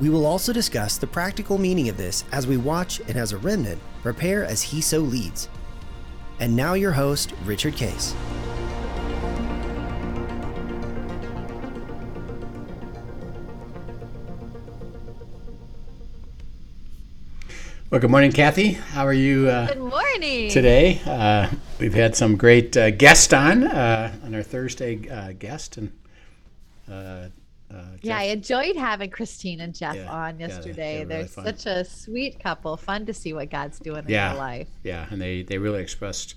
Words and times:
We 0.00 0.08
will 0.08 0.26
also 0.26 0.52
discuss 0.52 0.98
the 0.98 1.06
practical 1.06 1.58
meaning 1.58 1.88
of 1.88 1.96
this 1.96 2.24
as 2.32 2.46
we 2.46 2.56
watch 2.56 3.00
and 3.00 3.16
as 3.16 3.32
a 3.32 3.38
remnant 3.38 3.80
prepare 4.02 4.44
as 4.44 4.62
he 4.62 4.80
so 4.80 4.98
leads. 4.98 5.48
And 6.40 6.56
now 6.56 6.74
your 6.74 6.92
host, 6.92 7.32
Richard 7.44 7.76
Case. 7.76 8.14
Well, 17.90 18.00
good 18.00 18.10
morning, 18.10 18.32
Kathy. 18.32 18.72
How 18.72 19.06
are 19.06 19.12
you 19.12 19.50
uh, 19.50 19.66
Good 19.66 19.78
morning. 19.78 20.48
today? 20.50 20.98
Uh, 21.04 21.50
we've 21.78 21.92
had 21.92 22.16
some 22.16 22.36
great 22.38 22.74
uh, 22.74 22.90
guests 22.90 23.34
on 23.34 23.64
uh, 23.64 24.10
on 24.24 24.34
our 24.34 24.42
Thursday 24.42 25.06
uh, 25.10 25.32
guest, 25.32 25.76
and 25.76 25.92
uh, 27.74 27.84
Yeah, 28.02 28.18
I 28.18 28.24
enjoyed 28.24 28.76
having 28.76 29.10
Christine 29.10 29.60
and 29.60 29.74
Jeff 29.74 29.96
Yeah, 29.96 30.10
on 30.10 30.38
yeah, 30.40 30.46
yesterday. 30.48 30.96
really 30.98 31.06
They're 31.06 31.26
fun. 31.26 31.44
such 31.46 31.66
a 31.66 31.84
sweet 31.84 32.38
couple. 32.42 32.76
Fun 32.76 33.06
to 33.06 33.14
see 33.14 33.32
what 33.32 33.50
God's 33.50 33.78
doing 33.78 34.04
in 34.04 34.10
Yeah. 34.10 34.30
their 34.30 34.38
life. 34.38 34.68
yeah, 34.82 35.06
and 35.10 35.20
they 35.20 35.42
they 35.42 35.58
really 35.58 35.80
expressed 35.82 36.34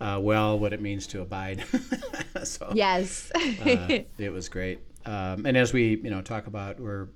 uh, 0.00 0.18
well 0.22 0.58
what 0.58 0.72
it 0.72 0.80
means 0.80 1.06
to 1.08 1.20
abide. 1.20 1.64
so 2.44 2.72
Yes. 2.74 3.30
uh, 3.34 3.98
it 4.18 4.32
was 4.32 4.48
great. 4.48 4.80
Um, 5.04 5.46
and 5.46 5.56
as 5.56 5.72
we 5.72 5.96
you 5.96 6.10
know 6.10 6.22
talk 6.22 6.46
about, 6.46 6.78
we're 6.80 7.08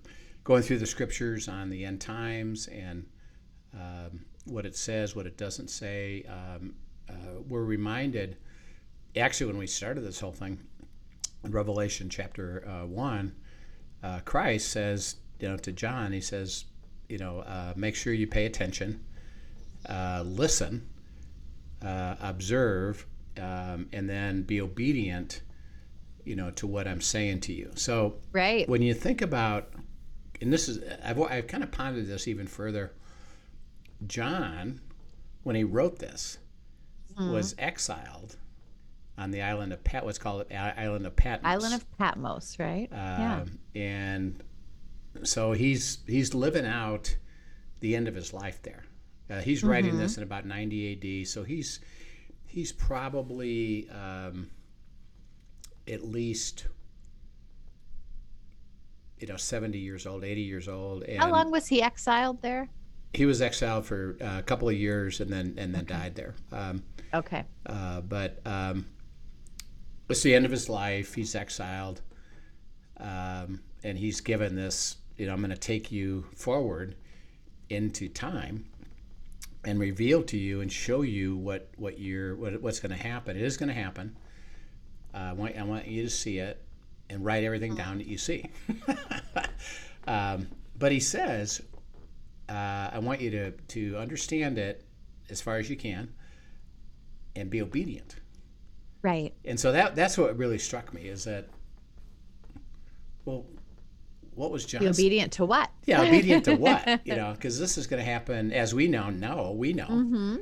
going 0.45 0.63
through 0.63 0.79
the 0.79 0.87
scriptures 0.87 1.49
on 1.49 1.71
the 1.71 1.85
end 1.85 2.01
times 2.01 2.69
and 2.69 3.07
um, 3.75 4.25
what 4.45 4.65
it 4.67 4.77
says, 4.77 5.17
what 5.17 5.27
it 5.27 5.37
doesn't 5.37 5.69
say. 5.71 6.25
Um, 6.29 6.75
uh, 7.09 7.41
we're 7.49 7.65
reminded, 7.65 8.37
actually, 9.17 9.47
when 9.47 9.59
we 9.59 9.67
started 9.67 10.01
this 10.03 10.19
whole 10.21 10.33
thing, 10.33 10.59
in 11.45 11.51
Revelation 11.53 12.09
chapter 12.09 12.65
uh, 12.67 12.87
one, 12.87 13.35
uh, 14.07 14.21
Christ 14.25 14.69
says, 14.71 15.17
you 15.41 15.49
know, 15.49 15.57
to 15.57 15.73
John, 15.73 16.13
he 16.13 16.21
says, 16.21 16.65
you 17.09 17.19
know, 17.19 17.41
uh, 17.41 17.73
make 17.77 17.97
sure 17.97 18.13
you 18.13 18.27
pay 18.27 18.47
attention, 18.47 19.05
uh, 19.89 20.23
listen, 20.25 20.89
uh, 21.83 22.15
observe, 22.21 23.05
um, 23.41 23.89
and 23.93 24.09
then 24.09 24.43
be 24.43 24.61
obedient, 24.61 25.43
you 26.25 26.37
know, 26.37 26.51
to 26.53 26.67
what 26.67 26.87
I'm 26.87 27.01
saying 27.01 27.41
to 27.41 27.53
you. 27.53 27.73
So 27.75 28.17
right. 28.33 28.69
when 28.69 28.81
you 28.81 28.95
think 28.95 29.23
about, 29.23 29.73
and 30.41 30.53
this 30.53 30.69
is, 30.69 30.79
I've, 31.05 31.21
I've 31.21 31.47
kind 31.49 31.65
of 31.65 31.73
pondered 31.73 32.07
this 32.07 32.29
even 32.29 32.47
further. 32.47 32.93
John, 34.07 34.81
when 35.43 35.57
he 35.57 35.65
wrote 35.65 35.99
this, 35.99 36.39
was 37.19 37.55
exiled 37.59 38.37
on 39.19 39.31
the 39.31 39.43
island 39.43 39.73
of 39.73 39.83
Pat, 39.83 40.05
what's 40.05 40.19
called 40.19 40.45
I- 40.53 40.75
island 40.77 41.07
of 41.07 41.17
Patmos. 41.17 41.51
Island 41.51 41.75
of 41.75 41.99
Patmos, 41.99 42.59
right? 42.59 42.89
yeah. 42.93 43.41
Um, 43.43 43.59
and 43.75 44.43
so 45.23 45.53
he's 45.53 45.99
he's 46.07 46.35
living 46.35 46.67
out 46.67 47.17
the 47.81 47.97
end 47.97 48.09
of 48.09 48.15
his 48.15 48.33
life 48.33 48.61
there. 48.63 48.85
Uh, 49.31 49.41
he's 49.41 49.65
writing 49.65 49.99
this 49.99 50.17
in 50.19 50.23
about 50.23 50.45
90 50.47 51.23
AD, 51.23 51.27
so 51.29 51.43
he's 51.43 51.81
he's 52.47 52.73
probably 52.73 53.89
um, 53.91 54.49
at 55.89 56.05
least 56.05 56.67
you 59.19 59.27
know 59.27 59.37
70 59.37 59.79
years 59.79 60.07
old, 60.07 60.25
80 60.25 60.41
years 60.43 60.69
old. 60.69 61.05
How 61.19 61.31
long 61.31 61.51
was 61.51 61.67
he 61.67 61.83
exiled 61.83 62.43
there? 62.43 62.69
He 63.15 63.25
was 63.25 63.41
exiled 63.41 63.87
for 63.87 64.17
uh, 64.21 64.39
a 64.39 64.43
couple 64.43 64.69
of 64.69 64.75
years 64.77 65.21
and 65.21 65.31
then 65.33 65.55
and 65.57 65.75
then 65.75 65.87
died 65.87 66.15
there. 66.15 66.35
Um, 66.53 66.83
Okay. 67.15 67.45
uh, 67.65 68.03
but 68.03 68.41
um, 68.45 68.87
it's 70.09 70.23
the 70.23 70.35
end 70.35 70.45
of 70.45 70.51
his 70.51 70.69
life. 70.69 71.15
He's 71.15 71.35
exiled, 71.35 72.01
um, 72.99 73.61
and 73.83 73.99
he's 73.99 74.21
given 74.21 74.55
this. 74.55 74.97
You 75.17 75.27
know, 75.27 75.33
I'm 75.33 75.41
going 75.41 75.51
to 75.51 75.57
take 75.57 75.91
you 75.91 76.27
forward 76.35 76.95
into 77.71 78.09
time 78.09 78.67
and 79.65 79.81
reveal 79.81 80.23
to 80.23 80.37
you 80.37 80.61
and 80.61 80.73
show 80.73 81.03
you 81.03 81.37
what 81.37 81.69
what 81.77 81.99
you're 81.99 82.37
what, 82.37 82.61
what's 82.63 82.81
going 82.81 82.97
to 82.97 83.03
happen. 83.03 83.37
It 83.37 83.43
is 83.43 83.57
going 83.57 83.69
to 83.69 83.75
happen. 83.75 84.17
Uh, 85.15 85.19
I 85.19 85.33
want 85.33 85.57
I 85.57 85.63
want 85.65 85.87
you 85.87 86.03
to 86.03 86.11
see 86.11 86.39
it 86.39 86.63
and 87.11 87.25
write 87.25 87.45
everything 87.45 87.75
down 87.75 87.99
that 87.99 88.07
you 88.07 88.19
see. 88.19 88.51
um, 90.07 90.49
but 90.79 90.93
he 90.93 91.01
says, 91.01 91.63
uh, 92.49 92.91
I 92.93 92.99
want 93.01 93.21
you 93.21 93.31
to 93.31 93.51
to 93.51 93.97
understand 93.97 94.59
it 94.59 94.85
as 95.31 95.41
far 95.41 95.57
as 95.57 95.69
you 95.69 95.77
can 95.77 96.13
and 97.35 97.51
be 97.51 97.61
obedient. 97.61 98.17
Right. 99.03 99.35
And 99.45 99.59
so 99.59 99.73
that 99.73 99.95
that's 99.95 100.17
what 100.19 100.37
really 100.37 100.59
struck 100.59 100.93
me 100.93 101.03
is 101.03 101.25
that 101.25 101.49
well 103.25 103.45
what 104.35 104.51
was 104.51 104.67
John? 104.67 104.87
Obedient 104.87 105.33
to 105.35 105.47
what? 105.47 105.71
yeah 105.87 106.03
obedient 106.03 106.45
to 106.45 106.55
what 106.57 107.01
you 107.07 107.17
know 107.17 107.33
because 107.33 107.59
this 107.59 107.79
is 107.79 107.87
going 107.87 108.03
to 108.05 108.11
happen 108.11 108.53
as 108.53 108.75
we 108.75 108.87
now 108.89 109.09
know 109.11 109.53
we 109.57 109.73
know 109.73 109.87
Mm-hmm. 109.87 110.37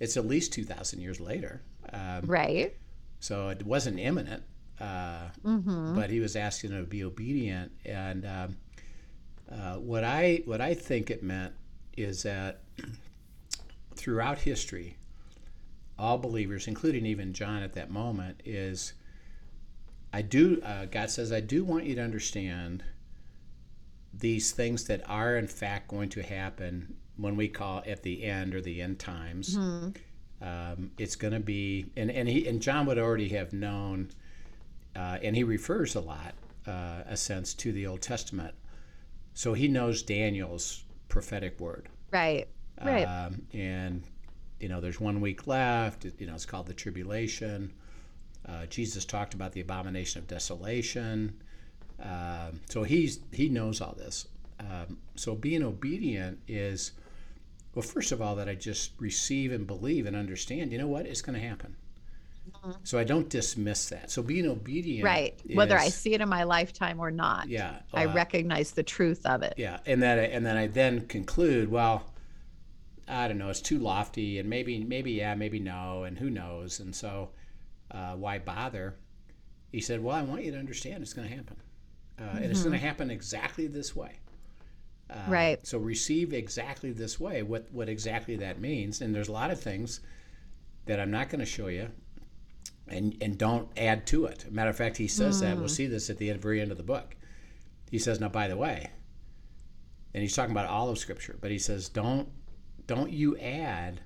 it's 0.00 0.16
at 0.16 0.26
least 0.26 0.52
2000 0.52 1.00
years 1.00 1.20
later 1.20 1.62
um, 1.92 2.22
Right. 2.26 2.76
so 3.20 3.48
it 3.48 3.64
wasn't 3.66 3.98
imminent 3.98 4.42
uh, 4.80 5.28
Mm-hmm. 5.44 5.94
but 5.94 6.10
he 6.10 6.20
was 6.20 6.36
asking 6.36 6.70
to 6.70 6.82
be 6.84 7.02
obedient 7.04 7.72
and 7.84 8.24
um, 8.26 8.56
uh, 9.50 9.74
what 9.76 10.04
I 10.04 10.42
what 10.44 10.60
I 10.60 10.74
think 10.74 11.10
it 11.10 11.22
meant 11.22 11.52
is 11.96 12.22
that 12.22 12.60
throughout 13.96 14.38
history 14.38 14.96
all 16.02 16.18
believers 16.18 16.66
including 16.66 17.06
even 17.06 17.32
John 17.32 17.62
at 17.62 17.74
that 17.74 17.90
moment 17.90 18.40
is 18.44 18.94
I 20.12 20.22
do 20.22 20.60
uh, 20.62 20.86
God 20.86 21.10
says 21.10 21.32
I 21.32 21.40
do 21.40 21.64
want 21.64 21.84
you 21.84 21.94
to 21.94 22.02
understand 22.02 22.82
these 24.12 24.52
things 24.52 24.84
that 24.84 25.08
are 25.08 25.36
in 25.36 25.46
fact 25.46 25.88
going 25.88 26.08
to 26.10 26.22
happen 26.22 26.94
when 27.16 27.36
we 27.36 27.48
call 27.48 27.82
at 27.86 28.02
the 28.02 28.24
end 28.24 28.54
or 28.54 28.60
the 28.60 28.82
end 28.82 28.98
times 28.98 29.56
um, 30.42 30.90
it's 30.98 31.16
going 31.16 31.32
to 31.32 31.40
be 31.40 31.86
and, 31.96 32.10
and 32.10 32.28
he 32.28 32.46
and 32.48 32.60
John 32.60 32.86
would 32.86 32.98
already 32.98 33.28
have 33.30 33.52
known 33.52 34.10
uh, 34.94 35.18
and 35.22 35.34
he 35.34 35.44
refers 35.44 35.94
a 35.94 36.00
lot, 36.00 36.34
uh, 36.66 37.02
a 37.06 37.16
sense, 37.16 37.54
to 37.54 37.72
the 37.72 37.86
Old 37.86 38.02
Testament. 38.02 38.54
So 39.34 39.54
he 39.54 39.68
knows 39.68 40.02
Daniel's 40.02 40.84
prophetic 41.08 41.58
word. 41.60 41.88
Right. 42.10 42.46
Right. 42.84 43.04
Um, 43.04 43.42
and, 43.52 44.02
you 44.62 44.68
know, 44.68 44.80
there's 44.80 45.00
one 45.00 45.20
week 45.20 45.46
left. 45.48 46.06
You 46.18 46.26
know, 46.26 46.34
it's 46.34 46.46
called 46.46 46.66
the 46.66 46.74
tribulation. 46.74 47.72
Uh, 48.48 48.66
Jesus 48.66 49.04
talked 49.04 49.34
about 49.34 49.52
the 49.52 49.60
abomination 49.60 50.20
of 50.20 50.28
desolation. 50.28 51.42
Um, 52.00 52.60
so 52.68 52.84
he's 52.84 53.20
he 53.32 53.48
knows 53.48 53.80
all 53.80 53.94
this. 53.98 54.28
Um, 54.60 54.98
so 55.16 55.34
being 55.34 55.64
obedient 55.64 56.38
is, 56.46 56.92
well, 57.74 57.82
first 57.82 58.12
of 58.12 58.22
all, 58.22 58.36
that 58.36 58.48
I 58.48 58.54
just 58.54 58.92
receive 58.98 59.52
and 59.52 59.66
believe 59.66 60.06
and 60.06 60.14
understand. 60.14 60.72
You 60.72 60.78
know 60.78 60.86
what? 60.86 61.06
It's 61.06 61.22
going 61.22 61.38
to 61.40 61.46
happen. 61.46 61.76
So 62.82 62.98
I 62.98 63.04
don't 63.04 63.28
dismiss 63.28 63.88
that. 63.90 64.10
So 64.10 64.22
being 64.22 64.46
obedient, 64.46 65.04
right. 65.04 65.40
Whether 65.54 65.78
I 65.78 65.88
see 65.88 66.14
it 66.14 66.20
in 66.20 66.28
my 66.28 66.42
lifetime 66.42 67.00
or 67.00 67.10
not. 67.10 67.48
yeah, 67.48 67.78
I 67.94 68.06
uh, 68.06 68.14
recognize 68.14 68.72
the 68.72 68.82
truth 68.82 69.24
of 69.26 69.42
it. 69.42 69.54
yeah, 69.56 69.78
and 69.86 70.02
that 70.02 70.18
and 70.18 70.44
then 70.44 70.56
I 70.56 70.66
then 70.66 71.06
conclude, 71.06 71.70
well, 71.70 72.11
I 73.08 73.28
don't 73.28 73.38
know, 73.38 73.48
it's 73.50 73.60
too 73.60 73.78
lofty, 73.78 74.38
and 74.38 74.48
maybe 74.48 74.82
maybe 74.84 75.12
yeah, 75.12 75.34
maybe 75.34 75.58
no, 75.58 76.04
and 76.04 76.18
who 76.18 76.30
knows, 76.30 76.80
and 76.80 76.94
so 76.94 77.30
uh, 77.90 78.14
why 78.14 78.38
bother? 78.38 78.96
He 79.70 79.80
said, 79.80 80.02
well, 80.02 80.16
I 80.16 80.22
want 80.22 80.44
you 80.44 80.52
to 80.52 80.58
understand 80.58 81.02
it's 81.02 81.12
going 81.12 81.28
to 81.28 81.34
happen, 81.34 81.56
uh, 82.20 82.36
and 82.36 82.44
it's 82.44 82.62
going 82.62 82.72
to 82.72 82.78
happen 82.78 83.10
exactly 83.10 83.66
this 83.66 83.96
way. 83.96 84.18
Uh, 85.10 85.16
Right. 85.28 85.66
So 85.66 85.78
receive 85.78 86.32
exactly 86.32 86.92
this 86.92 87.18
way. 87.18 87.42
What 87.42 87.68
what 87.72 87.88
exactly 87.88 88.36
that 88.36 88.60
means, 88.60 89.00
and 89.00 89.14
there's 89.14 89.28
a 89.28 89.32
lot 89.32 89.50
of 89.50 89.60
things 89.60 90.00
that 90.86 91.00
I'm 91.00 91.10
not 91.10 91.28
going 91.28 91.40
to 91.40 91.46
show 91.46 91.68
you, 91.68 91.88
and 92.88 93.16
and 93.20 93.36
don't 93.38 93.68
add 93.76 94.06
to 94.08 94.26
it. 94.26 94.50
Matter 94.50 94.70
of 94.70 94.76
fact, 94.76 94.96
he 94.96 95.08
says 95.08 95.40
that 95.40 95.56
we'll 95.56 95.68
see 95.68 95.86
this 95.86 96.10
at 96.10 96.18
the 96.18 96.32
very 96.32 96.60
end 96.60 96.70
of 96.70 96.76
the 96.76 96.82
book. 96.82 97.16
He 97.90 97.98
says, 97.98 98.20
now 98.20 98.28
by 98.28 98.48
the 98.48 98.56
way, 98.56 98.90
and 100.14 100.22
he's 100.22 100.34
talking 100.34 100.52
about 100.52 100.68
all 100.68 100.88
of 100.88 100.98
Scripture, 100.98 101.36
but 101.40 101.50
he 101.50 101.58
says, 101.58 101.88
don't 101.88 102.28
don't 102.86 103.12
you 103.12 103.36
add 103.38 104.00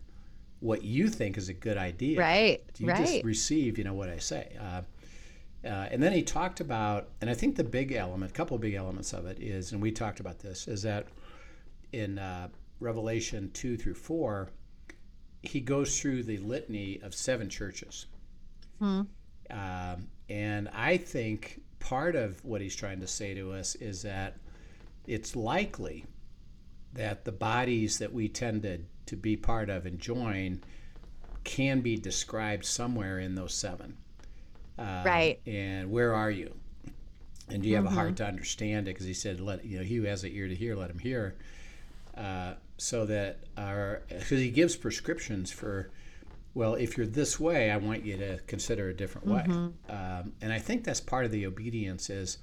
what 0.61 0.83
you 0.83 1.09
think 1.09 1.37
is 1.37 1.49
a 1.49 1.55
good 1.55 1.77
idea. 1.77 2.19
Right. 2.19 2.63
You 2.79 2.89
right. 2.89 2.99
just 2.99 3.25
receive, 3.25 3.79
you 3.79 3.85
know, 3.85 3.95
what 3.95 4.09
I 4.09 4.19
say. 4.19 4.57
Uh, 4.61 4.83
uh, 5.67 5.89
and 5.91 6.03
then 6.03 6.13
he 6.13 6.23
talked 6.23 6.61
about, 6.61 7.09
and 7.21 7.29
I 7.29 7.35
think 7.35 7.57
the 7.57 7.65
big 7.65 7.93
element, 7.93 8.31
a 8.31 8.35
couple 8.35 8.55
of 8.55 8.61
big 8.61 8.75
elements 8.75 9.13
of 9.13 9.27
it 9.27 9.41
is, 9.41 9.73
and 9.73 9.83
we 9.83 9.91
talked 9.91 10.21
about 10.21 10.39
this, 10.39 10.69
is 10.69 10.83
that 10.83 11.07
in 11.93 12.19
uh, 12.19 12.49
Revelation 12.81 13.51
2 13.53 13.77
through 13.77 13.95
4, 13.95 14.51
he 15.43 15.61
goes 15.61 16.01
through 16.01 16.23
the 16.23 16.39
litany 16.39 17.01
of 17.03 17.15
seven 17.15 17.49
churches. 17.49 18.07
Hmm. 18.79 19.03
Um, 19.51 20.09
and 20.29 20.69
I 20.69 20.97
think 20.97 21.61
part 21.79 22.17
of 22.17 22.45
what 22.45 22.61
he's 22.61 22.75
trying 22.75 23.01
to 23.01 23.07
say 23.07 23.35
to 23.35 23.53
us 23.53 23.75
is 23.77 24.03
that 24.03 24.37
it's 25.07 25.37
likely 25.37 26.05
that 26.97 27.25
the 27.25 27.33
bodies 27.33 27.99
that 27.99 28.13
we 28.13 28.29
tended 28.29 28.87
to 29.07 29.17
be 29.17 29.37
part 29.37 29.71
of 29.71 29.87
and 29.87 29.99
join 29.99 30.63
can 31.45 31.81
be 31.81 31.97
described 31.97 32.65
somewhere 32.65 33.19
in 33.19 33.35
those 33.35 33.55
seven. 33.55 33.97
Uh, 34.79 35.03
right. 35.07 35.41
And 35.47 35.91
where 35.91 36.15
are 36.15 36.31
you? 36.31 36.55
And 37.49 37.63
do 37.63 37.69
you 37.69 37.77
have 37.77 37.85
mm-hmm. 37.85 37.93
a 37.93 38.01
heart 38.01 38.17
to 38.17 38.27
understand 38.27 38.89
it? 38.89 38.95
Because 38.95 39.07
he 39.07 39.15
said, 39.15 39.41
"Let 39.41 39.65
you 39.65 39.79
know, 39.79 39.85
he 39.85 39.97
who 39.97 40.03
has 40.05 40.25
an 40.25 40.33
ear 40.33 40.49
to 40.49 40.55
hear, 40.55 40.75
let 40.75 40.91
him 40.91 40.99
hear." 40.99 41.37
Uh, 42.17 42.55
so 42.79 43.07
that 43.07 43.39
our, 43.57 44.03
because 44.09 44.41
he 44.41 44.51
gives 44.51 44.75
prescriptions 44.75 45.51
for, 45.51 45.91
well, 46.55 46.75
if 46.75 46.97
you're 46.97 47.07
this 47.07 47.39
way, 47.39 47.71
I 47.71 47.77
want 47.77 48.05
you 48.05 48.17
to 48.17 48.39
consider 48.47 48.89
a 48.89 48.95
different 48.95 49.29
way. 49.29 49.45
Mm-hmm. 49.47 49.91
Um, 49.91 50.33
and 50.41 50.53
I 50.53 50.59
think 50.59 50.83
that's 50.85 51.01
part 51.01 51.25
of 51.25 51.31
the 51.31 51.47
obedience 51.47 52.11
is. 52.11 52.39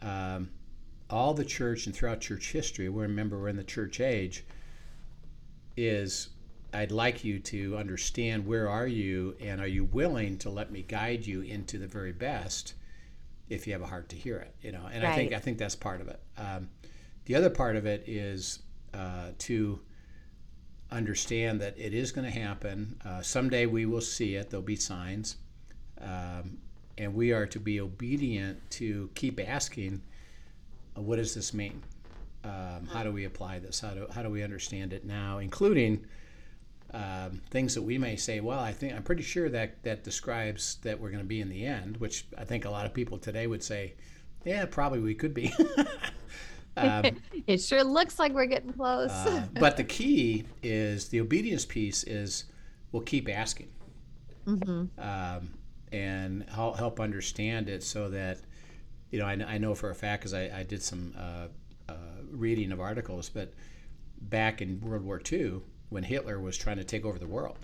Um, 0.00 0.50
all 1.10 1.34
the 1.34 1.44
church 1.44 1.86
and 1.86 1.94
throughout 1.94 2.20
church 2.20 2.52
history, 2.52 2.88
we 2.88 3.02
remember 3.02 3.38
we're 3.38 3.48
in 3.48 3.56
the 3.56 3.64
church 3.64 4.00
age, 4.00 4.44
is 5.76 6.28
I'd 6.72 6.90
like 6.90 7.24
you 7.24 7.38
to 7.38 7.76
understand 7.76 8.46
where 8.46 8.68
are 8.68 8.86
you 8.86 9.36
and 9.40 9.60
are 9.60 9.66
you 9.66 9.84
willing 9.84 10.38
to 10.38 10.50
let 10.50 10.72
me 10.72 10.82
guide 10.82 11.26
you 11.26 11.42
into 11.42 11.78
the 11.78 11.86
very 11.86 12.12
best 12.12 12.74
if 13.48 13.66
you 13.66 13.72
have 13.72 13.82
a 13.82 13.86
heart 13.86 14.08
to 14.08 14.16
hear 14.16 14.38
it, 14.38 14.54
you 14.62 14.72
know. 14.72 14.88
And 14.90 15.04
right. 15.04 15.12
I 15.12 15.16
think 15.16 15.32
I 15.32 15.38
think 15.38 15.58
that's 15.58 15.76
part 15.76 16.00
of 16.00 16.08
it. 16.08 16.20
Um, 16.38 16.68
the 17.26 17.34
other 17.34 17.50
part 17.50 17.76
of 17.76 17.86
it 17.86 18.04
is 18.06 18.60
uh, 18.92 19.30
to 19.38 19.80
understand 20.90 21.60
that 21.60 21.78
it 21.78 21.94
is 21.94 22.12
going 22.12 22.30
to 22.30 22.38
happen. 22.38 22.98
Uh, 23.04 23.22
someday 23.22 23.66
we 23.66 23.86
will 23.86 24.00
see 24.00 24.34
it. 24.36 24.50
There'll 24.50 24.62
be 24.62 24.76
signs, 24.76 25.36
um, 26.00 26.58
and 26.98 27.14
we 27.14 27.32
are 27.32 27.46
to 27.46 27.60
be 27.60 27.80
obedient 27.80 28.70
to 28.72 29.10
keep 29.14 29.40
asking 29.40 30.02
what 30.94 31.16
does 31.16 31.34
this 31.34 31.54
mean? 31.54 31.82
Um, 32.44 32.88
how 32.92 33.02
do 33.02 33.10
we 33.10 33.24
apply 33.24 33.58
this? 33.58 33.80
How 33.80 33.90
do, 33.90 34.06
how 34.12 34.22
do 34.22 34.30
we 34.30 34.42
understand 34.42 34.92
it 34.92 35.04
now, 35.04 35.38
including 35.38 36.04
um, 36.92 37.40
things 37.50 37.74
that 37.74 37.82
we 37.82 37.98
may 37.98 38.16
say, 38.16 38.40
well, 38.40 38.60
I 38.60 38.72
think 38.72 38.94
I'm 38.94 39.02
pretty 39.02 39.22
sure 39.22 39.48
that 39.48 39.82
that 39.82 40.04
describes 40.04 40.76
that 40.82 41.00
we're 41.00 41.10
going 41.10 41.22
to 41.22 41.28
be 41.28 41.40
in 41.40 41.48
the 41.48 41.64
end, 41.66 41.96
which 41.96 42.26
I 42.38 42.44
think 42.44 42.66
a 42.66 42.70
lot 42.70 42.86
of 42.86 42.94
people 42.94 43.18
today 43.18 43.46
would 43.46 43.62
say, 43.62 43.94
yeah, 44.44 44.64
probably 44.66 45.00
we 45.00 45.14
could 45.14 45.34
be. 45.34 45.52
um, 46.76 47.04
it 47.46 47.58
sure 47.58 47.82
looks 47.82 48.18
like 48.18 48.32
we're 48.32 48.46
getting 48.46 48.72
close. 48.72 49.10
uh, 49.10 49.46
but 49.58 49.76
the 49.76 49.84
key 49.84 50.44
is 50.62 51.08
the 51.08 51.20
obedience 51.20 51.64
piece 51.64 52.04
is 52.04 52.44
we'll 52.92 53.02
keep 53.02 53.28
asking 53.28 53.68
mm-hmm. 54.46 54.84
Um, 55.00 55.54
and 55.92 56.48
help, 56.50 56.76
help 56.76 57.00
understand 57.00 57.68
it 57.68 57.82
so 57.82 58.08
that 58.10 58.38
you 59.14 59.20
know, 59.20 59.26
I, 59.26 59.38
I 59.46 59.58
know 59.58 59.76
for 59.76 59.90
a 59.90 59.94
fact 59.94 60.22
because 60.22 60.34
I, 60.34 60.50
I, 60.52 60.62
did 60.64 60.82
some 60.82 61.14
uh, 61.16 61.46
uh, 61.88 61.94
reading 62.32 62.72
of 62.72 62.80
articles, 62.80 63.28
but 63.28 63.54
back 64.22 64.60
in 64.60 64.80
World 64.80 65.04
War 65.04 65.22
II, 65.32 65.60
when 65.90 66.02
Hitler 66.02 66.40
was 66.40 66.56
trying 66.56 66.78
to 66.78 66.84
take 66.84 67.04
over 67.04 67.16
the 67.16 67.28
world, 67.28 67.58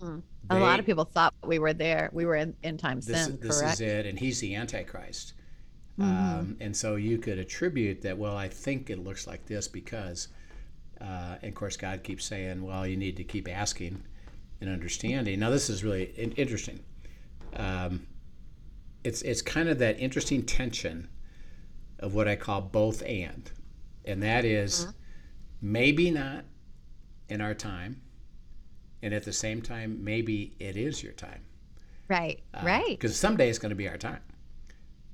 mm. 0.00 0.22
they, 0.48 0.56
a 0.56 0.58
lot 0.58 0.80
of 0.80 0.86
people 0.86 1.04
thought 1.04 1.34
we 1.44 1.58
were 1.58 1.74
there. 1.74 2.08
We 2.14 2.24
were 2.24 2.36
in, 2.36 2.56
in 2.62 2.78
time 2.78 3.00
this, 3.00 3.26
sin. 3.26 3.38
This 3.38 3.60
correct? 3.60 3.74
is 3.74 3.80
it, 3.82 4.06
and 4.06 4.18
he's 4.18 4.40
the 4.40 4.54
Antichrist. 4.54 5.34
Mm-hmm. 6.00 6.38
Um, 6.38 6.56
and 6.58 6.74
so 6.74 6.96
you 6.96 7.18
could 7.18 7.38
attribute 7.38 8.00
that. 8.00 8.16
Well, 8.16 8.38
I 8.38 8.48
think 8.48 8.88
it 8.88 9.04
looks 9.04 9.26
like 9.26 9.44
this 9.44 9.68
because, 9.68 10.28
uh, 11.02 11.36
and 11.42 11.50
of 11.50 11.54
course, 11.54 11.76
God 11.76 12.02
keeps 12.02 12.24
saying, 12.24 12.64
"Well, 12.64 12.86
you 12.86 12.96
need 12.96 13.18
to 13.18 13.24
keep 13.24 13.46
asking 13.46 14.02
and 14.62 14.70
understanding." 14.70 15.38
Now, 15.38 15.50
this 15.50 15.68
is 15.68 15.84
really 15.84 16.04
interesting. 16.36 16.80
Um, 17.56 18.06
it's 19.06 19.22
it's 19.22 19.40
kind 19.40 19.68
of 19.68 19.78
that 19.78 19.98
interesting 20.00 20.42
tension 20.42 21.08
of 22.00 22.14
what 22.14 22.28
I 22.28 22.36
call 22.36 22.60
both 22.60 23.02
and, 23.02 23.50
and 24.04 24.22
that 24.22 24.44
is 24.44 24.82
mm-hmm. 24.82 24.90
maybe 25.72 26.10
not 26.10 26.44
in 27.28 27.40
our 27.40 27.54
time, 27.54 28.02
and 29.02 29.14
at 29.14 29.24
the 29.24 29.32
same 29.32 29.62
time, 29.62 30.02
maybe 30.02 30.54
it 30.58 30.76
is 30.76 31.02
your 31.02 31.12
time. 31.12 31.42
Right. 32.08 32.42
Uh, 32.54 32.62
right. 32.64 32.90
Because 32.90 33.16
someday 33.16 33.48
it's 33.48 33.58
going 33.58 33.70
to 33.70 33.76
be 33.76 33.88
our 33.88 33.96
time. 33.96 34.20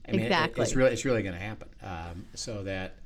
I 0.06 0.12
mean, 0.12 0.20
exactly. 0.22 0.60
It, 0.60 0.64
it's 0.64 0.76
really 0.76 0.92
it's 0.92 1.04
really 1.04 1.22
going 1.22 1.34
to 1.34 1.40
happen. 1.40 1.68
Um, 1.82 2.26
so 2.34 2.62
that. 2.64 2.96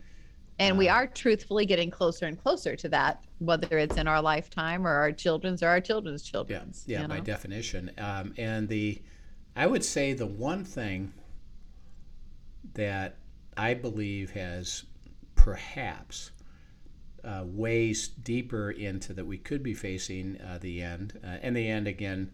And 0.59 0.79
we 0.79 0.89
uh, 0.89 0.95
are 0.95 1.07
truthfully 1.07 1.67
getting 1.67 1.91
closer 1.91 2.27
and 2.27 2.41
closer 2.41 2.75
to 2.77 2.89
that, 2.89 3.23
whether 3.39 3.77
it's 3.77 3.97
in 3.97 4.09
our 4.09 4.23
lifetime 4.23 4.87
or 4.87 4.91
our 4.91 5.13
children's 5.13 5.63
or 5.63 5.69
our 5.69 5.81
children's 5.81 6.23
children's. 6.23 6.85
Yeah, 6.87 6.97
yeah, 6.97 7.03
you 7.03 7.09
know? 7.09 7.15
by 7.15 7.21
definition. 7.21 7.91
Um, 7.99 8.33
and 8.39 8.67
the 8.67 9.03
I 9.57 9.67
would 9.67 9.85
say 9.85 10.13
the 10.13 10.27
one 10.27 10.65
thing 10.65 11.15
that 12.75 13.17
I 13.57 13.73
believe 13.73 14.33
has 14.33 14.85
perhaps 15.35 16.31
uh, 17.25 17.43
ways 17.45 18.09
deeper 18.09 18.71
into 18.71 19.15
that 19.15 19.25
we 19.25 19.39
could 19.39 19.63
be 19.63 19.73
facing 19.73 20.39
uh, 20.43 20.59
the 20.61 20.83
end, 20.83 21.19
uh, 21.25 21.39
and 21.43 21.57
the 21.57 21.67
end 21.67 21.89
again 21.89 22.31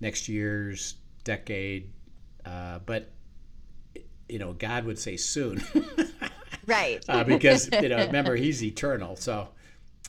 next 0.00 0.28
year's 0.28 0.96
decade, 1.24 1.90
uh, 2.44 2.80
but 2.84 3.10
you 4.28 4.38
know, 4.38 4.52
God 4.52 4.84
would 4.84 4.98
say 4.98 5.16
soon, 5.16 5.62
right? 6.66 7.02
Uh, 7.08 7.24
because 7.24 7.70
you 7.80 7.88
know, 7.88 7.96
remember 7.96 8.36
He's 8.36 8.62
eternal, 8.62 9.16
so 9.16 9.48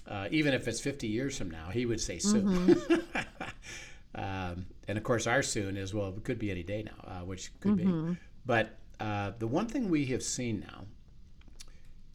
uh, 0.08 0.28
even 0.30 0.54
if 0.54 0.68
it's 0.68 0.82
50 0.82 1.08
years 1.08 1.38
from 1.38 1.50
now, 1.50 1.70
He 1.70 1.86
would 1.86 2.02
say 2.02 2.20
soon. 2.20 2.68
Mm-hmm. 2.68 3.20
Um, 4.16 4.66
and 4.88 4.98
of 4.98 5.04
course, 5.04 5.28
our 5.28 5.44
soon 5.44 5.78
is 5.78 5.94
well, 5.94 6.10
it 6.10 6.24
could 6.24 6.40
be 6.40 6.52
any 6.52 6.64
day 6.64 6.84
now, 6.84 7.04
uh, 7.06 7.26
which 7.26 7.52
could 7.60 7.78
mm-hmm. 7.78 8.12
be. 8.12 8.18
But 8.46 8.78
uh, 9.00 9.32
the 9.38 9.48
one 9.48 9.68
thing 9.68 9.90
we 9.90 10.06
have 10.08 10.24
seen 10.24 10.62
now 10.62 10.86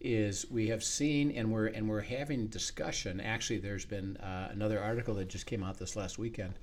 is 0.01 0.51
we 0.51 0.69
have 0.69 0.83
seen, 0.83 1.31
and 1.31 1.51
we're 1.51 1.69
and 1.69 1.89
we're 1.89 2.03
having 2.03 2.49
discussion. 2.49 3.21
Actually, 3.21 3.59
there's 3.59 3.85
been 3.85 4.17
uh, 4.19 4.49
another 4.51 4.81
article 4.81 5.15
that 5.15 5.29
just 5.29 5.47
came 5.47 5.63
out 5.63 5.79
this 5.79 5.97
last 5.97 6.19
weekend 6.19 6.55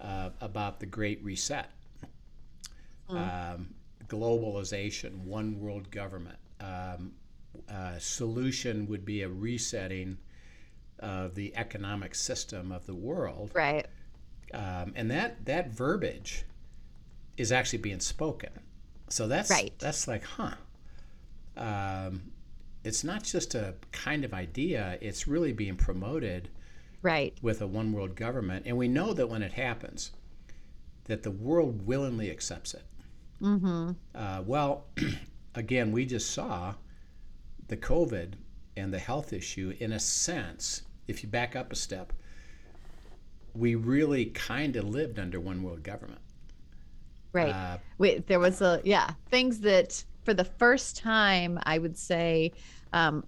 uh, 0.00 0.30
about 0.40 0.80
the 0.80 0.86
Great 0.86 1.22
Reset, 1.22 1.70
mm. 3.10 3.54
um, 3.54 3.68
globalization, 4.08 5.18
one 5.24 5.60
world 5.60 5.90
government. 5.90 6.38
Um, 6.60 7.12
uh, 7.70 7.98
solution 7.98 8.86
would 8.88 9.04
be 9.04 9.22
a 9.22 9.28
resetting 9.28 10.18
of 10.98 11.34
the 11.34 11.54
economic 11.56 12.14
system 12.14 12.72
of 12.72 12.86
the 12.86 12.94
world. 12.94 13.50
Right 13.54 13.86
um, 14.54 14.92
and 14.94 15.10
that 15.10 15.44
that 15.46 15.70
verbiage 15.70 16.44
is 17.36 17.52
actually 17.52 17.80
being 17.80 18.00
spoken. 18.00 18.50
So 19.08 19.28
that's 19.28 19.50
right. 19.50 19.72
that's 19.78 20.08
like, 20.08 20.24
huh? 20.24 20.54
Um, 21.56 22.32
it's 22.84 23.04
not 23.04 23.22
just 23.22 23.54
a 23.54 23.74
kind 23.92 24.24
of 24.24 24.34
idea; 24.34 24.98
it's 25.00 25.26
really 25.26 25.52
being 25.52 25.76
promoted, 25.76 26.48
right? 27.02 27.36
With 27.42 27.60
a 27.62 27.66
one 27.66 27.92
world 27.92 28.16
government, 28.16 28.66
and 28.66 28.76
we 28.76 28.88
know 28.88 29.12
that 29.12 29.28
when 29.28 29.42
it 29.42 29.52
happens, 29.52 30.12
that 31.04 31.22
the 31.22 31.30
world 31.30 31.86
willingly 31.86 32.30
accepts 32.30 32.74
it. 32.74 32.84
Mm-hmm. 33.40 33.92
Uh, 34.14 34.42
well, 34.46 34.86
again, 35.54 35.92
we 35.92 36.04
just 36.04 36.30
saw 36.30 36.74
the 37.68 37.76
COVID 37.76 38.34
and 38.76 38.92
the 38.92 38.98
health 38.98 39.32
issue 39.32 39.74
in 39.78 39.92
a 39.92 40.00
sense. 40.00 40.82
If 41.06 41.22
you 41.22 41.28
back 41.28 41.54
up 41.54 41.72
a 41.72 41.76
step, 41.76 42.12
we 43.58 43.74
really 43.74 44.26
kind 44.26 44.76
of 44.76 44.88
lived 44.88 45.18
under 45.18 45.40
one 45.40 45.62
world 45.62 45.82
government. 45.82 46.20
Right. 47.32 47.52
Uh, 47.52 47.78
Wait, 47.98 48.26
there 48.26 48.40
was 48.40 48.60
a 48.60 48.80
yeah 48.84 49.12
things 49.30 49.60
that 49.60 50.02
for 50.24 50.34
the 50.34 50.44
first 50.44 50.96
time 50.96 51.58
I 51.64 51.78
would 51.78 51.96
say 51.96 52.52
um, 52.92 53.24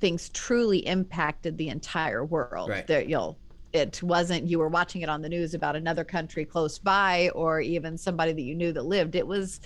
things 0.00 0.30
truly 0.30 0.78
impacted 0.86 1.58
the 1.58 1.68
entire 1.68 2.24
world. 2.24 2.70
Right. 2.70 2.86
There, 2.86 3.02
you'll, 3.02 3.38
it 3.72 4.02
wasn't 4.02 4.48
you 4.48 4.58
were 4.58 4.68
watching 4.68 5.02
it 5.02 5.08
on 5.08 5.22
the 5.22 5.28
news 5.28 5.54
about 5.54 5.76
another 5.76 6.04
country 6.04 6.44
close 6.44 6.78
by 6.78 7.30
or 7.34 7.60
even 7.60 7.96
somebody 7.96 8.32
that 8.32 8.42
you 8.42 8.54
knew 8.54 8.72
that 8.72 8.84
lived. 8.84 9.14
It 9.14 9.26
was 9.26 9.60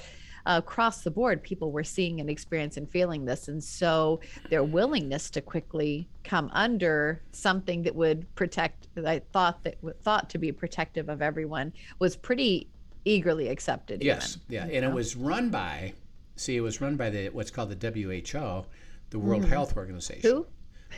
across 0.47 1.03
the 1.03 1.11
board, 1.11 1.43
people 1.43 1.73
were 1.73 1.85
seeing 1.85 2.21
and 2.21 2.29
experiencing 2.29 2.83
and 2.83 2.91
feeling 2.91 3.25
this. 3.25 3.49
And 3.49 3.63
so 3.63 4.21
their 4.51 4.63
willingness 4.63 5.31
to 5.31 5.41
quickly 5.41 6.09
come 6.23 6.51
under 6.53 7.23
something 7.33 7.83
that 7.83 7.95
would 7.95 8.33
protect, 8.35 8.89
I 9.05 9.21
thought 9.33 9.65
that 9.65 9.77
thought 10.03 10.31
to 10.31 10.39
be 10.39 10.53
protective 10.53 11.09
of 11.09 11.23
everyone 11.23 11.73
was 11.99 12.17
pretty 12.17 12.69
eagerly 13.05 13.49
accepted. 13.49 14.03
Yes. 14.03 14.39
Even, 14.49 14.55
yeah. 14.55 14.75
And 14.75 14.85
know? 14.85 14.91
it 14.91 14.95
was 14.95 15.17
run 15.17 15.51
by, 15.51 15.95
see, 16.37 16.57
it 16.57 16.61
was 16.61 16.81
run 16.81 16.97
by 16.97 17.11
the, 17.11 17.29
what's 17.31 17.51
called 17.51 17.79
the 17.79 17.91
WHO, 17.91 18.67
the 19.11 19.19
World 19.19 19.43
mm. 19.45 19.49
Health 19.49 19.77
Organization. 19.77 20.31
Who? 20.31 20.47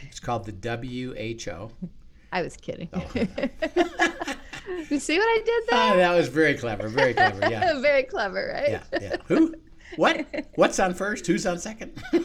It's 0.02 0.20
called 0.20 0.44
the 0.44 0.52
WHO. 0.52 1.70
I 2.32 2.42
was 2.42 2.56
kidding. 2.56 2.88
Oh. 2.92 3.00
you 3.14 4.98
see 4.98 5.18
what 5.18 5.26
I 5.26 5.42
did 5.44 5.62
there? 5.68 5.92
Oh, 5.92 5.96
that 5.96 6.14
was 6.16 6.28
very 6.28 6.54
clever. 6.54 6.88
Very 6.88 7.14
clever. 7.14 7.50
Yeah. 7.50 7.80
very 7.80 8.02
clever, 8.02 8.52
right? 8.54 8.70
Yeah. 8.70 8.98
Yeah. 9.00 9.16
Who? 9.26 9.54
What? 9.96 10.26
What's 10.56 10.78
on 10.78 10.94
first? 10.94 11.26
Who's 11.26 11.46
on 11.46 11.58
second? 11.58 12.02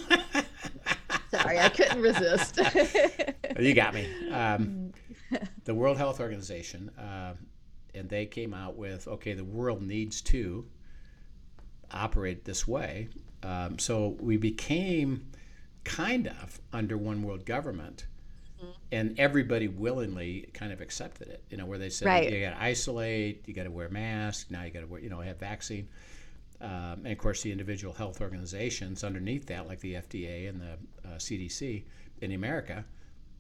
Sorry, 1.32 1.60
I 1.60 1.70
couldn't 1.70 2.02
resist. 2.02 2.60
you 3.60 3.74
got 3.74 3.94
me. 3.94 4.10
Um, 4.32 4.92
the 5.64 5.74
World 5.74 5.98
Health 5.98 6.20
Organization, 6.20 6.90
uh, 6.98 7.36
and 7.94 8.10
they 8.10 8.26
came 8.26 8.54
out 8.54 8.76
with 8.76 9.08
okay, 9.08 9.34
the 9.34 9.46
world 9.46 9.82
needs 9.82 10.22
to 10.24 10.66
operate 11.92 12.46
this 12.46 12.68
way. 12.68 13.10
Um, 13.44 13.80
so 13.80 14.18
we 14.20 14.38
became 14.38 15.28
kind 15.84 16.28
of 16.28 16.60
under 16.74 16.98
one 16.98 17.24
world 17.24 17.46
government. 17.46 18.06
And 18.92 19.18
everybody 19.20 19.68
willingly 19.68 20.50
kind 20.54 20.72
of 20.74 20.82
accepted 20.82 21.30
it, 21.30 21.44
you 21.50 21.58
know, 21.58 21.66
where 21.66 21.78
they 21.78 21.90
said 21.90 22.08
Right. 22.08 22.32
you 22.32 22.42
got 22.46 22.52
to 22.58 22.62
isolate, 22.62 23.48
you 23.48 23.54
got 23.54 23.64
to 23.64 23.72
wear 23.72 23.90
masks, 23.90 24.52
now 24.52 24.64
you 24.64 24.72
got 24.72 24.82
to 24.82 24.88
wear, 24.88 25.00
you 25.02 25.10
know, 25.10 25.22
have 25.22 25.40
vaccine. 25.40 25.88
Um, 26.60 27.02
and 27.04 27.08
of 27.08 27.18
course, 27.18 27.42
the 27.42 27.52
individual 27.52 27.94
health 27.94 28.22
organizations 28.22 29.04
underneath 29.04 29.48
that, 29.48 29.68
like 29.68 29.80
the 29.80 29.96
FDA 29.96 30.48
and 30.50 30.62
the 30.62 30.74
uh, 31.08 31.16
CDC 31.18 31.84
in 32.22 32.32
America, 32.34 32.86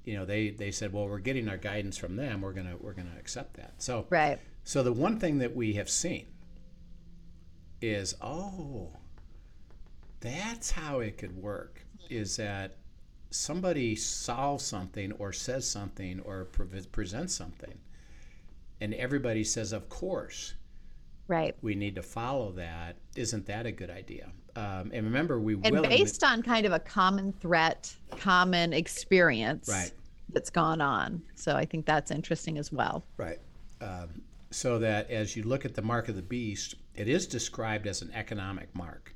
you 0.06 0.16
know, 0.16 0.26
they, 0.26 0.50
they 0.50 0.72
said, 0.72 0.92
well, 0.94 1.08
we're 1.08 1.20
getting 1.20 1.48
our 1.48 1.58
guidance 1.58 1.98
from 1.98 2.16
them. 2.16 2.42
We're 2.42 2.54
gonna 2.54 2.76
we're 2.80 2.94
gonna 2.94 3.16
accept 3.20 3.56
that. 3.58 3.74
So 3.78 4.08
Right. 4.10 4.40
so 4.64 4.82
the 4.82 4.94
one 4.94 5.20
thing 5.20 5.38
that 5.40 5.56
we 5.56 5.74
have 5.74 5.90
seen 5.90 6.26
is 7.82 8.16
oh, 8.22 8.90
that's 10.20 10.72
how 10.72 11.00
it 11.00 11.18
could 11.18 11.36
work. 11.36 11.86
Is 12.10 12.38
that 12.38 12.78
somebody 13.32 13.96
solves 13.96 14.64
something 14.64 15.12
or 15.14 15.32
says 15.34 15.68
something 15.68 16.20
or 16.22 16.46
pre- 16.46 16.82
presents 16.92 17.34
something, 17.34 17.74
and 18.80 18.94
everybody 18.94 19.44
says, 19.44 19.72
of 19.72 19.90
course 19.90 20.54
Right. 21.28 21.56
we 21.62 21.76
need 21.76 21.96
to 21.96 22.04
follow 22.04 22.52
that. 22.54 22.98
Isn't 23.16 23.46
that 23.46 23.66
a 23.66 23.72
good 23.72 23.90
idea? 23.90 24.32
Um, 24.56 24.92
and 24.94 25.06
remember, 25.06 25.40
we 25.40 25.54
And 25.64 25.78
will 25.78 25.84
based 25.84 26.24
on 26.26 26.44
kind 26.44 26.66
of 26.66 26.74
a 26.74 26.80
common 26.80 27.32
threat, 27.32 27.96
common 28.18 28.74
experience 28.74 29.70
Right. 29.70 29.92
that's 30.34 30.50
gone 30.50 30.82
on. 30.82 31.22
So 31.36 31.56
I 31.56 31.64
think 31.66 31.86
that's 31.86 32.12
interesting 32.12 32.58
as 32.58 32.72
well. 32.72 33.06
right. 33.18 33.40
Um, 33.80 34.22
so 34.52 34.78
that 34.80 35.10
as 35.10 35.36
you 35.38 35.44
look 35.44 35.64
at 35.64 35.74
the 35.76 35.82
mark 35.82 36.10
of 36.10 36.16
the 36.18 36.22
beast, 36.22 36.76
it 36.94 37.08
is 37.08 37.26
described 37.26 37.88
as 37.88 38.02
an 38.02 38.12
economic 38.12 38.76
mark. 38.76 39.16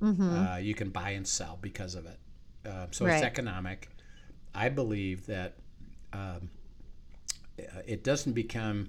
Uh, 0.00 0.58
you 0.62 0.74
can 0.74 0.90
buy 0.90 1.10
and 1.10 1.26
sell 1.26 1.58
because 1.60 1.96
of 1.96 2.06
it. 2.06 2.18
Uh, 2.66 2.86
so 2.90 3.04
Right. 3.06 3.14
it's 3.14 3.22
economic. 3.24 3.88
I 4.54 4.68
believe 4.68 5.26
that 5.26 5.56
um, 6.12 6.50
it 7.86 8.04
doesn't 8.04 8.32
become. 8.32 8.88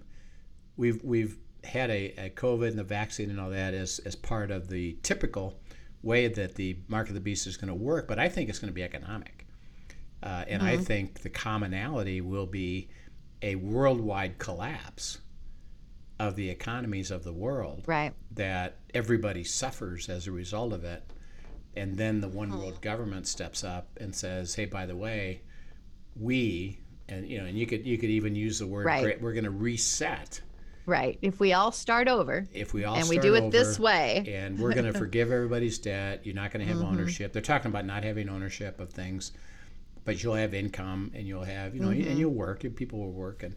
We've 0.78 1.04
we've 1.04 1.38
had 1.64 1.90
a, 1.90 2.14
a 2.26 2.30
COVID 2.30 2.70
and 2.70 2.80
the 2.80 2.84
vaccine 2.84 3.30
and 3.30 3.40
all 3.40 3.50
that 3.50 3.74
as 3.74 4.00
as 4.00 4.16
part 4.16 4.52
of 4.52 4.70
the 4.70 4.98
typical 5.04 5.60
way 6.02 6.28
that 6.28 6.56
the 6.56 6.78
mark 6.88 7.10
of 7.10 7.14
the 7.14 7.20
beast 7.20 7.46
is 7.46 7.58
going 7.58 7.68
to 7.68 7.74
work, 7.74 8.08
but 8.08 8.18
I 8.20 8.30
think 8.30 8.50
it's 8.50 8.60
going 8.60 8.70
to 8.70 8.74
be 8.76 8.84
economic. 8.84 9.46
Uh, 10.24 10.46
and 10.48 10.62
I 10.64 10.78
think 10.78 11.22
the 11.22 11.30
commonality 11.30 12.22
will 12.22 12.46
be 12.46 12.90
a 13.42 13.56
worldwide 13.56 14.38
collapse 14.38 15.20
of 16.20 16.36
the 16.36 16.50
economies 16.50 17.12
of 17.12 17.24
the 17.24 17.32
world 17.34 17.84
Right. 17.86 18.14
that 18.32 18.78
everybody 18.94 19.44
suffers 19.46 20.10
as 20.10 20.28
a 20.28 20.32
result 20.32 20.74
of 20.74 20.84
it. 20.84 21.04
And 21.76 21.98
then 21.98 22.20
the 22.22 22.28
one 22.28 22.50
world 22.58 22.82
government 22.82 23.28
steps 23.28 23.64
up 23.64 23.88
and 24.02 24.14
says, 24.16 24.56
"Hey, 24.56 24.66
by 24.66 24.86
the 24.86 24.96
way, 24.96 25.42
we 26.16 26.80
and 27.08 27.28
you 27.28 27.38
know, 27.40 27.46
and 27.46 27.58
you 27.58 27.66
could 27.66 27.86
you 27.86 27.98
could 27.98 28.10
even 28.10 28.36
use 28.36 28.60
the 28.60 28.68
word 28.68 28.86
Right. 28.86 29.04
great, 29.04 29.22
we're 29.22 29.34
going 29.34 29.44
to 29.46 29.50
reset 29.52 30.42
Right. 30.86 31.20
If 31.22 31.40
we 31.40 31.54
all 31.54 31.72
start 31.72 32.08
over 32.08 32.48
if 32.52 32.74
we 32.74 32.84
all 32.84 32.96
and 32.96 33.08
we 33.10 33.20
do 33.20 33.36
it 33.36 33.52
this 33.52 33.80
way. 33.80 34.24
and 34.28 34.60
we're 34.60 34.74
going 34.74 34.86
to 34.92 34.98
forgive 34.98 35.32
everybody's 35.32 35.78
debt. 35.78 36.26
You're 36.26 36.36
not 36.36 36.52
going 36.52 36.62
to 36.66 36.68
have 36.68 36.78
Mm-hmm. 36.82 36.94
ownership. 36.94 37.32
They're 37.34 37.42
talking 37.44 37.70
about 37.70 37.86
not 37.86 38.04
having 38.04 38.28
ownership 38.30 38.80
of 38.80 38.90
things, 38.90 39.32
but 40.06 40.24
you'll 40.24 40.34
have 40.36 40.54
income 40.56 41.12
and 41.14 41.28
you'll 41.28 41.44
have 41.44 41.76
you 41.76 41.82
know 41.82 41.90
Mm-hmm. 41.90 42.10
and 42.10 42.20
you'll 42.20 42.34
work 42.34 42.64
and 42.64 42.76
people 42.76 43.00
will 43.00 43.12
work 43.12 43.44
and 43.44 43.56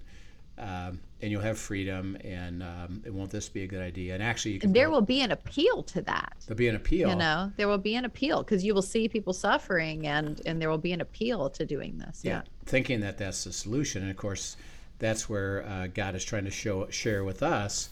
um, 0.59 1.01
and 1.23 1.31
you'll 1.31 1.41
have 1.41 1.57
freedom 1.57 2.17
and 2.25 2.63
um, 2.63 3.03
won't 3.07 3.31
this 3.31 3.49
be 3.49 3.63
a 3.63 3.67
good 3.67 3.81
idea? 3.81 4.15
And 4.15 4.23
actually, 4.23 4.53
you 4.53 4.61
can 4.61 4.73
there 4.73 4.91
will 4.91 5.01
be 5.01 5.21
an 5.21 5.31
appeal 5.31 5.83
to 5.85 6.03
that. 6.03 6.35
there'll 6.47 6.59
be 6.59 6.69
an 6.69 6.75
appeal. 6.75 7.09
You 7.09 7.15
know, 7.15 7.53
there 7.57 7.69
will 7.69 7.79
be 7.79 7.95
an 7.95 8.05
appeal 8.05 8.43
because 8.43 8.65
you 8.65 8.75
will 8.75 8.83
see 8.83 9.09
people 9.09 9.33
suffering 9.33 10.07
and 10.07 10.41
and 10.45 10.61
there 10.61 10.69
will 10.69 10.79
be 10.79 10.93
an 10.93 11.01
appeal 11.01 11.49
to 11.51 11.65
doing 11.65 11.99
this. 11.99 12.23
yeah, 12.25 12.43
thinking 12.67 13.01
that 13.01 13.19
that's 13.19 13.45
the 13.45 13.53
solution. 13.53 14.03
And 14.03 14.11
of 14.11 14.17
course, 14.17 14.57
that's 14.99 15.29
where 15.29 15.65
uh, 15.67 15.87
God 15.87 16.17
is 16.17 16.25
trying 16.25 16.45
to 16.45 16.51
show 16.51 16.89
share 16.91 17.23
with 17.25 17.43
us. 17.43 17.89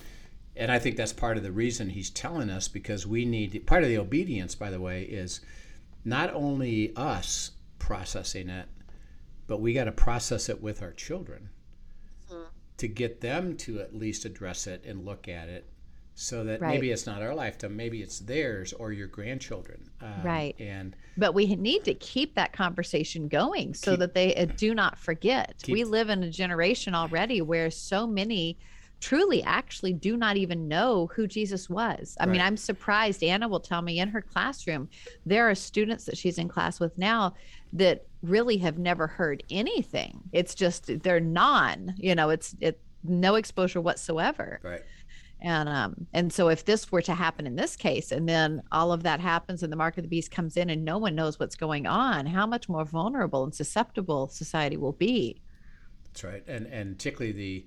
And 0.57 0.71
I 0.73 0.81
think 0.81 0.97
that's 0.97 1.13
part 1.13 1.37
of 1.37 1.45
the 1.45 1.53
reason 1.53 1.89
He's 1.89 2.11
telling 2.11 2.51
us 2.51 2.67
because 2.67 3.07
we 3.07 3.25
need 3.25 3.65
part 3.67 3.85
of 3.85 3.89
the 3.89 3.99
obedience. 3.99 4.57
By 4.57 4.71
the 4.71 4.81
way, 4.81 5.05
is 5.05 5.41
not 6.05 6.35
only 6.35 6.93
us 6.97 7.53
processing 7.79 8.49
it, 8.49 8.67
but 9.47 9.61
we 9.61 9.73
got 9.73 9.85
to 9.85 9.93
process 9.93 10.49
it 10.49 10.61
with 10.61 10.83
our 10.83 10.93
children 10.93 11.51
to 12.81 12.89
get 12.89 13.21
them 13.21 13.57
to 13.59 13.79
at 13.81 13.95
least 13.95 14.25
address 14.25 14.67
it 14.67 14.83
and 14.87 15.05
look 15.05 15.29
at 15.29 15.49
it. 15.49 15.67
So 16.15 16.45
that 16.45 16.61
Right. 16.61 16.75
maybe 16.75 16.91
it's 16.91 17.07
not 17.07 17.23
our 17.23 17.35
lifetime, 17.35 17.77
maybe 17.77 18.03
it's 18.03 18.19
theirs 18.21 18.73
or 18.75 18.93
your 18.93 19.07
grandchildren. 19.07 19.91
Um, 20.01 20.23
Right. 20.23 20.55
And 20.59 20.97
But 21.17 21.35
we 21.35 21.55
need 21.57 21.85
to 21.85 21.95
keep 21.95 22.35
that 22.35 22.53
conversation 22.53 23.29
going 23.29 23.75
so 23.75 23.93
Keep- 23.93 24.01
that 24.01 24.15
they 24.15 24.35
uh, 24.35 24.47
do 24.57 24.75
not 24.75 24.99
forget. 24.99 25.55
Keep- 25.63 25.73
we 25.75 25.85
live 25.85 26.09
in 26.11 26.23
a 26.23 26.31
generation 26.31 26.95
already 26.95 27.41
where 27.43 27.71
so 27.71 28.07
many 28.07 28.59
truly 28.99 29.43
actually 29.45 29.95
do 29.95 30.15
not 30.17 30.37
even 30.37 30.69
know 30.69 31.07
who 31.15 31.27
Jesus 31.27 31.71
was. 31.71 32.17
I 32.21 32.27
mean, 32.27 32.41
I'm 32.43 32.57
surprised. 32.59 33.23
Anna 33.23 33.49
will 33.49 33.61
tell 33.61 33.81
me 33.81 33.99
in 33.99 34.09
her 34.11 34.21
classroom, 34.21 34.91
there 35.25 35.49
are 35.49 35.55
students 35.55 36.05
that 36.05 36.19
she's 36.19 36.37
in 36.39 36.49
class 36.49 36.81
with 36.81 36.97
now 36.99 37.35
that 37.73 38.05
really 38.23 38.59
have 38.59 38.79
never 38.79 39.07
heard 39.07 39.43
anything. 39.51 40.23
It's 40.33 40.55
just 40.55 41.03
they're 41.03 41.21
non, 41.21 41.95
you 41.97 42.15
know, 42.15 42.31
it's 42.31 42.55
it 42.61 42.81
no 43.03 43.35
exposure 43.37 43.81
whatsoever 43.81 44.61
right. 44.63 44.83
and 45.41 45.71
um 45.71 46.07
and 46.13 46.31
so 46.31 46.49
if 46.49 46.67
this 46.67 46.93
were 46.93 47.01
to 47.01 47.15
happen 47.15 47.47
in 47.47 47.57
this 47.57 47.75
case 47.77 48.13
and 48.13 48.29
then 48.29 48.63
all 48.73 48.93
of 48.93 49.03
that 49.05 49.21
happens 49.21 49.63
and 49.63 49.73
the 49.73 49.77
mark 49.77 49.97
of 49.97 50.03
the 50.05 50.09
beast 50.09 50.31
comes 50.31 50.55
in 50.59 50.69
and 50.69 50.85
no 50.85 50.99
one 50.99 51.15
knows 51.15 51.41
what's 51.41 51.57
going 51.57 51.87
on 51.87 52.27
how 52.27 52.47
much 52.47 52.69
more 52.69 52.85
vulnerable 52.85 53.43
and 53.43 53.55
susceptible 53.55 54.29
society 54.29 54.77
will 54.77 54.93
be 54.93 55.41
That's 56.05 56.25
right, 56.25 56.45
and 56.47 56.67
and 56.67 56.97
particularly 56.99 57.33
the, 57.33 57.67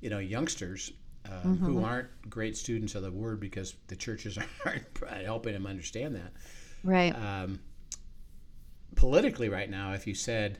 you 0.00 0.10
know, 0.10 0.18
youngsters 0.18 0.92
who 1.64 1.78
Mm-hmm. 1.78 1.84
aren't 1.84 2.08
great 2.28 2.56
students 2.56 2.94
of 2.94 3.02
the 3.02 3.10
word 3.10 3.40
because 3.40 3.74
the 3.88 3.96
churches 3.96 4.38
aren't 4.66 5.24
helping 5.24 5.54
them 5.54 5.66
understand 5.66 6.14
that. 6.16 6.32
right 6.82 7.14
Um, 7.14 7.60
politically, 8.96 9.48
right 9.48 9.70
now, 9.70 9.92
if 9.92 10.06
you 10.06 10.14
said, 10.14 10.58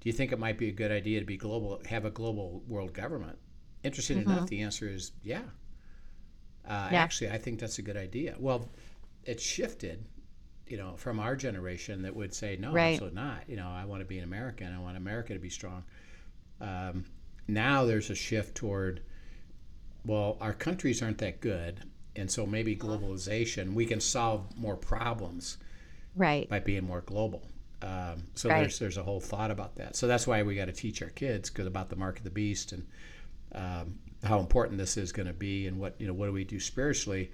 "Do 0.00 0.08
you 0.08 0.12
think 0.12 0.32
it 0.32 0.38
might 0.38 0.58
be 0.58 0.68
a 0.68 0.72
good 0.72 0.90
idea 0.92 1.20
to 1.20 1.26
be 1.26 1.36
global, 1.36 1.80
have 1.86 2.04
a 2.04 2.10
global 2.10 2.62
world 2.68 2.92
government?" 2.94 3.38
Interesting 3.84 4.18
enough, 4.18 4.46
the 4.48 4.60
answer 4.62 4.88
is 4.88 5.12
yeah. 5.22 5.42
Uh, 6.64 6.84
Mm-hmm. 6.86 6.94
Yeah. 6.94 7.02
Actually, 7.02 7.30
I 7.30 7.38
think 7.38 7.58
that's 7.60 7.78
a 7.78 7.82
good 7.82 7.96
idea. 7.96 8.36
Well, 8.38 8.68
it 9.24 9.40
shifted, 9.40 10.04
you 10.66 10.76
know, 10.76 10.96
from 10.96 11.20
our 11.20 11.36
generation 11.36 12.02
that 12.02 12.14
would 12.16 12.34
say, 12.34 12.56
"No, 12.56 12.72
Right. 12.72 12.92
absolutely 12.92 13.16
not." 13.16 13.48
You 13.48 13.56
know, 13.56 13.68
I 13.68 13.84
want 13.84 14.00
to 14.00 14.06
be 14.06 14.18
an 14.18 14.24
American. 14.24 14.72
I 14.72 14.78
want 14.80 14.96
America 14.96 15.34
to 15.34 15.40
be 15.40 15.50
strong. 15.50 15.84
Um, 16.60 17.04
now 17.48 17.84
there's 17.84 18.10
a 18.10 18.14
shift 18.14 18.54
toward, 18.56 19.02
well, 20.04 20.36
our 20.40 20.52
countries 20.54 21.02
aren't 21.02 21.18
that 21.18 21.40
good, 21.40 21.80
and 22.16 22.30
so 22.30 22.46
maybe 22.46 22.76
globalization 22.76 23.74
we 23.74 23.86
can 23.86 24.00
solve 24.00 24.56
more 24.56 24.76
problems 24.76 25.58
right 26.14 26.48
by 26.48 26.60
being 26.60 26.84
more 26.84 27.00
global. 27.02 27.48
Um, 27.82 28.22
so 28.34 28.48
Right. 28.48 28.60
there's 28.60 28.78
there's 28.78 28.96
a 28.96 29.02
whole 29.02 29.20
thought 29.20 29.50
about 29.50 29.76
that. 29.76 29.96
So 29.96 30.06
that's 30.06 30.26
why 30.26 30.42
we 30.42 30.54
got 30.54 30.66
to 30.66 30.72
teach 30.72 31.02
our 31.02 31.10
kids 31.10 31.50
because 31.50 31.66
about 31.66 31.90
the 31.90 31.96
mark 31.96 32.18
of 32.18 32.24
the 32.24 32.30
beast 32.30 32.72
and 32.72 32.86
um, 33.54 33.98
how 34.24 34.38
important 34.38 34.78
this 34.78 34.96
is 34.96 35.12
going 35.12 35.26
to 35.26 35.32
be 35.32 35.66
and 35.66 35.78
what 35.78 35.94
you 35.98 36.06
know 36.06 36.14
what 36.14 36.26
do 36.26 36.32
we 36.32 36.44
do 36.44 36.60
spiritually? 36.60 37.32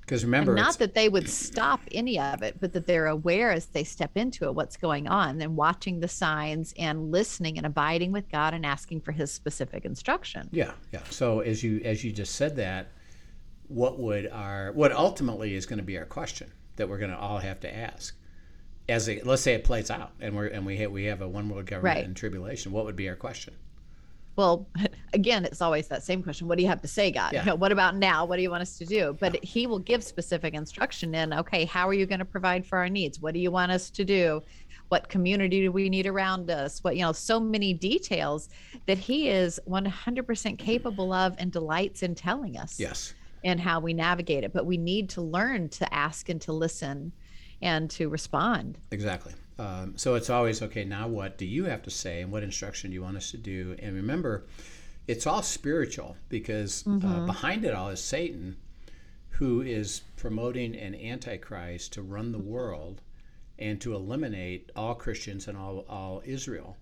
Because 0.00 0.24
remember, 0.24 0.52
and 0.52 0.56
not 0.56 0.78
that 0.78 0.94
they 0.94 1.08
would 1.08 1.28
stop 1.28 1.80
any 1.92 2.18
of 2.18 2.42
it 2.42 2.58
but 2.60 2.72
that 2.72 2.86
they're 2.86 3.06
aware 3.06 3.52
as 3.52 3.66
they 3.66 3.84
step 3.84 4.10
into 4.16 4.44
it 4.46 4.54
what's 4.54 4.76
going 4.76 5.06
on 5.06 5.40
and 5.40 5.56
watching 5.56 6.00
the 6.00 6.08
signs 6.08 6.74
and 6.78 7.12
listening 7.12 7.58
and 7.58 7.66
abiding 7.66 8.10
with 8.10 8.28
god 8.28 8.52
and 8.54 8.66
asking 8.66 9.00
for 9.00 9.12
his 9.12 9.30
specific 9.30 9.84
instruction 9.84 10.48
yeah, 10.50 10.72
yeah. 10.92 11.02
So 11.10 11.40
as 11.40 11.62
you 11.62 11.80
as 11.84 12.02
you 12.04 12.12
just 12.12 12.34
said 12.34 12.56
that, 12.56 12.88
what 13.68 13.98
would 14.00 14.28
our 14.28 14.72
what 14.72 14.92
ultimately 14.92 15.54
is 15.54 15.66
going 15.66 15.78
to 15.78 15.84
be 15.84 15.96
our 15.98 16.04
question 16.06 16.50
that 16.76 16.88
we're 16.88 16.98
going 16.98 17.10
to 17.10 17.18
all 17.18 17.38
have 17.38 17.60
to 17.60 17.72
ask? 17.74 18.16
As 18.90 19.06
it, 19.06 19.24
let's 19.24 19.40
say 19.42 19.54
it 19.54 19.62
plays 19.62 19.88
out 19.90 20.10
and 20.20 20.34
we're 20.34 20.46
and 20.48 20.66
we 20.66 20.76
have, 20.78 20.90
we 20.90 21.04
have 21.04 21.22
a 21.22 21.28
one 21.28 21.48
world 21.48 21.66
government 21.66 21.96
Right. 21.96 22.04
and 22.04 22.16
tribulation, 22.16 22.72
what 22.72 22.84
would 22.84 22.96
be 22.96 23.08
our 23.08 23.16
question? 23.16 23.54
well 24.36 24.68
again 25.12 25.44
it's 25.44 25.60
always 25.60 25.88
that 25.88 26.04
same 26.04 26.22
question 26.22 26.46
what 26.46 26.56
do 26.56 26.62
you 26.62 26.68
have 26.68 26.80
to 26.80 26.86
say 26.88 27.10
god 27.10 27.32
Yeah. 27.32 27.40
You 27.40 27.46
know, 27.50 27.54
what 27.56 27.72
about 27.72 27.96
now 27.96 28.24
what 28.24 28.36
do 28.36 28.42
you 28.42 28.50
want 28.50 28.62
us 28.62 28.78
to 28.78 28.84
do 28.86 29.16
but 29.20 29.42
he 29.44 29.66
will 29.66 29.80
give 29.80 30.04
specific 30.04 30.54
instruction 30.54 31.16
in 31.16 31.32
okay 31.34 31.64
how 31.64 31.88
are 31.88 31.92
you 31.94 32.06
going 32.06 32.20
to 32.20 32.24
provide 32.24 32.64
for 32.64 32.78
our 32.78 32.88
needs 32.88 33.20
what 33.20 33.34
do 33.34 33.40
you 33.40 33.50
want 33.50 33.72
us 33.72 33.90
to 33.90 34.04
do 34.04 34.40
what 34.88 35.08
community 35.08 35.60
do 35.62 35.72
we 35.72 35.88
need 35.88 36.06
around 36.06 36.48
us 36.48 36.78
what 36.84 36.94
you 36.96 37.02
know 37.02 37.10
so 37.10 37.40
many 37.40 37.74
details 37.74 38.48
that 38.86 38.98
he 38.98 39.28
is 39.28 39.58
100% 39.68 40.58
capable 40.58 41.12
of 41.12 41.34
and 41.38 41.50
delights 41.50 42.04
in 42.04 42.14
telling 42.14 42.56
us 42.56 42.78
Yes. 42.78 43.14
and 43.42 43.58
how 43.58 43.80
we 43.80 43.92
navigate 43.92 44.44
it 44.44 44.52
but 44.52 44.64
we 44.64 44.76
need 44.78 45.08
to 45.10 45.22
learn 45.22 45.68
to 45.70 45.92
ask 45.92 46.28
and 46.28 46.40
to 46.42 46.52
listen 46.52 47.10
and 47.62 47.90
to 47.90 48.08
respond 48.08 48.78
Exactly. 48.90 49.32
Um, 49.58 49.92
so 49.96 50.14
it's 50.14 50.30
always 50.30 50.62
okay. 50.62 50.84
Now, 50.84 51.06
what 51.06 51.36
do 51.36 51.44
you 51.44 51.64
have 51.64 51.82
to 51.82 51.90
say, 51.90 52.22
and 52.22 52.32
what 52.32 52.42
instruction 52.42 52.90
do 52.90 52.94
you 52.94 53.02
want 53.02 53.18
us 53.18 53.30
to 53.32 53.36
do? 53.36 53.76
And 53.78 53.94
remember, 53.94 54.46
it's 55.06 55.26
all 55.26 55.42
spiritual 55.42 56.16
because 56.30 56.86
uh, 56.86 56.90
Mm-hmm. 56.90 57.26
behind 57.26 57.64
it 57.66 57.74
all 57.74 57.90
is 57.90 58.02
Satan, 58.02 58.56
who 59.28 59.60
is 59.60 60.00
promoting 60.16 60.74
an 60.76 60.94
antichrist 60.94 61.92
to 61.94 62.02
run 62.02 62.32
the 62.32 62.38
world 62.38 63.02
and 63.58 63.78
to 63.82 63.94
eliminate 63.94 64.70
all 64.74 64.94
Christians 64.94 65.46
and 65.46 65.58
all 65.58 65.84
all 65.90 66.22
Israel, 66.24 66.78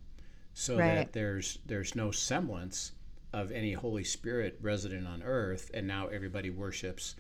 so 0.55 0.77
Right. 0.79 0.95
that 0.95 1.13
there's 1.13 1.59
there's 1.67 1.97
no 1.97 2.13
semblance 2.13 2.93
of 3.33 3.51
any 3.51 3.73
Holy 3.73 4.05
Spirit 4.05 4.57
resident 4.63 5.07
on 5.09 5.23
earth, 5.25 5.71
and 5.75 5.87
now 5.89 6.07
everybody 6.07 6.51
worships 6.51 7.17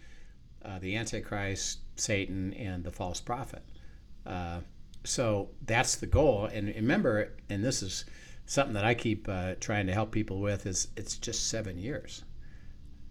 uh, 0.65 0.79
the 0.79 0.97
Antichrist, 0.97 1.79
Satan, 1.97 2.53
and 2.55 2.85
the 2.85 2.91
false 2.91 3.21
prophet. 3.21 3.62
Uh, 4.27 4.61
so 5.05 5.50
that's 5.65 5.97
the 5.97 6.07
goal. 6.07 6.47
And 6.47 6.69
remember, 6.69 7.33
and 7.49 7.65
this 7.65 7.83
is 7.83 8.05
something 8.47 8.75
that 8.75 8.85
I 8.85 8.95
keep 8.95 9.29
uh, 9.29 9.55
trying 9.61 9.87
to 9.87 9.93
help 9.93 10.11
people 10.11 10.41
with 10.41 10.67
is 10.67 10.88
it's 10.97 11.17
just 11.17 11.49
seven 11.49 11.79
years. 11.79 12.25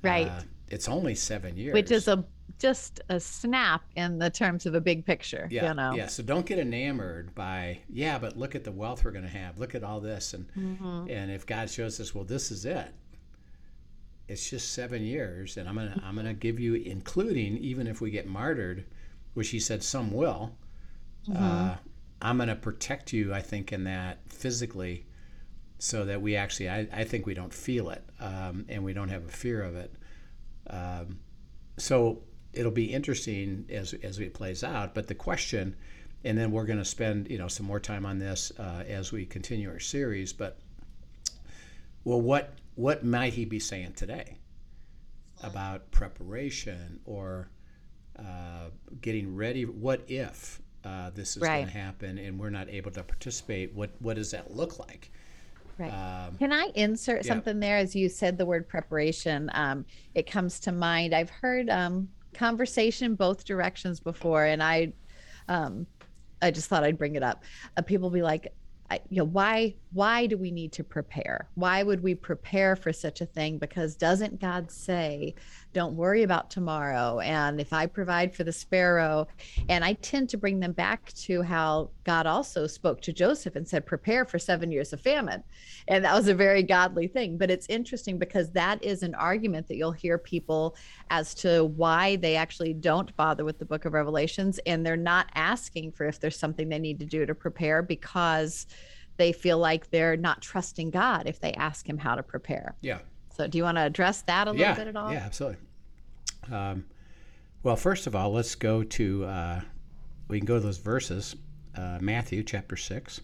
Right. 0.04 0.28
Uh, 0.28 0.42
it's 0.70 0.88
only 0.90 1.16
seven 1.16 1.58
years. 1.58 1.74
Which 1.74 1.92
is 1.92 2.08
a 2.08 2.26
just 2.60 3.02
a 3.10 3.20
snap 3.20 3.84
in 3.96 4.18
the 4.18 4.30
terms 4.30 4.66
of 4.66 4.74
a 4.74 4.82
big 4.82 5.06
picture. 5.06 5.48
yeah, 5.52 5.70
You 5.70 5.74
know. 5.76 5.94
yeah. 5.96 6.08
So 6.08 6.24
don't 6.24 6.46
get 6.46 6.58
enamored 6.60 7.36
by 7.36 7.80
yeah, 7.90 8.18
but 8.18 8.36
look 8.38 8.56
at 8.56 8.64
the 8.64 8.72
wealth 8.72 9.04
we're 9.06 9.12
going 9.12 9.26
to 9.26 9.30
have. 9.30 9.60
Look 9.60 9.76
at 9.76 9.84
all 9.84 10.00
this, 10.00 10.34
and 10.34 10.48
Mm-hmm. 10.58 11.10
and 11.10 11.32
if 11.32 11.46
God 11.46 11.70
shows 11.70 12.00
us, 12.00 12.14
well, 12.16 12.24
this 12.24 12.52
is 12.52 12.66
it. 12.66 12.92
It's 14.28 14.50
just 14.50 14.74
seven 14.74 15.04
years, 15.04 15.58
and 15.58 15.70
I'm 15.70 15.76
gonna 15.76 16.02
I'm 16.04 16.16
gonna 16.16 16.34
give 16.34 16.60
you, 16.60 16.76
including 16.76 17.58
even 17.58 17.88
if 17.88 18.02
we 18.02 18.12
get 18.12 18.28
martyred, 18.28 18.86
which 19.34 19.50
He 19.50 19.60
said 19.60 19.84
some 19.84 20.12
will. 20.12 20.56
Mm-hmm. 21.28 21.44
Uh, 21.44 21.76
I'm 22.22 22.38
gonna 22.38 22.56
protect 22.56 23.14
you. 23.14 23.34
I 23.34 23.42
think 23.42 23.72
in 23.72 23.86
that 23.86 24.20
physically, 24.28 25.06
so 25.80 26.06
that 26.06 26.22
we 26.22 26.36
actually 26.36 26.70
I, 26.70 26.88
I 26.92 27.04
think 27.06 27.26
we 27.26 27.34
don't 27.34 27.54
feel 27.54 27.90
it, 27.90 28.04
um, 28.20 28.66
and 28.68 28.84
we 28.84 28.94
don't 28.94 29.10
have 29.10 29.26
a 29.26 29.32
fear 29.32 29.64
of 29.64 29.76
it. 29.76 29.94
Um, 30.70 31.20
so 31.78 32.24
it'll 32.54 32.72
be 32.72 32.94
interesting 32.94 33.66
as 33.70 33.94
as 34.04 34.20
it 34.20 34.34
plays 34.34 34.64
out. 34.64 34.94
But 34.94 35.08
the 35.08 35.16
question, 35.16 35.76
and 36.24 36.38
then 36.38 36.52
we're 36.52 36.66
going 36.66 36.80
to 36.80 36.86
spend 36.86 37.30
you 37.30 37.38
know 37.38 37.48
some 37.48 37.66
more 37.66 37.80
time 37.80 38.06
on 38.06 38.20
this 38.20 38.52
uh, 38.60 38.84
as 38.88 39.12
we 39.12 39.26
continue 39.26 39.70
our 39.70 39.80
series. 39.80 40.34
But 40.34 40.60
well, 42.04 42.20
what 42.22 42.54
what 42.78 43.04
might 43.04 43.34
he 43.34 43.44
be 43.44 43.60
saying 43.60 43.94
today 43.94 44.38
about 45.44 45.90
preparation 45.92 47.00
or 47.06 47.50
uh, 48.18 48.70
getting 49.02 49.36
ready? 49.36 49.66
What 49.66 50.04
if 50.08 50.62
uh, 50.86 51.10
this 51.10 51.36
is 51.36 51.44
going 51.44 51.66
to 51.66 51.72
happen 51.72 52.20
and 52.20 52.40
we're 52.40 52.52
not 52.52 52.70
able 52.70 52.92
to 52.92 53.04
participate? 53.04 53.74
What 53.74 53.90
what 54.00 54.16
does 54.16 54.32
that 54.32 54.56
look 54.56 54.78
like? 54.78 55.12
Right. 55.80 55.92
Um, 55.92 56.38
Can 56.38 56.54
I 56.54 56.70
insert 56.76 57.26
Yeah. 57.26 57.34
something 57.34 57.60
there 57.60 57.78
as 57.78 57.96
you 57.96 58.10
said 58.10 58.38
the 58.38 58.46
word 58.46 58.70
preparation? 58.70 59.50
Um, 59.54 59.86
it 60.14 60.30
comes 60.30 60.60
to 60.62 60.72
mind. 60.72 61.16
I've 61.16 61.32
heard 61.32 61.70
um, 61.72 62.10
conversation 62.36 63.16
both 63.16 63.44
directions 63.44 64.00
before, 64.00 64.46
and 64.46 64.62
I, 64.62 64.94
um, 65.48 65.88
I 66.42 66.52
just 66.52 66.68
thought 66.70 66.84
I'd 66.84 66.98
bring 66.98 67.16
it 67.16 67.24
up. 67.24 67.44
Uh, 67.76 67.82
people 67.82 68.10
be 68.12 68.22
like, 68.22 68.54
You 69.10 69.18
know, 69.18 69.26
why 69.26 69.76
why 69.92 70.28
do 70.28 70.38
we 70.38 70.52
need 70.52 70.72
to 70.74 70.84
prepare? 70.84 71.50
Why 71.56 71.84
would 71.84 72.02
we 72.02 72.16
prepare 72.16 72.76
for 72.76 72.94
such 72.94 73.20
a 73.20 73.26
thing? 73.26 73.58
Because 73.58 73.96
doesn't 73.96 74.40
God 74.40 74.72
say, 74.72 75.36
"Don't 75.74 75.96
worry 75.96 76.24
about 76.24 76.50
tomorrow"? 76.50 77.20
And 77.20 77.60
if 77.60 77.74
I 77.74 77.86
provide 77.88 78.34
for 78.34 78.44
the 78.46 78.54
sparrow, 78.54 79.28
and 79.68 79.84
I 79.84 79.94
tend 79.94 80.30
to 80.30 80.38
bring 80.38 80.60
them 80.60 80.72
back 80.72 81.12
to 81.14 81.42
how 81.42 81.90
God 82.08 82.26
also 82.26 82.66
spoke 82.66 83.02
to 83.02 83.14
Joseph 83.14 83.56
and 83.56 83.68
said, 83.68 83.86
"Prepare 83.86 84.26
for 84.26 84.40
seven 84.40 84.72
years 84.72 84.94
of 84.94 85.02
famine." 85.02 85.44
and 85.88 86.04
that 86.04 86.14
was 86.14 86.28
a 86.28 86.34
very 86.34 86.64
godly 86.64 87.08
thing 87.08 87.38
but 87.38 87.50
it's 87.50 87.68
interesting 87.68 88.18
because 88.18 88.52
that 88.52 88.84
is 88.84 89.04
an 89.04 89.16
argument 89.16 89.68
that 89.68 89.76
you'll 89.76 89.92
hear 89.92 90.18
people 90.18 90.76
as 91.10 91.34
to 91.34 91.66
why 91.66 92.16
they 92.18 92.36
actually 92.36 92.74
don't 92.74 93.16
bother 93.16 93.46
with 93.46 93.60
the 93.60 93.66
book 93.66 93.86
of 93.86 93.94
revelations 93.94 94.60
and 94.66 94.86
they're 94.86 94.98
not 94.98 95.28
asking 95.36 95.92
for 95.92 96.06
if 96.06 96.20
there's 96.20 96.38
something 96.38 96.70
they 96.70 96.80
need 96.80 97.00
to 97.00 97.06
do 97.06 97.26
to 97.26 97.36
prepare 97.36 97.82
because 97.82 98.68
they 99.18 99.32
feel 99.32 99.58
like 99.58 99.90
they're 99.90 100.18
not 100.18 100.42
trusting 100.42 100.90
god 100.90 101.28
if 101.28 101.40
they 101.40 101.54
ask 101.54 101.88
him 101.88 101.98
how 101.98 102.16
to 102.16 102.24
prepare 102.24 102.76
yeah. 102.82 103.00
so 103.36 103.48
do 103.48 103.58
you 103.58 103.64
want 103.64 103.78
to 103.78 103.84
address 103.84 104.22
that 104.24 104.48
a 104.48 104.52
little 104.52 104.66
yeah, 104.66 104.76
bit 104.76 104.88
at 104.88 104.96
all 104.96 105.12
Yeah, 105.12 105.20
absolutely. 105.20 105.58
Um, 106.52 106.86
well, 107.64 107.76
first 107.76 108.08
of 108.08 108.16
all, 108.16 108.32
let's 108.32 108.56
go 108.56 108.84
to 108.84 109.26
uh, 109.26 109.62
we 110.30 110.40
can 110.40 110.46
go 110.46 110.56
to 110.56 110.62
those 110.62 110.78
verses, 110.78 111.36
uh, 111.78 112.00
Matthew 112.02 112.44
chapter 112.44 112.76
six, 112.76 113.22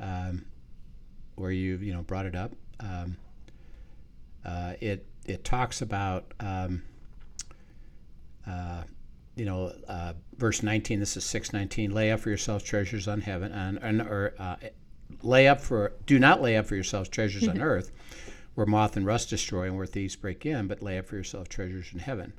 um, 0.00 0.44
where 1.34 1.50
you 1.50 1.76
you 1.76 1.92
know 1.92 2.02
brought 2.02 2.26
it 2.26 2.36
up. 2.36 2.52
Um, 2.80 3.16
uh, 4.44 4.74
it 4.80 5.06
it 5.26 5.44
talks 5.44 5.82
about 5.82 6.32
um, 6.40 6.82
uh, 8.46 8.82
you 9.36 9.44
know 9.44 9.72
uh, 9.88 10.14
verse 10.36 10.62
nineteen. 10.62 11.00
This 11.00 11.16
is 11.16 11.24
six 11.24 11.52
nineteen. 11.52 11.92
Lay 11.92 12.12
up 12.12 12.20
for 12.20 12.28
yourselves 12.28 12.64
treasures 12.64 13.08
on 13.08 13.20
heaven, 13.20 13.52
on, 13.52 13.78
on 13.78 14.00
or 14.00 14.34
uh, 14.38 14.56
lay 15.22 15.48
up 15.48 15.60
for 15.60 15.92
do 16.06 16.18
not 16.18 16.40
lay 16.40 16.56
up 16.56 16.66
for 16.66 16.74
yourselves 16.74 17.08
treasures 17.08 17.48
on 17.48 17.60
earth 17.62 17.90
where 18.54 18.66
moth 18.66 18.96
and 18.96 19.06
rust 19.06 19.30
destroy 19.30 19.64
and 19.64 19.76
where 19.76 19.86
thieves 19.86 20.16
break 20.16 20.44
in, 20.44 20.66
but 20.66 20.82
lay 20.82 20.98
up 20.98 21.06
for 21.06 21.16
yourself 21.16 21.48
treasures 21.48 21.90
in 21.92 22.00
heaven. 22.00 22.32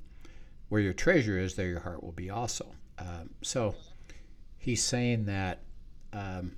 Where 0.69 0.81
your 0.81 0.93
treasure 0.93 1.37
is, 1.37 1.55
there 1.55 1.67
your 1.67 1.81
heart 1.81 2.03
will 2.03 2.11
be 2.11 2.29
also. 2.29 2.67
Um, 2.99 3.31
so 3.41 3.75
he's 4.63 4.81
saying 4.81 5.25
that 5.25 5.59
um, 6.13 6.53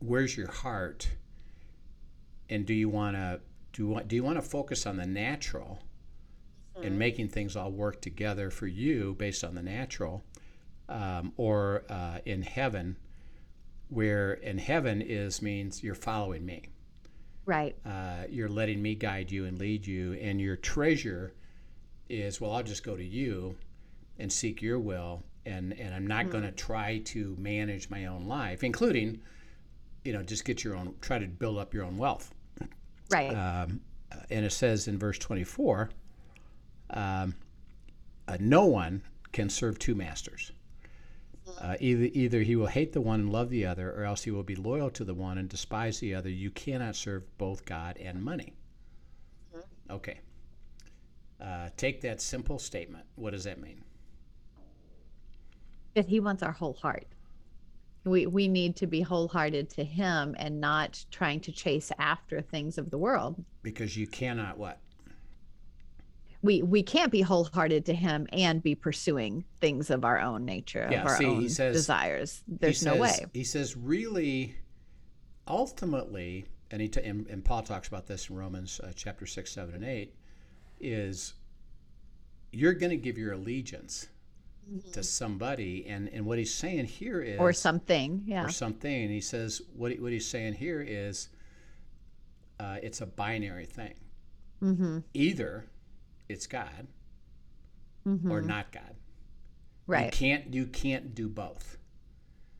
where's 0.00 0.36
your 0.36 0.50
heart, 0.50 1.08
and 2.50 2.66
do 2.66 2.74
you 2.74 2.88
want 2.88 3.16
to 3.16 3.40
do 3.72 3.82
you 3.82 3.88
want 3.88 4.08
do 4.08 4.16
you 4.16 4.24
want 4.24 4.36
to 4.36 4.42
focus 4.42 4.84
on 4.84 4.96
the 4.96 5.06
natural 5.06 5.78
and 6.82 6.96
making 6.96 7.28
things 7.28 7.56
all 7.56 7.72
work 7.72 8.00
together 8.00 8.50
for 8.50 8.68
you 8.68 9.14
based 9.18 9.42
on 9.42 9.54
the 9.54 9.62
natural, 9.62 10.24
um, 10.88 11.32
or 11.36 11.84
uh, 11.88 12.18
in 12.24 12.42
heaven, 12.42 12.96
where 13.88 14.34
in 14.34 14.58
heaven 14.58 15.00
is 15.00 15.42
means 15.42 15.82
you're 15.82 15.94
following 15.94 16.44
me. 16.44 16.62
Right. 17.46 17.76
Uh, 17.84 18.24
you're 18.28 18.48
letting 18.48 18.82
me 18.82 18.94
guide 18.94 19.30
you 19.30 19.44
and 19.46 19.58
lead 19.58 19.86
you, 19.86 20.14
and 20.14 20.40
your 20.40 20.56
treasure 20.56 21.34
is 22.08 22.40
well, 22.40 22.52
I'll 22.52 22.62
just 22.62 22.84
go 22.84 22.96
to 22.96 23.04
you 23.04 23.56
and 24.18 24.32
seek 24.32 24.62
your 24.62 24.78
will, 24.78 25.22
and 25.46 25.72
and 25.78 25.94
I'm 25.94 26.06
not 26.06 26.30
going 26.30 26.44
to 26.44 26.52
try 26.52 26.98
to 27.06 27.36
manage 27.38 27.90
my 27.90 28.06
own 28.06 28.26
life, 28.26 28.62
including, 28.64 29.20
you 30.04 30.12
know, 30.12 30.22
just 30.22 30.44
get 30.44 30.64
your 30.64 30.76
own, 30.76 30.94
try 31.00 31.18
to 31.18 31.26
build 31.26 31.58
up 31.58 31.74
your 31.74 31.84
own 31.84 31.96
wealth. 31.96 32.32
right 33.10 33.30
Um, 33.34 33.80
and 34.30 34.44
it 34.44 34.52
says 34.52 34.88
in 34.88 34.98
verse 34.98 35.18
24, 35.18 35.90
um, 36.90 37.34
uh, 38.26 38.36
no 38.40 38.66
one 38.66 39.02
can 39.32 39.50
serve 39.50 39.78
two 39.78 39.94
masters. 39.94 40.52
Uh, 41.60 41.76
either, 41.80 42.08
either 42.12 42.42
he 42.42 42.56
will 42.56 42.66
hate 42.66 42.92
the 42.92 43.00
one 43.00 43.20
and 43.20 43.32
love 43.32 43.48
the 43.48 43.64
other, 43.64 43.90
or 43.92 44.04
else 44.04 44.22
he 44.22 44.30
will 44.30 44.42
be 44.42 44.54
loyal 44.54 44.90
to 44.90 45.04
the 45.04 45.14
one 45.14 45.38
and 45.38 45.48
despise 45.48 45.98
the 45.98 46.14
other. 46.14 46.28
You 46.28 46.50
cannot 46.50 46.94
serve 46.94 47.24
both 47.38 47.64
God 47.64 47.96
and 47.96 48.22
money. 48.22 48.52
Okay. 49.90 50.20
Uh, 51.40 51.68
take 51.76 52.00
that 52.02 52.20
simple 52.20 52.58
statement. 52.58 53.04
What 53.14 53.30
does 53.30 53.44
that 53.44 53.60
mean? 53.60 53.82
That 55.94 56.06
he 56.06 56.20
wants 56.20 56.42
our 56.42 56.52
whole 56.52 56.74
heart. 56.74 57.06
We 58.04 58.26
we 58.26 58.48
need 58.48 58.76
to 58.76 58.86
be 58.86 59.00
wholehearted 59.00 59.68
to 59.70 59.84
him 59.84 60.34
and 60.38 60.60
not 60.60 61.04
trying 61.10 61.40
to 61.40 61.52
chase 61.52 61.90
after 61.98 62.40
things 62.40 62.78
of 62.78 62.90
the 62.90 62.98
world. 62.98 63.44
Because 63.62 63.96
you 63.96 64.06
cannot 64.06 64.58
what? 64.58 64.78
we 66.40 66.62
we 66.62 66.82
can't 66.84 67.10
be 67.10 67.20
wholehearted 67.20 67.84
to 67.86 67.92
him 67.94 68.26
and 68.32 68.62
be 68.62 68.74
pursuing 68.74 69.44
things 69.60 69.90
of 69.90 70.04
our 70.04 70.20
own 70.20 70.44
nature 70.44 70.86
Yeah, 70.90 71.00
of 71.00 71.08
our 71.08 71.16
see, 71.16 71.26
own 71.26 71.48
says- 71.48 71.74
desires. 71.74 72.42
He 72.48 72.56
there's 72.58 72.84
no 72.84 72.92
says- 72.92 73.00
way. 73.00 73.26
He 73.34 73.42
says, 73.44 73.76
really, 73.76 74.54
ultimately, 75.48 76.46
and, 76.70 76.80
he 76.80 76.88
t- 76.88 77.02
and, 77.02 77.26
and 77.26 77.44
Paul 77.44 77.62
talks 77.62 77.88
about 77.88 78.06
this 78.06 78.30
in 78.30 78.36
Romans 78.36 78.80
uh, 78.82 78.92
chapter 78.94 79.26
6, 79.26 79.50
7, 79.50 79.74
and 79.74 79.84
8, 79.84 80.14
is 80.80 81.34
you're 82.52 82.74
going 82.74 82.90
to 82.90 82.96
give 82.96 83.18
your 83.18 83.32
allegiance 83.32 84.06
to 84.92 85.02
somebody. 85.02 85.86
And, 85.86 86.08
and 86.08 86.24
what 86.26 86.38
he's 86.38 86.54
saying 86.54 86.86
here 86.86 87.20
is, 87.22 87.38
or 87.38 87.52
something 87.52 88.22
yeah 88.26 88.44
or 88.44 88.50
something. 88.50 89.02
And 89.02 89.10
he 89.10 89.20
says, 89.20 89.62
what, 89.74 89.92
he- 89.92 89.98
what 90.00 90.12
he's 90.12 90.26
saying 90.26 90.54
here 90.54 90.84
is 90.86 91.28
uh, 92.60 92.76
it's 92.82 93.00
a 93.00 93.06
binary 93.06 93.66
thing. 93.66 93.94
mm-hmm, 94.62 94.98
Either 95.14 95.66
it's 96.28 96.46
God 96.46 96.86
mm-hmm. 98.06 98.30
or 98.30 98.40
not 98.42 98.72
God. 98.72 98.94
Right. 99.86 100.06
You 100.06 100.10
can't, 100.10 100.52
you 100.54 100.66
can't 100.66 101.14
do 101.14 101.28
both. 101.28 101.78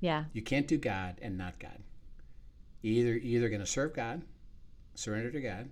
yeah 0.00 0.24
You 0.32 0.40
can't 0.42 0.66
do 0.66 0.78
God 0.78 1.18
and 1.20 1.36
not 1.36 1.58
God. 1.58 1.82
Either 2.82 3.10
you're 3.10 3.18
either 3.18 3.48
going 3.48 3.60
to 3.60 3.66
serve 3.66 3.92
God, 3.92 4.22
surrender 4.94 5.30
to 5.32 5.40
God, 5.40 5.68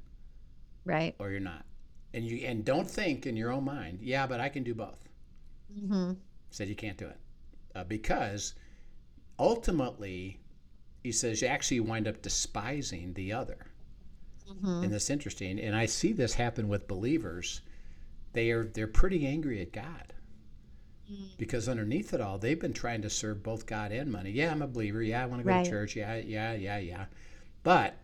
right 0.85 1.15
or 1.19 1.31
you're 1.31 1.41
not. 1.41 1.65
And 2.13 2.25
you 2.25 2.47
and 2.47 2.65
don't 2.65 2.91
think 2.91 3.27
in 3.27 3.37
your 3.37 3.53
own 3.53 3.65
mind, 3.65 4.01
yeah, 4.03 4.27
but 4.27 4.41
I 4.41 4.49
can 4.49 4.63
do 4.65 4.75
both. 4.75 4.99
Mm-hmm. 5.73 6.13
Said 6.51 6.69
you 6.69 6.75
can't 6.77 6.97
do 6.99 7.07
it 7.07 7.19
uh, 7.75 7.85
because 7.85 8.55
ultimately, 9.39 10.41
he 11.03 11.13
says 11.13 11.43
you 11.43 11.49
actually 11.49 11.81
wind 11.81 12.09
up 12.09 12.23
despising 12.23 13.13
the 13.15 13.33
other. 13.33 13.67
Mhm. 14.49 14.85
And 14.85 14.93
that's 14.93 15.11
interesting. 15.11 15.59
And 15.61 15.75
I 15.75 15.87
see 15.87 16.13
this 16.13 16.35
happen 16.35 16.69
with 16.69 16.87
believers. 16.89 17.63
They 18.33 18.51
are 18.51 18.65
they're 18.65 18.87
pretty 18.87 19.27
angry 19.27 19.61
at 19.61 19.73
God. 19.73 20.13
Because 21.39 21.69
underneath 21.69 22.13
it 22.15 22.21
all, 22.21 22.37
they've 22.37 22.59
been 22.59 22.73
trying 22.73 23.03
to 23.03 23.11
serve 23.11 23.43
both 23.45 23.65
God 23.67 23.93
and 23.93 24.11
money. 24.11 24.31
Yeah, 24.31 24.51
I'm 24.51 24.63
a 24.63 24.67
believer. 24.67 25.03
Yeah, 25.03 25.23
I 25.23 25.27
want 25.27 25.41
to 25.41 25.45
go 25.45 25.51
Right. 25.53 25.65
to 25.65 25.71
church. 25.71 25.95
Yeah, 25.95 26.17
yeah, 26.17 26.55
yeah, 26.55 26.79
yeah. 26.79 27.05
But 27.63 27.97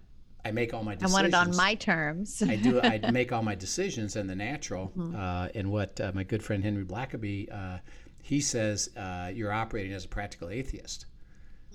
I 0.44 0.50
make 0.50 0.74
all 0.74 0.82
my 0.82 0.96
I 1.00 1.06
want 1.06 1.26
it 1.26 1.34
on 1.34 1.54
my 1.56 1.74
terms. 1.74 2.42
I 2.42 2.56
do. 2.56 2.80
I 2.80 2.98
make 3.12 3.32
all 3.32 3.42
my 3.42 3.54
decisions 3.54 4.16
in 4.16 4.26
the 4.26 4.34
natural. 4.34 4.92
Mm-hmm. 4.96 5.14
Uh, 5.14 5.48
and 5.54 5.70
what 5.70 6.00
uh, 6.00 6.10
my 6.14 6.24
good 6.24 6.42
friend 6.42 6.62
Henry 6.64 6.84
Blackaby, 6.84 7.48
uh, 7.52 7.78
he 8.22 8.40
says, 8.40 8.90
uh, 8.96 9.30
you're 9.32 9.52
operating 9.52 9.92
as 9.92 10.04
a 10.04 10.08
practical 10.08 10.48
atheist. 10.48 11.06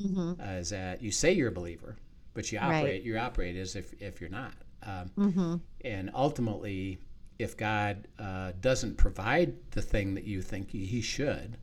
Mhm. 0.01 0.39
Uh, 0.39 0.60
is 0.60 0.69
that 0.69 1.01
you 1.01 1.12
say 1.12 1.32
you're 1.32 1.47
a 1.49 1.51
believer, 1.51 1.95
but 2.34 2.51
you 2.51 2.60
Right. 2.60 2.80
operate. 2.82 3.03
You 3.03 3.17
operate 3.17 3.56
as 3.56 3.75
if 3.75 3.93
if 4.01 4.19
you're 4.21 4.30
not. 4.30 4.53
Um, 4.84 5.10
Mhm. 5.17 5.62
and 5.84 6.12
ultimately, 6.13 6.99
if 7.39 7.56
God 7.58 8.08
uh, 8.19 8.51
doesn't 8.62 8.97
provide 8.97 9.56
the 9.71 9.82
thing 9.82 10.13
that 10.15 10.23
you 10.25 10.41
think 10.41 10.71
he 10.71 11.01
should, 11.01 11.58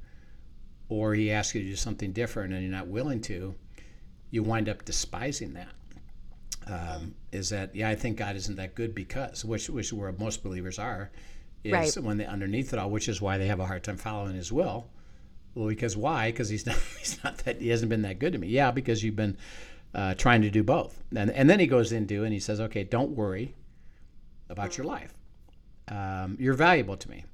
or 0.88 1.14
He 1.14 1.30
asks 1.30 1.54
you 1.54 1.62
to 1.62 1.68
do 1.68 1.76
something 1.76 2.12
different 2.12 2.52
and 2.52 2.62
you're 2.62 2.70
not 2.72 2.88
willing 2.88 3.20
to, 3.22 3.54
you 4.30 4.42
wind 4.42 4.68
up 4.68 4.84
despising 4.84 5.52
that. 5.54 5.72
Um, 6.66 7.14
is 7.32 7.50
that 7.50 7.74
yeah? 7.74 7.88
I 7.90 7.94
think 7.94 8.16
God 8.16 8.36
isn't 8.36 8.56
that 8.56 8.74
good 8.74 8.94
because 8.94 9.44
which 9.44 9.68
which 9.68 9.92
where 9.92 10.12
most 10.12 10.42
believers 10.42 10.78
are, 10.78 11.10
is 11.62 11.72
Right. 11.72 11.94
when 11.98 12.16
they 12.16 12.26
underneath 12.26 12.72
it 12.72 12.78
all, 12.78 12.90
which 12.90 13.08
is 13.08 13.20
why 13.20 13.36
they 13.38 13.46
have 13.48 13.60
a 13.60 13.66
hard 13.66 13.84
time 13.84 13.96
following 13.98 14.34
His 14.34 14.50
will. 14.52 14.86
Well, 15.54 15.68
because 15.68 15.96
why? 15.96 16.30
Because 16.30 16.48
he's 16.48 16.64
not 16.66 16.76
he's 16.98 17.22
not 17.22 17.38
that 17.38 17.60
he 17.60 17.68
hasn't 17.68 17.90
been 17.90 18.02
that 18.02 18.18
good 18.18 18.32
to 18.32 18.38
me. 18.38 18.48
Yeah, 18.48 18.70
because 18.70 19.02
you've 19.04 19.16
been 19.16 19.36
uh, 19.94 20.14
trying 20.14 20.42
to 20.42 20.50
do 20.50 20.62
both, 20.62 21.02
and 21.14 21.30
and 21.30 21.48
then 21.50 21.60
he 21.60 21.66
goes 21.66 21.92
into 21.92 22.24
and 22.24 22.32
he 22.32 22.40
says, 22.40 22.60
okay, 22.60 22.82
don't 22.84 23.10
worry 23.10 23.54
about 24.48 24.76
your 24.78 24.86
life. 24.86 25.12
Um, 25.88 26.36
you're 26.40 26.54
valuable 26.54 26.96
to 26.96 27.10
me. 27.10 27.24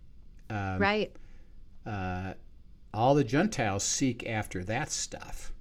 Um, 0.49 0.79
right. 0.81 1.13
uh, 1.87 2.35
all 2.93 3.15
the 3.15 3.23
Gentiles 3.23 3.85
seek 3.85 4.29
after 4.29 4.65
that 4.65 4.91
stuff. 4.91 5.53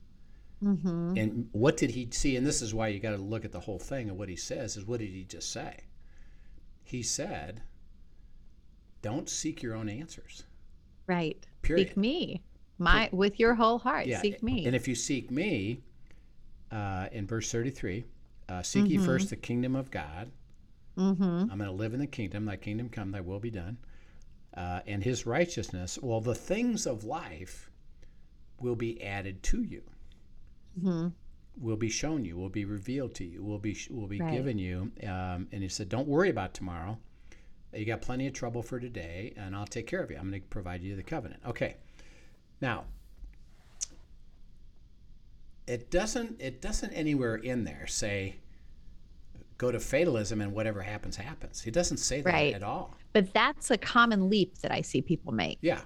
Mm-hmm. 0.63 1.13
And 1.17 1.49
what 1.51 1.77
did 1.77 1.91
he 1.91 2.09
see? 2.11 2.35
And 2.35 2.45
this 2.45 2.61
is 2.61 2.73
why 2.73 2.89
you 2.89 2.99
got 2.99 3.11
to 3.11 3.17
look 3.17 3.45
at 3.45 3.51
the 3.51 3.59
whole 3.59 3.79
thing. 3.79 4.09
And 4.09 4.17
what 4.17 4.29
he 4.29 4.35
says 4.35 4.75
is, 4.75 4.85
what 4.85 4.99
did 4.99 5.09
he 5.09 5.23
just 5.23 5.51
say? 5.53 5.77
He 6.83 7.01
said, 7.01 7.61
"Don't 9.01 9.29
seek 9.29 9.63
your 9.63 9.75
own 9.75 9.87
answers." 9.87 10.43
Right. 11.07 11.37
Period. 11.61 11.89
Seek 11.89 11.97
me. 11.97 12.41
My 12.77 13.09
with 13.11 13.39
your 13.39 13.55
whole 13.55 13.77
heart. 13.77 14.07
Seek 14.21 14.41
me. 14.43 14.65
And 14.65 14.75
if 14.75 14.87
you 14.87 14.95
seek 14.95 15.31
me, 15.31 15.81
uh, 16.71 17.07
in 17.11 17.27
verse 17.27 17.51
thirty-three, 17.51 18.05
uh, 18.47 18.61
seek 18.61 18.89
ye 18.89 18.97
first 18.97 19.29
the 19.29 19.35
kingdom 19.35 19.75
of 19.75 19.91
God. 19.91 20.31
mm-hmm. 20.97 21.23
I'm 21.23 21.57
going 21.57 21.69
to 21.69 21.71
live 21.71 21.93
in 21.93 21.99
the 21.99 22.07
kingdom. 22.07 22.45
Thy 22.45 22.57
kingdom 22.57 22.89
come, 22.89 23.11
thy 23.11 23.21
will 23.21 23.39
be 23.39 23.51
done. 23.51 23.77
Uh, 24.55 24.81
and 24.87 25.03
his 25.03 25.25
righteousness, 25.25 25.99
well, 26.01 26.21
the 26.21 26.35
things 26.35 26.85
of 26.85 27.03
life 27.03 27.69
will 28.59 28.75
be 28.75 29.01
added 29.03 29.43
to 29.43 29.61
you, 29.61 29.83
Mm-hmm. 30.79 31.07
will 31.65 31.75
be 31.77 31.89
shown 31.89 32.23
you, 32.25 32.37
will 32.37 32.49
be 32.49 32.63
revealed 32.65 33.13
to 33.15 33.25
you, 33.25 33.43
will 33.43 33.59
be 33.59 33.77
will 33.89 34.07
be 34.07 34.19
Right. 34.19 34.31
given 34.33 34.57
you. 34.57 34.91
Um, 35.03 35.47
and 35.51 35.61
he 35.61 35.67
said, 35.69 35.89
don't 35.89 36.07
worry 36.07 36.29
about 36.29 36.53
tomorrow. 36.53 36.97
You 37.73 37.85
got 37.85 38.01
plenty 38.01 38.25
of 38.27 38.33
trouble 38.33 38.63
for 38.63 38.79
today, 38.79 39.33
and 39.37 39.55
I'll 39.55 39.67
take 39.67 39.85
care 39.85 40.01
of 40.01 40.09
you. 40.09 40.17
I'm 40.17 40.29
going 40.29 40.41
to 40.41 40.47
provide 40.47 40.81
you 40.81 40.95
the 40.95 41.03
covenant. 41.03 41.41
Okay. 41.45 41.75
Now, 42.61 42.85
it 45.67 45.91
doesn't 45.91 46.39
it 46.41 46.61
doesn't 46.61 46.91
anywhere 46.93 47.35
in 47.35 47.63
there 47.63 47.85
say 47.87 48.37
go 49.57 49.71
to 49.71 49.79
fatalism 49.79 50.41
and 50.41 50.51
whatever 50.53 50.81
happens 50.81 51.15
happens. 51.17 51.61
He 51.61 51.69
doesn't 51.71 51.97
say 51.97 52.21
that 52.21 52.33
Right. 52.33 52.53
at 52.55 52.63
all. 52.63 52.95
But 53.13 53.33
that's 53.33 53.69
a 53.69 53.77
common 53.77 54.29
leap 54.29 54.57
that 54.59 54.71
I 54.71 54.81
see 54.81 55.01
people 55.01 55.33
make. 55.33 55.57
Yeah, 55.61 55.81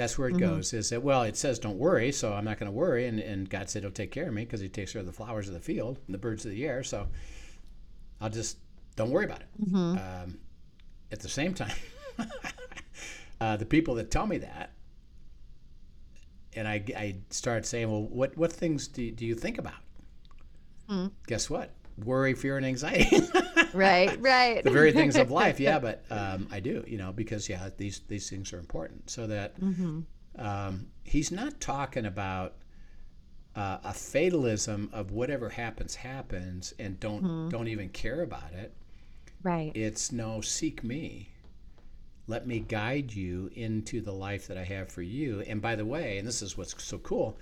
that's 0.00 0.16
where 0.18 0.28
it 0.28 0.38
goes. 0.38 0.72
Is 0.72 0.88
that 0.90 1.02
well? 1.02 1.24
It 1.24 1.36
says 1.36 1.58
don't 1.58 1.76
worry, 1.76 2.10
so 2.10 2.32
I'm 2.32 2.44
not 2.44 2.58
going 2.58 2.72
to 2.72 2.76
worry, 2.76 3.06
and, 3.06 3.20
and 3.20 3.48
God 3.50 3.68
said 3.68 3.82
He'll 3.82 3.92
take 3.92 4.10
care 4.10 4.28
of 4.28 4.32
me 4.32 4.44
because 4.46 4.60
He 4.60 4.68
takes 4.70 4.92
care 4.94 5.00
of 5.00 5.06
the 5.06 5.12
flowers 5.12 5.46
of 5.46 5.52
the 5.52 5.60
field 5.60 5.98
and 6.06 6.14
the 6.14 6.18
birds 6.18 6.46
of 6.46 6.52
the 6.52 6.66
air. 6.66 6.82
So 6.82 7.06
I'll 8.18 8.30
just 8.30 8.56
don't 8.96 9.10
worry 9.10 9.26
about 9.26 9.42
it. 9.42 9.48
Um, 9.98 10.38
at 11.12 11.20
the 11.20 11.28
same 11.28 11.52
time, 11.52 11.74
uh, 13.42 13.58
the 13.58 13.66
people 13.66 13.94
that 13.96 14.10
tell 14.10 14.26
me 14.26 14.38
that, 14.38 14.72
and 16.56 16.66
I, 16.66 16.82
I 16.96 17.16
start 17.28 17.66
saying, 17.66 17.90
well, 17.90 18.02
what 18.02 18.34
what 18.38 18.50
things 18.52 18.88
do, 18.88 19.10
do 19.10 19.26
you 19.26 19.34
think 19.34 19.58
about? 19.58 19.74
Guess 21.26 21.50
what? 21.50 21.74
Worry, 22.04 22.32
fear, 22.32 22.56
and 22.56 22.64
anxiety. 22.64 23.20
Right. 23.74 24.18
Right. 24.20 24.62
the 24.62 24.70
very 24.70 24.92
things 24.92 25.16
of 25.16 25.30
life 25.42 25.60
yeah 25.60 25.78
but 25.78 26.04
um, 26.10 26.48
i 26.50 26.60
do 26.60 26.84
you 26.86 26.98
know 26.98 27.12
because 27.12 27.48
yeah 27.48 27.70
these 27.76 28.00
these 28.08 28.28
things 28.28 28.52
are 28.52 28.58
important 28.58 29.08
so 29.10 29.26
that 29.26 29.54
um, 30.38 30.86
he's 31.04 31.30
not 31.32 31.60
talking 31.60 32.06
about 32.06 32.54
uh, 33.56 33.78
a 33.84 33.92
fatalism 33.92 34.90
of 34.92 35.10
whatever 35.10 35.48
happens 35.48 35.94
happens 35.96 36.72
and 36.78 37.00
don't 37.00 37.48
don't 37.48 37.68
even 37.68 37.88
care 37.88 38.22
about 38.22 38.52
it 38.52 38.74
right. 39.42 39.72
it's 39.74 40.12
no 40.12 40.40
seek 40.40 40.84
me 40.84 41.30
let 42.26 42.46
me 42.46 42.60
guide 42.60 43.12
you 43.12 43.50
into 43.54 44.00
the 44.00 44.12
life 44.12 44.46
that 44.46 44.56
i 44.56 44.64
have 44.64 44.88
for 44.88 45.02
you 45.02 45.40
and 45.42 45.60
by 45.60 45.74
the 45.74 45.84
way 45.84 46.18
and 46.18 46.26
this 46.28 46.42
is 46.42 46.56
what's 46.56 46.80
so 46.82 46.98
cool 46.98 47.38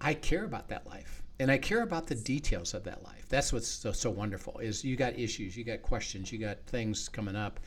i 0.00 0.12
care 0.14 0.44
about 0.44 0.68
that 0.68 0.86
life 0.86 1.22
and 1.40 1.50
i 1.50 1.58
care 1.58 1.82
about 1.82 2.06
the 2.06 2.14
details 2.14 2.74
of 2.74 2.84
that 2.84 3.02
life. 3.04 3.26
That's 3.28 3.52
what's 3.52 3.68
so, 3.68 3.92
so 3.92 4.10
wonderful 4.10 4.58
is 4.58 4.84
you 4.84 4.96
got 4.96 5.18
issues 5.18 5.56
you 5.56 5.64
got 5.64 5.82
questions 5.82 6.32
you 6.32 6.38
got 6.38 6.58
things 6.66 7.08
coming 7.08 7.36
up. 7.36 7.60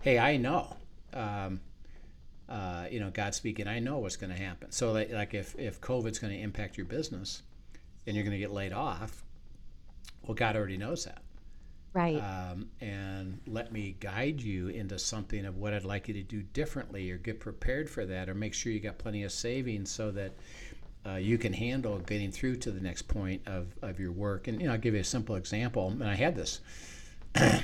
Hey 0.00 0.18
i 0.18 0.36
know 0.36 0.76
um, 1.12 1.60
uh, 2.48 2.86
you 2.90 3.00
know 3.00 3.10
god 3.10 3.34
speaking 3.34 3.66
i 3.66 3.78
know 3.78 3.98
what's 3.98 4.16
going 4.16 4.34
to 4.34 4.42
happen. 4.42 4.70
So 4.70 4.92
like, 4.92 5.10
like 5.10 5.34
if, 5.34 5.58
if 5.58 5.80
covid's 5.80 6.18
going 6.18 6.32
to 6.32 6.40
impact 6.40 6.76
your 6.76 6.86
business 6.86 7.42
and 8.06 8.14
you're 8.14 8.24
going 8.24 8.36
to 8.36 8.38
get 8.38 8.52
laid 8.52 8.72
off 8.72 9.24
well 10.22 10.34
god 10.34 10.56
already 10.56 10.76
knows 10.76 11.04
that. 11.04 11.22
Right. 11.94 12.16
um, 12.16 12.68
and 12.80 13.40
let 13.46 13.72
me 13.72 13.96
guide 13.98 14.40
you 14.40 14.68
into 14.68 14.98
something 14.98 15.46
of 15.46 15.56
what 15.56 15.72
I'd 15.72 15.84
like 15.84 16.06
you 16.06 16.14
to 16.14 16.22
do 16.22 16.42
differently, 16.42 17.10
or 17.10 17.16
get 17.16 17.40
prepared 17.40 17.88
for 17.88 18.04
that, 18.06 18.28
or 18.28 18.34
make 18.34 18.54
sure 18.54 18.70
you 18.70 18.78
got 18.78 18.98
plenty 18.98 19.24
of 19.24 19.32
savings 19.32 19.90
so 19.90 20.10
that 20.12 20.32
uh, 21.06 21.14
you 21.14 21.38
can 21.38 21.52
handle 21.52 21.98
getting 21.98 22.30
through 22.30 22.56
to 22.56 22.70
the 22.70 22.80
next 22.80 23.02
point 23.02 23.42
of, 23.46 23.66
of 23.82 23.98
your 23.98 24.12
work. 24.12 24.48
And 24.48 24.60
you 24.60 24.66
know, 24.66 24.74
I'll 24.74 24.78
give 24.78 24.94
you 24.94 25.00
a 25.00 25.04
simple 25.04 25.36
example. 25.36 25.88
And 25.88 26.04
I 26.04 26.14
had 26.14 26.34
this 26.34 26.60
uh, 27.34 27.60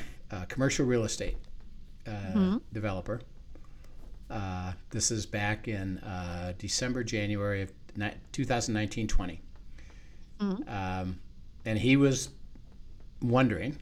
commercial 0.49 0.87
real 0.87 1.05
estate 1.05 1.37
uh, 2.07 2.11
developer. 2.73 3.21
Uh, 4.31 4.73
this 4.91 5.11
is 5.11 5.27
back 5.27 5.69
in 5.69 5.99
uh, 5.99 6.55
December, 6.59 7.05
January 7.05 7.63
of 7.63 7.73
ni- 7.97 8.15
2019 8.33 9.07
20. 9.07 9.41
Um, 10.69 11.21
and 11.65 11.79
he 11.79 11.97
was 11.97 12.31
wondering 13.23 13.79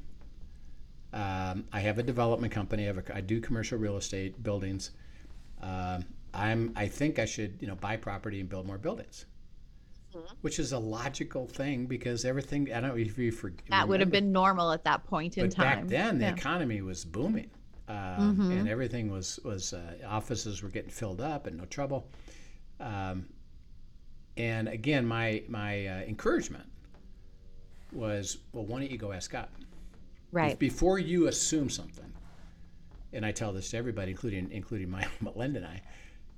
um, 1.12 1.65
I 1.73 1.81
have 1.81 1.99
a 1.99 2.03
development 2.03 2.53
company. 2.53 2.85
I, 2.85 2.87
have 2.87 2.99
a, 2.99 3.17
I 3.17 3.21
do 3.21 3.41
commercial 3.41 3.79
real 3.79 3.97
estate 3.97 4.43
buildings. 4.43 4.93
Um, 5.61 6.05
I'm. 6.33 6.73
I 6.75 6.88
think 6.88 7.19
I 7.19 7.27
should, 7.27 7.59
you 7.61 7.69
know, 7.69 7.75
buy 7.75 7.97
property 7.97 8.41
and 8.41 8.49
build 8.49 8.67
more 8.67 8.79
buildings, 8.79 9.27
which 10.42 10.59
is 10.59 10.72
a 10.72 10.79
logical 10.79 11.46
thing 11.46 11.87
because 11.87 12.25
everything. 12.25 12.72
I 12.72 12.81
don't 12.81 12.90
know 12.90 12.96
if 12.96 13.16
you 13.18 13.31
forget. 13.33 13.64
that 13.70 13.88
would 13.88 14.01
have 14.01 14.11
been 14.11 14.33
normal 14.33 14.72
at 14.72 14.85
that 14.85 15.05
point 15.05 15.38
in 15.38 15.46
But 15.46 15.57
time. 15.57 15.81
back 15.81 15.88
then, 15.88 16.18
the 16.18 16.25
Yeah. 16.25 16.31
Mm-hmm. 16.31 16.38
economy 16.38 16.83
was 16.83 17.05
booming, 17.05 17.51
um, 17.88 18.51
and 18.53 18.68
everything 18.68 19.11
was 19.11 19.38
was 19.44 19.72
uh, 19.72 19.94
offices 20.07 20.62
were 20.62 20.68
getting 20.68 20.90
filled 20.90 21.20
up 21.20 21.46
and 21.46 21.57
no 21.59 21.64
trouble. 21.66 22.09
Um, 22.81 23.27
and 24.37 24.68
again, 24.68 25.07
my 25.07 25.42
my 25.48 25.87
uh, 25.87 26.01
encouragement 26.03 26.64
was, 27.92 28.38
well, 28.53 28.64
why 28.64 28.81
don't 28.81 28.90
you 28.90 28.96
go 28.98 29.12
ask 29.12 29.31
God? 29.31 29.48
Right. 30.31 30.59
before 30.59 30.98
you 30.98 31.27
assume 31.29 31.68
something, 31.68 32.11
and 33.12 33.27
I 33.27 33.33
tell 33.33 33.53
this 33.53 33.70
to 33.72 33.77
everybody, 33.77 34.12
including 34.12 34.51
including 34.51 34.88
my 34.90 35.07
Linda 35.37 35.59
and 35.62 35.66
I. 35.66 35.83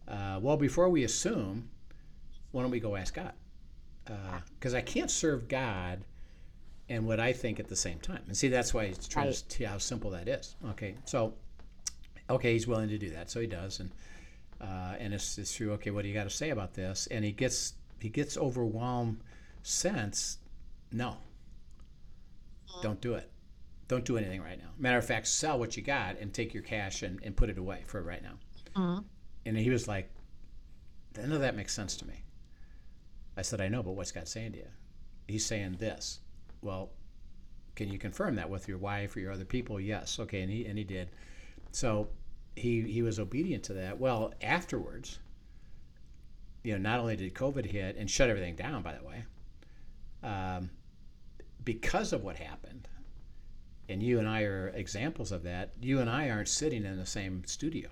Uh, 0.07 0.41
well, 0.41 0.57
before 0.57 0.89
we 0.89 1.05
assume, 1.05 1.69
why 2.51 2.63
don't 2.63 2.73
we 2.73 2.81
go 2.81 2.97
ask 2.97 3.15
God? 3.15 3.33
Because 4.05 4.75
I 4.75 4.81
can't 4.81 5.11
serve 5.11 5.49
God 5.49 6.05
and 6.89 7.07
what 7.07 7.19
I 7.21 7.33
think 7.33 7.59
at 7.61 7.69
the 7.69 7.77
same 7.77 7.99
time. 7.99 8.23
And 8.27 8.37
see, 8.37 8.49
that's 8.49 8.75
why 8.75 8.85
it's 8.85 9.09
trying 9.09 9.27
Right. 9.29 9.35
to 9.49 9.57
see 9.57 9.65
how 9.65 9.79
simple 9.79 10.11
that 10.11 10.29
is. 10.29 10.57
Okay, 10.71 10.97
so 11.07 11.35
okay, 12.29 12.53
he's 12.53 12.67
willing 12.67 12.89
to 12.89 12.99
do 12.99 13.11
that, 13.11 13.31
so 13.31 13.41
he 13.41 13.47
does, 13.47 13.81
and 13.81 13.91
uh, 14.61 14.95
and 14.99 15.13
it's, 15.15 15.37
it's 15.39 15.55
true. 15.55 15.73
Okay, 15.73 15.91
what 15.91 16.03
do 16.03 16.09
you 16.09 16.15
got 16.15 16.25
to 16.25 16.31
say 16.31 16.51
about 16.51 16.75
this? 16.75 17.07
And 17.11 17.25
he 17.25 17.33
gets 17.33 17.75
he 18.01 18.09
gets 18.09 18.37
overwhelmed. 18.37 19.21
Sense, 19.63 20.39
no, 20.93 21.17
don't 22.83 23.01
do 23.01 23.15
it. 23.15 23.31
Don't 23.89 24.05
do 24.05 24.17
anything 24.19 24.43
right 24.43 24.59
now. 24.59 24.69
Matter 24.79 24.99
of 24.99 25.07
fact, 25.07 25.27
sell 25.27 25.59
what 25.59 25.77
you 25.77 25.83
got 25.83 26.19
and 26.19 26.33
take 26.33 26.53
your 26.53 26.63
cash 26.63 27.03
and, 27.03 27.19
and 27.23 27.35
put 27.37 27.49
it 27.51 27.57
away 27.59 27.83
for 27.87 28.03
right 28.03 28.23
now. 28.23 29.05
And 29.47 29.57
he 29.57 29.71
was 29.71 29.87
like, 29.89 30.11
none 31.17 31.33
of 31.33 31.41
that 31.41 31.55
makes 31.57 31.73
sense 31.75 31.97
to 31.97 32.07
me. 32.07 32.15
I 33.37 33.43
said, 33.43 33.61
I 33.61 33.69
know, 33.69 33.83
but 33.83 33.93
what's 33.93 34.13
God 34.13 34.29
saying 34.29 34.53
to 34.53 34.59
you? 34.59 34.69
He's 35.27 35.45
saying 35.45 35.77
this. 35.79 36.21
Well, 36.63 36.91
can 37.75 37.89
you 37.91 37.99
confirm 37.99 38.37
that 38.37 38.49
with 38.49 38.69
your 38.69 38.79
wife 38.79 39.17
or 39.17 39.21
your 39.21 39.33
other 39.33 39.45
people? 39.45 39.81
Yes. 39.81 40.19
Okay, 40.21 40.43
and 40.43 40.51
he 40.51 40.67
and 40.67 40.79
he 40.79 40.85
did. 40.85 41.11
So 41.73 42.09
he 42.57 42.83
he 42.83 43.03
was 43.03 43.19
obedient 43.19 43.65
to 43.65 43.75
that. 43.75 43.99
Well, 43.99 44.33
afterwards, 44.43 45.19
you 46.63 46.73
know, 46.73 46.79
not 46.79 47.01
only 47.01 47.17
did 47.17 47.35
COVID 47.35 47.67
hit 47.67 47.97
and 47.97 48.09
shut 48.09 48.31
everything 48.31 48.55
down, 48.55 48.83
by 48.83 48.95
the 48.95 49.05
way, 49.05 49.25
um, 50.23 50.71
because 51.65 52.13
of 52.13 52.23
what 52.23 52.37
happened, 52.37 52.89
and 53.89 54.03
you 54.03 54.19
and 54.19 54.29
I 54.29 54.43
are 54.43 54.69
examples 54.69 55.33
of 55.33 55.43
that. 55.43 55.73
You 55.81 56.01
and 56.01 56.09
I 56.09 56.31
aren't 56.31 56.49
sitting 56.49 56.85
in 56.85 56.97
the 56.97 57.07
same 57.07 57.43
studio. 57.47 57.89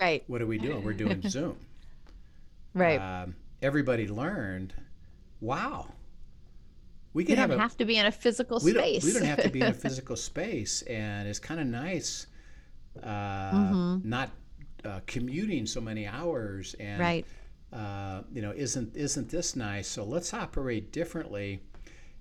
Right. 0.00 0.24
What 0.26 0.42
are 0.42 0.46
we 0.46 0.58
doing? 0.58 0.84
We're 0.84 0.92
doing 0.92 1.22
Zoom. 1.28 1.56
Right. 2.74 2.98
Um, 3.00 3.34
everybody 3.66 4.06
learned, 4.06 4.72
wow, 5.40 5.92
we 7.12 7.24
can 7.24 7.36
don't 7.36 7.50
have 7.50 7.58
have, 7.58 7.76
to 7.78 7.84
be 7.84 7.96
in 7.96 8.06
a 8.06 8.12
physical 8.12 8.60
we 8.62 8.72
don't, 8.72 8.82
space. 8.82 9.04
we 9.04 9.12
don't 9.12 9.24
have 9.24 9.42
to 9.42 9.48
be 9.50 9.60
in 9.60 9.68
a 9.68 9.74
physical 9.84 10.16
space, 10.16 10.82
and 10.82 11.26
it's 11.26 11.38
kind 11.38 11.60
of 11.60 11.66
nice 11.66 12.26
uh, 13.02 13.52
Mm-hmm. 13.52 14.08
not 14.08 14.30
uh, 14.84 15.00
commuting 15.06 15.66
so 15.66 15.80
many 15.80 16.06
hours. 16.06 16.74
And 16.78 17.00
right. 17.00 17.26
uh, 17.72 18.22
you 18.32 18.42
know, 18.42 18.52
isn't 18.52 18.94
isn't 18.96 19.28
this 19.28 19.56
nice? 19.56 19.88
So 19.88 20.04
let's 20.04 20.32
operate 20.32 20.92
differently. 20.92 21.60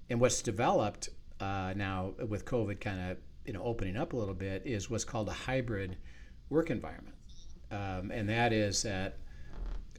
And 0.10 0.20
what's 0.20 0.42
developed 0.42 1.10
uh, 1.40 1.74
now 1.76 2.14
with 2.28 2.46
COVID 2.46 2.80
kind 2.80 3.12
of 3.12 3.18
you 3.46 3.54
know 3.54 3.64
opening 3.64 3.98
up 3.98 4.14
a 4.14 4.18
little 4.18 4.34
bit 4.34 4.64
is 4.66 4.90
what's 4.90 5.04
called 5.06 5.30
a 5.30 5.34
hybrid 5.34 5.98
work 6.50 6.70
environment, 6.70 7.16
um, 7.72 8.12
and 8.12 8.28
that 8.30 8.54
is 8.54 8.82
that. 8.84 9.18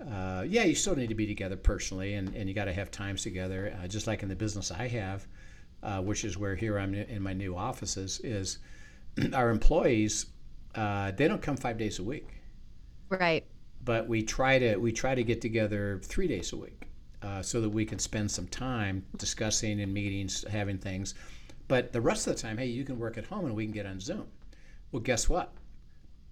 Uh, 0.01 0.45
yeah, 0.47 0.65
you 0.65 0.75
still 0.75 0.95
need 0.97 1.09
to 1.09 1.15
be 1.15 1.27
together 1.27 1.57
personally, 1.57 2.15
and, 2.15 2.35
and 2.35 2.49
you 2.49 2.55
got 2.55 2.67
to 2.67 2.73
have 2.73 2.91
times 2.91 3.23
together, 3.23 3.77
uh, 3.83 3.89
just 3.89 4.07
like 4.07 4.23
in 4.23 4.29
the 4.29 4.37
business 4.37 4.71
I 4.71 4.89
have, 4.89 5.27
uh, 5.83 6.03
which 6.03 6.25
is 6.25 6.37
where 6.37 6.55
here 6.55 6.79
I'm 6.79 6.95
in 6.95 7.23
my 7.23 7.33
new 7.33 7.57
offices. 7.57 8.21
Is 8.23 8.59
our 9.33 9.51
employees 9.51 10.27
uh, 10.75 11.11
they 11.13 11.27
don't 11.27 11.41
come 11.41 11.57
five 11.57 11.79
days 11.79 11.99
a 11.99 12.03
week 12.03 12.29
Right. 13.09 13.47
but 13.85 14.07
we 14.09 14.23
try 14.23 14.59
to 14.59 14.77
we 14.77 14.93
try 14.93 15.15
to 15.15 15.23
get 15.25 15.41
together 15.41 16.01
three 16.03 16.29
days 16.29 16.53
a 16.53 16.57
week 16.57 16.89
uh, 17.23 17.41
so 17.43 17.61
that 17.61 17.71
we 17.71 17.85
can 17.85 17.99
spend 17.99 18.31
some 18.31 18.47
time 18.49 19.05
discussing 19.17 19.79
in 19.81 19.93
meetings 19.93 20.45
having 20.51 20.77
things 20.79 21.15
but 21.69 21.93
the 21.93 22.01
rest 22.01 22.27
of 22.27 22.35
the 22.37 22.43
time 22.43 22.59
hey 22.59 22.67
you 22.67 22.85
can 22.85 22.99
work 22.99 23.17
at 23.17 23.25
home 23.27 23.47
and 23.47 23.55
we 23.55 23.65
can 23.65 23.73
get 23.73 23.87
on 23.87 23.99
zoom 24.01 24.27
well 24.93 25.01
guess 25.01 25.29
what 25.29 25.53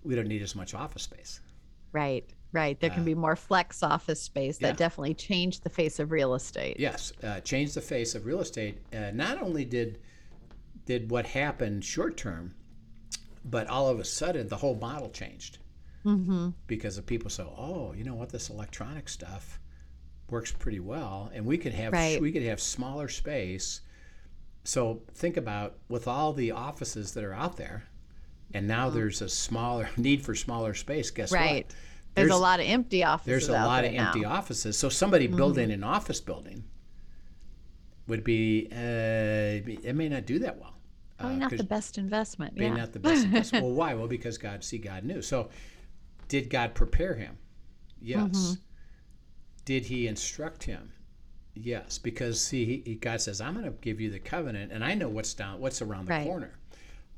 we 0.03 0.15
don't 0.15 0.29
need 0.29 0.43
as 0.43 0.55
much 0.55 0.75
office 0.75 1.03
space 1.05 1.41
Right. 1.93 2.29
Right. 2.55 2.79
There 2.81 2.89
can 2.91 3.05
be 3.05 3.15
more 3.15 3.37
flex 3.37 3.83
office 3.83 4.23
space 4.23 4.57
that 4.59 4.65
Uh, 4.67 4.69
yeah. 4.71 4.77
definitely 4.77 5.15
changed 5.15 5.63
the 5.65 5.69
face 5.71 5.99
of 5.99 6.11
real 6.13 6.35
estate. 6.35 6.79
yes 6.79 7.13
uh, 7.23 7.41
change 7.41 7.75
the 7.75 7.81
face 7.83 8.15
of 8.15 8.25
real 8.27 8.41
estate 8.41 8.79
uh, 8.95 9.11
not 9.13 9.43
only 9.43 9.65
did 9.65 9.99
did 10.87 11.11
what 11.11 11.27
happened 11.27 11.85
short 11.85 12.17
term 12.17 12.55
but 13.45 13.67
all 13.67 13.89
of 13.89 13.99
a 14.01 14.05
sudden 14.05 14.49
the 14.49 14.57
whole 14.57 14.77
model 14.77 15.11
changed 15.11 15.59
Mm-hmm. 16.07 16.51
because 16.67 16.99
of 16.99 17.07
people 17.07 17.31
say, 17.31 17.43
"Oh, 17.45 17.95
you 17.97 18.05
know 18.05 18.15
what? 18.15 18.29
This 18.29 18.51
electronic 18.51 19.09
stuff 19.09 19.59
works 20.29 20.53
pretty 20.53 20.79
well, 20.81 21.31
and 21.35 21.47
we 21.47 21.57
could 21.57 21.73
have 21.73 21.95
Right. 21.95 22.21
we 22.21 22.31
could 22.31 22.43
have 22.43 22.61
smaller 22.61 23.09
space." 23.09 23.81
So 24.65 25.01
think 25.15 25.39
about 25.39 25.79
with 25.89 26.07
all 26.07 26.35
the 26.35 26.51
offices 26.51 27.13
that 27.15 27.25
are 27.25 27.33
out 27.33 27.57
there, 27.57 27.85
and 28.53 28.69
now 28.69 28.91
there's 28.91 29.23
a 29.23 29.31
smaller 29.31 29.89
need 29.97 30.23
for 30.23 30.35
smaller 30.35 30.75
space. 30.75 31.11
Guess 31.11 31.33
Mm-hmm. 31.33 31.43
Right. 31.43 31.67
what? 31.67 31.75
There's, 32.15 32.31
a 32.31 32.37
lot 32.37 32.61
of 32.61 32.67
empty 32.67 33.03
offices. 33.03 33.27
There's 33.27 33.49
a 33.49 33.53
lot 33.53 33.85
of 33.85 33.93
empty 33.93 34.21
now. 34.21 34.27
Mm-hmm. 34.29 34.39
offices. 34.39 34.79
So 34.79 34.89
somebody 34.89 35.27
building 35.27 35.71
an 35.73 35.83
office 35.83 36.21
building 36.21 36.65
would 38.07 38.23
be 38.23 38.69
uh, 38.71 38.77
it 38.77 39.95
may 39.95 40.09
not 40.09 40.27
do 40.27 40.39
that 40.41 40.59
well. 40.59 40.75
Probably 41.19 41.37
uh, 41.37 41.39
not 41.41 41.57
the 41.57 41.65
best 41.65 41.99
investment. 41.99 42.55
Maybe 42.55 42.67
yeah. 42.67 42.77
not 42.77 42.93
the 42.93 42.99
best 42.99 43.25
investment. 43.25 43.65
well, 43.65 43.75
why? 43.75 43.95
Well, 43.95 44.09
because 44.09 44.39
God, 44.39 44.65
see, 44.65 44.79
God 44.79 45.05
knew. 45.05 45.23
So, 45.23 45.49
did 46.29 46.51
God 46.51 46.75
prepare 46.75 47.15
him? 47.15 47.39
Yes. 48.01 48.21
Mm-hmm. 48.23 48.53
Did 49.65 49.87
He 49.87 50.07
instruct 50.07 50.65
him? 50.65 50.93
Yes. 51.55 51.99
Because 51.99 52.41
see, 52.45 52.65
he, 52.65 52.83
he- 52.85 52.95
God 52.97 53.21
says, 53.21 53.41
"I'm 53.41 53.55
going 53.55 53.65
to 53.65 53.71
give 53.81 54.01
you 54.01 54.11
the 54.11 54.19
covenant, 54.19 54.73
and 54.73 54.85
I 54.85 54.95
know 54.95 55.09
what's 55.09 55.35
down, 55.35 55.61
what's 55.61 55.81
around 55.83 56.07
the 56.07 56.11
Right. 56.11 56.27
corner." 56.27 56.59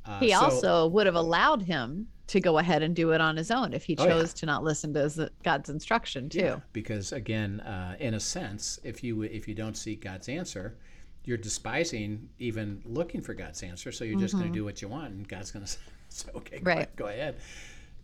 Uh, 0.04 0.20
he 0.20 0.30
so- 0.30 0.40
also 0.40 0.86
would 0.88 1.06
have 1.06 1.16
allowed 1.16 1.62
him 1.62 2.08
to 2.28 2.40
go 2.40 2.58
ahead 2.58 2.82
and 2.82 2.94
do 2.96 3.12
it 3.12 3.20
on 3.20 3.36
his 3.36 3.50
own 3.50 3.72
if 3.72 3.84
he 3.84 3.96
Oh, 3.98 4.04
yeah. 4.04 4.10
chose 4.10 4.34
to 4.34 4.46
not 4.46 4.64
listen 4.64 4.92
to 4.94 5.30
God's 5.44 5.70
instruction 5.70 6.28
too. 6.28 6.38
Yeah, 6.40 6.60
because 6.72 7.12
again, 7.12 7.60
uh, 7.60 7.96
in 8.00 8.14
a 8.14 8.20
sense, 8.20 8.80
if 8.82 9.04
you 9.04 9.22
if 9.22 9.46
you 9.46 9.54
don't 9.54 9.76
seek 9.76 10.02
God's 10.02 10.28
answer, 10.28 10.76
you're 11.24 11.36
despising 11.38 12.28
even 12.38 12.82
looking 12.84 13.20
for 13.20 13.34
God's 13.34 13.62
answer. 13.62 13.92
So 13.92 14.04
you're 14.04 14.18
just 14.20 14.34
going 14.34 14.46
to 14.48 14.52
do 14.52 14.64
what 14.64 14.82
you 14.82 14.88
want, 14.88 15.12
and 15.12 15.26
God's 15.28 15.50
going 15.52 15.64
to 15.66 15.70
say, 16.08 16.28
"Okay, 16.34 16.58
go, 16.58 16.64
Right. 16.70 16.76
ahead, 16.78 16.88
go 16.96 17.06
ahead." 17.06 17.36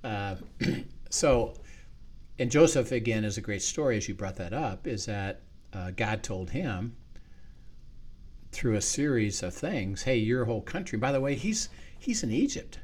Uh, 0.05 0.37
so, 1.11 1.55
and 2.39 2.51
Joseph 2.51 2.93
again 2.93 3.25
is 3.25 3.39
a 3.39 3.41
great 3.41 3.63
story 3.63 3.97
as 3.97 4.09
you 4.09 4.15
brought 4.15 4.37
that 4.37 4.53
up. 4.53 4.87
Is 4.87 5.07
that 5.07 5.41
uh, 5.73 5.91
God 5.97 6.23
told 6.23 6.51
him 6.51 6.95
through 8.53 8.75
a 8.77 8.81
series 8.83 9.43
of 9.43 9.53
things, 9.55 10.03
"Hey, 10.03 10.17
your 10.19 10.45
whole 10.45 10.63
country." 10.63 10.99
By 10.99 11.11
the 11.13 11.21
way, 11.21 11.35
he's 11.35 11.69
he's 11.99 12.23
in 12.23 12.31
Egypt. 12.31 12.79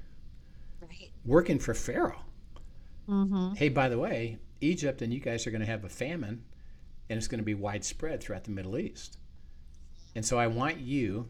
Working 1.24 1.58
for 1.58 1.74
Pharaoh 1.74 2.22
Mm-hmm. 3.08 3.54
hey, 3.54 3.70
by 3.70 3.88
the 3.88 3.98
way, 3.98 4.38
Egypt 4.60 5.00
and 5.00 5.12
you 5.12 5.20
guys 5.20 5.46
are 5.46 5.50
going 5.50 5.62
to 5.62 5.66
have 5.66 5.84
a 5.84 5.88
famine, 5.88 6.44
and 7.08 7.16
it's 7.16 7.26
going 7.26 7.38
to 7.38 7.44
be 7.44 7.54
widespread 7.54 8.20
throughout 8.22 8.44
the 8.44 8.50
Middle 8.50 8.76
East. 8.76 9.16
And 10.14 10.24
so 10.24 10.38
I 10.38 10.46
want 10.46 10.78
you 10.78 11.28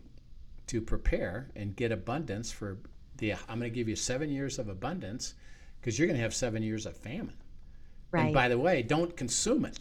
to 0.66 0.80
prepare 0.80 1.50
and 1.54 1.76
get 1.76 1.92
abundance 1.92 2.50
for 2.50 2.78
the. 3.18 3.34
I'm 3.34 3.60
going 3.60 3.70
to 3.70 3.74
give 3.74 3.88
you 3.88 3.94
seven 3.94 4.28
years 4.28 4.58
of 4.58 4.68
abundance 4.68 5.34
because 5.80 5.98
you're 5.98 6.08
going 6.08 6.16
to 6.16 6.22
have 6.22 6.34
seven 6.34 6.62
years 6.64 6.84
of 6.84 6.96
famine. 6.96 7.36
Right. 8.10 8.24
And 8.26 8.34
by 8.34 8.48
the 8.48 8.58
way, 8.58 8.82
don't 8.82 9.16
consume 9.16 9.64
it. 9.64 9.78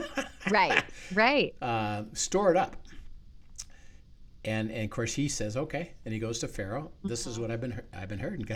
right. 0.50 0.82
Right. 1.12 1.54
uh, 1.60 2.04
store 2.14 2.52
it 2.52 2.56
up. 2.56 2.76
And, 4.46 4.70
and 4.70 4.84
of 4.84 4.90
course 4.90 5.12
he 5.14 5.28
says 5.28 5.56
okay, 5.56 5.92
and 6.04 6.14
he 6.14 6.20
goes 6.20 6.38
to 6.38 6.48
Pharaoh. 6.48 6.90
This 7.02 7.26
is 7.26 7.38
what 7.38 7.50
I've 7.50 7.60
been 7.60 7.80
I've 7.92 8.08
been 8.08 8.18
heard, 8.18 8.46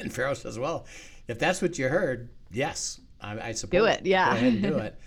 and, 0.00 0.12
Pharaoh 0.12 0.34
says, 0.34 0.58
well, 0.58 0.86
if 1.28 1.38
that's 1.38 1.60
what 1.62 1.78
you 1.78 1.88
heard, 1.88 2.28
yes, 2.50 3.00
I, 3.20 3.48
I 3.48 3.52
suppose 3.52 3.80
Do 3.80 3.84
it, 3.86 4.04
yeah. 4.06 4.30
go 4.30 4.36
ahead 4.36 4.52
and 4.54 4.62
do 4.62 4.76
it. 4.78 4.98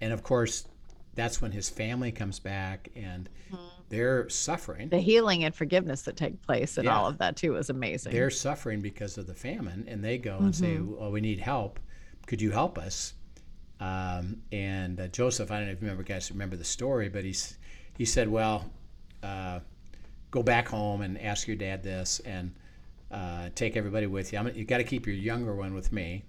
And 0.00 0.12
of 0.12 0.22
course, 0.22 0.66
that's 1.14 1.40
when 1.42 1.52
his 1.52 1.68
family 1.70 2.12
comes 2.12 2.38
back, 2.38 2.88
and 2.96 3.28
Mm-hmm. 3.52 3.64
they're 3.90 4.28
suffering. 4.30 4.88
The 4.88 4.96
healing 4.98 5.44
and 5.44 5.54
forgiveness 5.54 6.00
that 6.02 6.16
take 6.16 6.40
place 6.40 6.78
and 6.78 6.86
Yeah. 6.86 6.96
all 6.96 7.06
of 7.06 7.18
that 7.18 7.36
too 7.36 7.52
was 7.52 7.68
amazing. 7.68 8.12
They're 8.14 8.30
suffering 8.30 8.80
because 8.80 9.18
of 9.18 9.26
the 9.26 9.34
famine, 9.34 9.84
and 9.88 10.02
they 10.02 10.16
go 10.16 10.38
and 10.38 10.56
say, 10.56 10.76
Mm-hmm. 10.76 10.96
well, 10.98 11.12
we 11.12 11.20
need 11.20 11.38
help. 11.38 11.78
Could 12.26 12.40
you 12.40 12.50
help 12.50 12.78
us? 12.78 13.12
Um, 13.80 14.40
and 14.52 14.98
uh, 15.00 15.08
Joseph, 15.08 15.50
I 15.50 15.56
don't 15.58 15.66
know 15.66 15.72
if 15.72 15.82
you 15.82 15.86
remember, 15.88 16.02
guys 16.04 16.30
remember 16.30 16.56
the 16.56 16.64
story, 16.64 17.08
but 17.10 17.24
he's 17.24 17.58
he 17.96 18.04
said, 18.04 18.28
well. 18.28 18.70
Uh, 19.22 19.60
go 20.32 20.42
back 20.42 20.66
home 20.66 21.02
and 21.02 21.20
ask 21.20 21.46
your 21.46 21.56
dad 21.56 21.82
this 21.82 22.18
and 22.20 22.54
uh, 23.12 23.50
take 23.54 23.76
everybody 23.76 24.06
with 24.06 24.32
you. 24.32 24.38
I'm, 24.38 24.48
you 24.54 24.64
got 24.64 24.78
to 24.78 24.84
keep 24.84 25.06
your 25.06 25.16
younger 25.16 25.54
one 25.54 25.74
with 25.74 25.92
me 25.92 26.24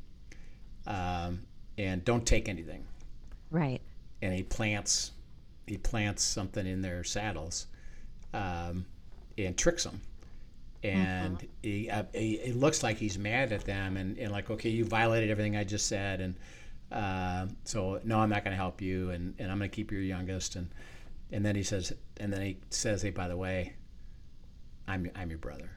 um, 0.86 1.40
and 1.78 2.04
don't 2.04 2.26
take 2.26 2.50
anything. 2.50 2.84
right. 3.52 3.82
And 4.22 4.34
he 4.34 4.44
plants 4.44 5.12
he 5.68 5.78
plants 5.78 6.24
something 6.24 6.66
in 6.66 6.82
their 6.82 7.04
saddles 7.04 7.68
um, 8.34 8.86
and 9.38 9.58
tricks 9.58 9.84
them. 9.84 10.02
And 10.84 11.48
he, 11.62 11.90
uh, 11.90 12.04
he, 12.14 12.34
it 12.34 12.56
looks 12.58 12.84
like 12.84 12.98
he's 12.98 13.18
mad 13.18 13.54
at 13.54 13.64
them 13.64 13.96
and, 13.96 14.18
and 14.18 14.32
like, 14.32 14.50
okay, 14.50 14.70
you 14.70 14.84
violated 14.84 15.30
everything 15.30 15.56
I 15.56 15.64
just 15.64 15.88
said. 15.88 16.20
And 16.20 16.36
uh, 16.92 17.48
so, 17.64 18.02
no, 18.04 18.20
I'm 18.20 18.30
not 18.30 18.44
going 18.44 18.52
to 18.52 18.58
help 18.58 18.82
you. 18.82 19.12
And, 19.12 19.34
and 19.40 19.50
I'm 19.50 19.58
going 19.58 19.70
to 19.70 19.76
keep 19.76 19.92
your 19.92 20.02
youngest. 20.02 20.58
And, 20.58 20.70
and 21.32 21.46
then 21.46 21.56
he 21.56 21.64
says, 21.64 21.94
and 22.18 22.34
then 22.34 22.42
he 22.42 22.58
says, 22.70 23.02
hey, 23.02 23.12
by 23.12 23.30
the 23.30 23.38
way, 23.38 23.74
I'm, 24.88 25.10
I'm 25.16 25.30
your 25.30 25.40
brother. 25.40 25.70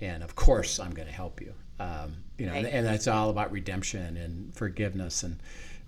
And 0.00 0.22
of 0.22 0.34
course, 0.36 0.78
I'm 0.78 0.92
going 0.92 1.08
to 1.08 1.14
help 1.14 1.40
you. 1.40 1.54
Um, 1.80 2.16
you 2.38 2.46
know, 2.46 2.52
Right. 2.52 2.66
and 2.66 2.86
that's 2.86 3.06
all 3.08 3.30
about 3.30 3.50
redemption 3.52 4.16
and 4.16 4.54
forgiveness 4.54 5.22
and 5.22 5.40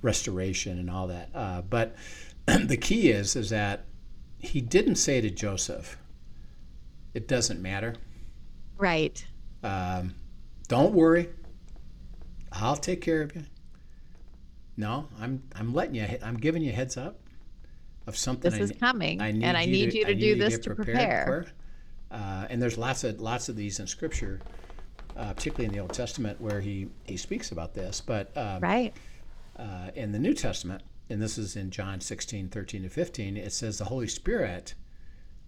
restoration 0.02 0.78
and 0.78 0.90
all 0.90 1.06
that. 1.08 1.30
Uh, 1.34 1.62
but 1.62 1.94
the 2.46 2.76
key 2.76 3.10
is, 3.10 3.36
is 3.36 3.50
that 3.50 3.84
he 4.38 4.60
didn't 4.60 4.96
say 4.96 5.20
to 5.20 5.30
Joseph, 5.30 5.96
"It 7.14 7.28
doesn't 7.28 7.60
matter. 7.60 7.94
Right. 8.78 9.24
Um, 9.62 10.14
don't 10.68 10.94
worry. 10.94 11.28
I'll 12.52 12.76
take 12.76 13.00
care 13.00 13.22
of 13.22 13.34
you." 13.34 13.44
No, 14.76 15.08
I'm 15.20 15.42
I'm 15.54 15.74
letting 15.74 15.94
you. 15.96 16.06
I'm 16.22 16.36
giving 16.36 16.62
you 16.62 16.70
a 16.70 16.74
heads 16.74 16.96
up 16.96 17.20
of 18.06 18.16
something. 18.16 18.50
This 18.50 18.60
I 18.60 18.62
is 18.64 18.72
coming, 18.80 19.20
and 19.20 19.56
I 19.56 19.66
need 19.66 19.92
you 19.92 20.04
to 20.04 20.10
I 20.10 20.14
do 20.14 20.34
this 20.36 20.58
to 20.60 20.74
prepare. 20.74 21.46
Uh, 22.10 22.46
and 22.50 22.60
there's 22.60 22.76
lots 22.76 23.04
of 23.04 23.20
lots 23.20 23.48
of 23.48 23.56
these 23.56 23.78
in 23.78 23.86
Scripture, 23.86 24.40
uh, 25.16 25.32
particularly 25.32 25.66
in 25.66 25.72
the 25.72 25.78
Old 25.80 25.92
Testament, 25.92 26.40
where 26.40 26.60
he 26.60 26.88
he 27.04 27.16
speaks 27.16 27.52
about 27.52 27.74
this. 27.74 28.00
But 28.00 28.36
um, 28.36 28.60
Right. 28.60 28.92
uh, 29.56 29.90
in 29.94 30.12
the 30.12 30.18
New 30.18 30.34
Testament, 30.34 30.82
and 31.08 31.20
this 31.22 31.38
is 31.38 31.56
in 31.56 31.70
John 31.70 32.00
16, 32.00 32.48
13 32.48 32.82
to 32.82 32.88
15, 32.88 33.36
it 33.36 33.52
says 33.52 33.78
the 33.78 33.84
Holy 33.84 34.08
Spirit 34.08 34.74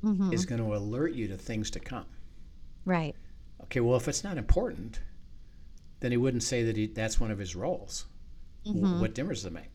Mhm. 0.05 0.33
is 0.33 0.45
going 0.47 0.61
to 0.61 0.75
alert 0.75 1.15
you 1.15 1.29
to 1.29 1.37
things 1.37 1.71
to 1.71 1.81
come. 1.81 2.07
Right. 2.85 3.15
Okay, 3.65 3.81
well, 3.81 3.97
if 3.97 4.09
it's 4.09 4.25
not 4.25 4.37
important, 4.37 5.01
then 6.01 6.11
he 6.11 6.17
wouldn't 6.17 6.43
say 6.43 6.65
that 6.65 6.77
he, 6.77 6.87
that's 6.87 7.21
one 7.21 7.31
of 7.31 7.39
his 7.39 7.55
roles. 7.55 8.07
W- 8.67 8.87
What 9.01 9.15
difference 9.15 9.41
does 9.41 9.47
it 9.47 9.53
make? 9.53 9.71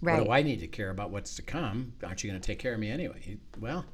What 0.00 0.12
Right. 0.12 0.24
do 0.24 0.30
I 0.32 0.42
need 0.42 0.60
to 0.60 0.66
care 0.68 0.90
about 0.90 1.10
what's 1.10 1.34
to 1.36 1.42
come? 1.42 1.92
Aren't 2.02 2.22
you 2.24 2.30
going 2.30 2.40
to 2.40 2.46
take 2.46 2.58
care 2.58 2.74
of 2.74 2.80
me 2.80 2.90
anyway? 2.90 3.38
Well, 3.60 3.84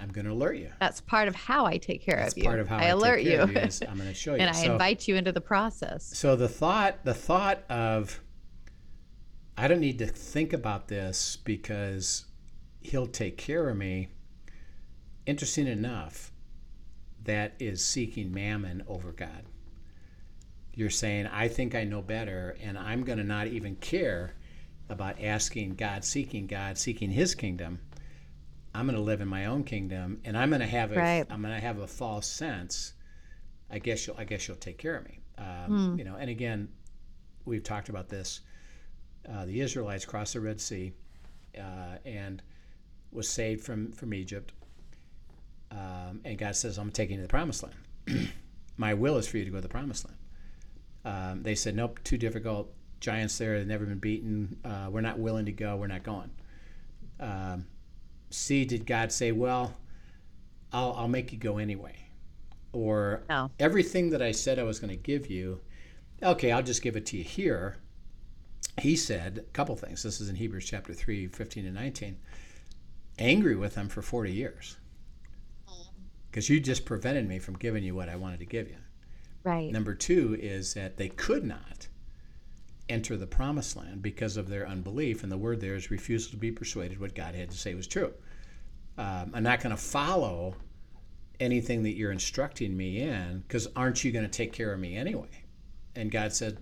I'm 0.00 0.08
going 0.10 0.24
to 0.26 0.32
alert 0.32 0.56
you. 0.56 0.70
That's 0.80 1.00
part 1.00 1.28
of 1.28 1.34
how 1.34 1.66
I 1.66 1.78
take 1.78 2.02
care 2.02 2.16
That's 2.16 2.32
of 2.34 2.38
you. 2.38 2.44
part 2.44 2.58
of 2.60 2.68
how 2.68 2.78
I, 2.78 2.84
I 2.84 2.86
alert 2.86 3.22
you. 3.22 3.32
you 3.32 3.38
is 3.42 3.80
I'm 3.82 3.96
going 3.96 4.08
to 4.08 4.14
show 4.14 4.34
you. 4.34 4.40
and 4.40 4.50
I 4.50 4.52
So- 4.52 4.72
invite 4.72 5.06
you 5.08 5.16
into 5.16 5.32
the 5.32 5.40
process. 5.40 6.04
So 6.16 6.36
the 6.36 6.48
thought, 6.48 7.04
the 7.04 7.14
thought 7.14 7.62
of, 7.70 8.20
I 9.56 9.68
don't 9.68 9.80
need 9.80 9.98
to 10.00 10.06
think 10.06 10.52
about 10.52 10.88
this 10.88 11.36
because 11.44 12.26
he'll 12.80 13.06
take 13.06 13.36
care 13.38 13.68
of 13.68 13.76
me. 13.76 14.08
Interesting 15.26 15.66
enough, 15.68 16.32
that 17.22 17.54
is 17.58 17.82
seeking 17.84 18.32
mammon 18.34 18.82
over 18.86 19.12
God. 19.12 19.44
You're 20.74 20.90
saying, 20.90 21.26
I 21.28 21.48
think 21.48 21.74
I 21.74 21.84
know 21.84 22.02
better, 22.02 22.56
and 22.62 22.76
I'm 22.76 23.04
going 23.04 23.18
to 23.18 23.24
not 23.24 23.46
even 23.46 23.76
care 23.76 24.34
about 24.90 25.22
asking 25.22 25.76
God, 25.76 26.04
seeking 26.04 26.46
God, 26.46 26.76
seeking 26.76 27.10
His 27.10 27.34
kingdom. 27.34 27.78
I'm 28.74 28.86
going 28.86 28.96
to 28.96 29.02
live 29.02 29.20
in 29.20 29.28
my 29.28 29.46
own 29.46 29.64
kingdom, 29.64 30.20
and 30.24 30.36
I'm 30.36 30.50
going 30.50 30.60
to 30.60 30.66
have 30.66 30.92
a, 30.92 30.96
Right. 30.96 31.26
I'm 31.30 31.40
going 31.42 31.54
to 31.54 31.60
have 31.60 31.78
a 31.78 31.86
false 31.86 32.26
sense. 32.26 32.94
I 33.70 33.78
guess 33.78 34.06
you'll, 34.06 34.16
I 34.16 34.24
guess 34.24 34.46
you'll 34.48 34.56
take 34.56 34.78
care 34.78 34.96
of 34.96 35.04
me. 35.04 35.20
Um, 35.38 35.96
You 35.98 36.04
know, 36.04 36.16
and 36.16 36.28
again, 36.30 36.68
we've 37.44 37.62
talked 37.62 37.88
about 37.88 38.08
this. 38.08 38.40
Uh, 39.28 39.46
the 39.46 39.60
Israelites 39.60 40.04
crossed 40.04 40.34
the 40.34 40.40
Red 40.40 40.60
Sea 40.60 40.92
uh, 41.58 41.98
and 42.04 42.42
was 43.12 43.28
saved 43.28 43.64
from 43.64 43.92
from 43.92 44.12
Egypt. 44.12 44.52
Um, 45.70 46.20
and 46.24 46.36
God 46.38 46.54
says, 46.56 46.78
"I'm 46.78 46.90
taking 46.90 47.16
you 47.16 47.22
to 47.22 47.26
the 47.26 47.30
Promised 47.30 47.62
Land. 47.64 48.30
My 48.76 48.94
will 48.94 49.16
is 49.18 49.26
for 49.26 49.38
you 49.38 49.44
to 49.44 49.50
go 49.50 49.58
to 49.58 49.62
the 49.62 49.68
Promised 49.68 50.06
Land." 50.06 50.18
Um, 51.04 51.42
they 51.42 51.54
said, 51.54 51.74
"Nope, 51.74 52.00
too 52.04 52.18
difficult. 52.18 52.72
Giants 53.00 53.38
there. 53.38 53.58
They've 53.58 53.66
never 53.66 53.86
been 53.86 53.98
beaten. 53.98 54.58
Uh, 54.64 54.88
we're 54.90 55.00
not 55.00 55.18
willing 55.18 55.46
to 55.46 55.52
go. 55.52 55.76
We're 55.76 55.86
not 55.86 56.02
going." 56.02 56.30
Um, 57.20 57.66
see, 58.34 58.64
did 58.64 58.86
God 58.86 59.12
say, 59.12 59.32
"Well, 59.32 59.74
I'll, 60.72 60.92
I'll 60.94 61.08
make 61.08 61.32
you 61.32 61.38
go 61.38 61.58
anyway," 61.58 61.96
or 62.72 63.22
No. 63.28 63.50
everything 63.58 64.10
that 64.10 64.22
I 64.22 64.32
said 64.32 64.58
I 64.58 64.64
was 64.64 64.78
going 64.80 64.90
to 64.90 64.96
give 64.96 65.28
you, 65.30 65.60
okay, 66.22 66.52
I'll 66.52 66.62
just 66.62 66.82
give 66.82 66.96
it 66.96 67.06
to 67.06 67.16
you 67.16 67.24
here. 67.24 67.76
He 68.80 68.96
said 68.96 69.38
a 69.38 69.52
couple 69.52 69.76
things. 69.76 70.02
This 70.02 70.20
is 70.20 70.28
in 70.28 70.36
Hebrews 70.36 70.64
chapter 70.66 70.92
3, 70.92 71.28
15 71.28 71.64
and 71.64 71.74
19. 71.74 72.16
Angry 73.18 73.54
with 73.54 73.74
them 73.74 73.88
for 73.88 74.02
40 74.02 74.32
years. 74.32 74.76
Mm. 75.68 75.86
Because 76.30 76.48
you 76.48 76.58
just 76.58 76.84
prevented 76.84 77.28
me 77.28 77.38
from 77.38 77.56
giving 77.56 77.84
you 77.84 77.94
what 77.94 78.08
I 78.08 78.16
wanted 78.16 78.40
to 78.40 78.46
give 78.46 78.68
you. 78.68 78.76
Right. 79.44 79.70
Number 79.70 79.94
two 79.94 80.36
is 80.40 80.74
that 80.74 80.96
they 80.96 81.08
could 81.08 81.44
not 81.44 81.86
enter 82.88 83.16
the 83.16 83.26
promised 83.26 83.76
land 83.76 84.02
because 84.02 84.36
of 84.36 84.48
their 84.48 84.66
unbelief. 84.66 85.22
And 85.22 85.30
the 85.30 85.38
word 85.38 85.60
there 85.60 85.76
is 85.76 85.90
refusal 85.90 86.32
to 86.32 86.36
be 86.36 86.50
persuaded 86.50 87.00
what 87.00 87.14
God 87.14 87.34
had 87.34 87.50
to 87.50 87.56
say 87.56 87.74
was 87.74 87.86
true. 87.86 88.12
Um, 88.96 89.32
I'm 89.34 89.42
not 89.42 89.60
going 89.60 89.74
to 89.74 89.80
follow 89.80 90.54
anything 91.40 91.82
that 91.82 91.96
you're 91.96 92.12
instructing 92.12 92.76
me 92.76 93.00
in 93.00 93.40
because 93.40 93.66
aren't 93.74 94.04
you 94.04 94.12
going 94.12 94.24
to 94.24 94.30
take 94.30 94.52
care 94.52 94.72
of 94.72 94.78
me 94.78 94.96
anyway? 94.96 95.44
And 95.96 96.10
God 96.10 96.32
said, 96.32 96.58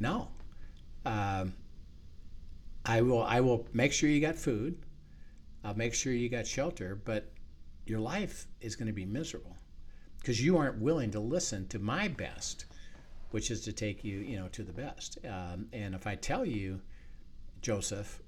no. 0.00 0.28
Um, 1.04 1.54
I 2.84 3.00
will. 3.02 3.22
I 3.22 3.40
will 3.40 3.66
make 3.72 3.92
sure 3.92 4.08
you 4.08 4.20
got 4.20 4.36
food. 4.36 4.78
I'll 5.64 5.74
make 5.74 5.94
sure 5.94 6.12
you 6.12 6.28
got 6.28 6.46
shelter, 6.46 7.00
but 7.04 7.32
your 7.84 7.98
life 8.00 8.46
is 8.60 8.76
going 8.76 8.86
to 8.86 8.92
be 8.92 9.04
miserable 9.04 9.56
because 10.20 10.44
you 10.44 10.56
aren't 10.56 10.80
willing 10.80 11.10
to 11.12 11.20
listen 11.20 11.66
to 11.68 11.78
my 11.78 12.08
best, 12.08 12.66
which 13.30 13.50
is 13.50 13.62
to 13.62 13.72
take 13.72 14.04
you, 14.04 14.18
you 14.18 14.36
know, 14.36 14.48
to 14.48 14.62
the 14.62 14.72
best. 14.72 15.18
Um, 15.24 15.66
and 15.72 15.94
if 15.94 16.06
I 16.06 16.14
tell 16.14 16.44
you, 16.44 16.80
Joseph, 17.62 18.20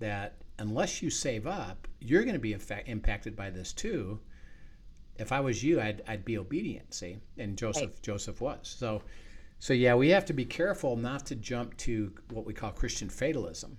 that 0.00 0.42
unless 0.58 1.00
you 1.00 1.10
save 1.10 1.46
up, 1.46 1.88
you're 2.00 2.24
going 2.24 2.34
to 2.34 2.40
be 2.40 2.52
effect- 2.52 2.88
impacted 2.88 3.36
by 3.36 3.50
this 3.50 3.72
too. 3.72 4.20
If 5.16 5.32
I 5.32 5.40
was 5.40 5.62
you, 5.62 5.80
I'd, 5.80 6.02
I'd 6.08 6.24
be 6.24 6.38
obedient. 6.38 6.92
See, 6.94 7.18
and 7.38 7.56
Joseph 7.56 8.00
Joseph 8.02 8.40
was. 8.40 8.74
So, 8.78 9.02
so 9.58 9.72
yeah, 9.72 9.94
we 9.94 10.08
have 10.08 10.24
to 10.26 10.32
be 10.32 10.44
careful 10.44 10.96
not 10.96 11.26
to 11.26 11.36
jump 11.36 11.76
to 11.78 12.12
what 12.30 12.46
we 12.46 12.54
call 12.54 12.72
Christian 12.72 13.08
fatalism. 13.08 13.76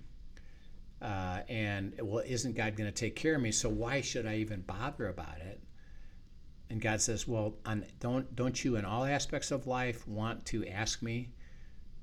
Uh, 1.00 1.40
and 1.48 1.94
well, 2.00 2.22
isn't 2.24 2.54
God 2.54 2.76
going 2.76 2.88
to 2.88 2.94
take 2.94 3.16
care 3.16 3.34
of 3.34 3.42
me? 3.42 3.50
So 3.50 3.68
why 3.68 4.00
should 4.00 4.24
I 4.24 4.36
even 4.36 4.62
bother 4.62 5.08
about 5.08 5.40
it? 5.40 5.60
And 6.70 6.80
God 6.80 7.00
says, 7.00 7.26
well, 7.26 7.56
on, 7.66 7.84
don't 7.98 8.34
don't 8.36 8.64
you 8.64 8.76
in 8.76 8.84
all 8.84 9.04
aspects 9.04 9.50
of 9.50 9.66
life 9.66 10.06
want 10.06 10.46
to 10.46 10.66
ask 10.68 11.02
me 11.02 11.30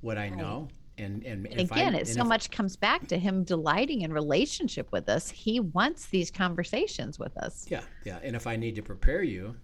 what 0.01 0.17
I 0.17 0.29
know? 0.29 0.67
And 0.99 1.23
and, 1.23 1.45
And 1.47 1.59
if 1.62 1.71
I- 1.71 1.75
again, 1.75 1.95
it 1.95 1.99
and 1.99 2.07
so 2.09 2.21
if- 2.21 2.27
much 2.27 2.51
comes 2.51 2.75
back 2.75 3.07
to 3.07 3.17
him 3.17 3.43
delighting 3.43 4.01
in 4.01 4.12
relationship 4.13 4.91
with 4.91 5.07
us. 5.09 5.29
He 5.29 5.59
wants 5.59 6.07
these 6.07 6.29
conversations 6.29 7.17
with 7.17 7.35
us. 7.38 7.65
Yeah, 7.69 7.81
yeah. 8.05 8.19
And 8.21 8.35
if 8.35 8.45
I 8.47 8.55
need 8.57 8.75
to 8.75 8.81
prepare 8.83 9.23
you, 9.23 9.55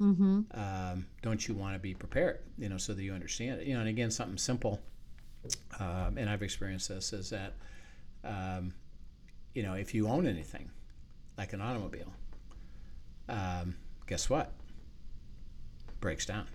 Mm-hmm. 0.00 0.40
um, 0.52 1.06
don't 1.22 1.46
you 1.46 1.54
want 1.54 1.74
to 1.74 1.78
be 1.78 1.94
prepared? 1.94 2.40
You 2.58 2.68
know, 2.68 2.76
so 2.76 2.92
that 2.92 3.02
you 3.02 3.12
understand 3.12 3.60
it. 3.60 3.66
You 3.68 3.74
know, 3.74 3.80
and 3.80 3.88
again, 3.88 4.10
something 4.10 4.36
simple, 4.38 4.80
um, 5.78 6.18
and 6.18 6.28
I've 6.28 6.42
experienced 6.42 6.88
this 6.88 7.12
is 7.12 7.30
that, 7.30 7.54
um, 8.24 8.74
you 9.54 9.62
know, 9.62 9.74
if 9.74 9.94
you 9.94 10.08
own 10.08 10.26
anything, 10.26 10.70
like 11.38 11.52
an 11.52 11.60
automobile, 11.60 12.12
um, 13.28 13.76
guess 14.06 14.28
what? 14.28 14.52
Breaks 16.00 16.26
down. 16.26 16.46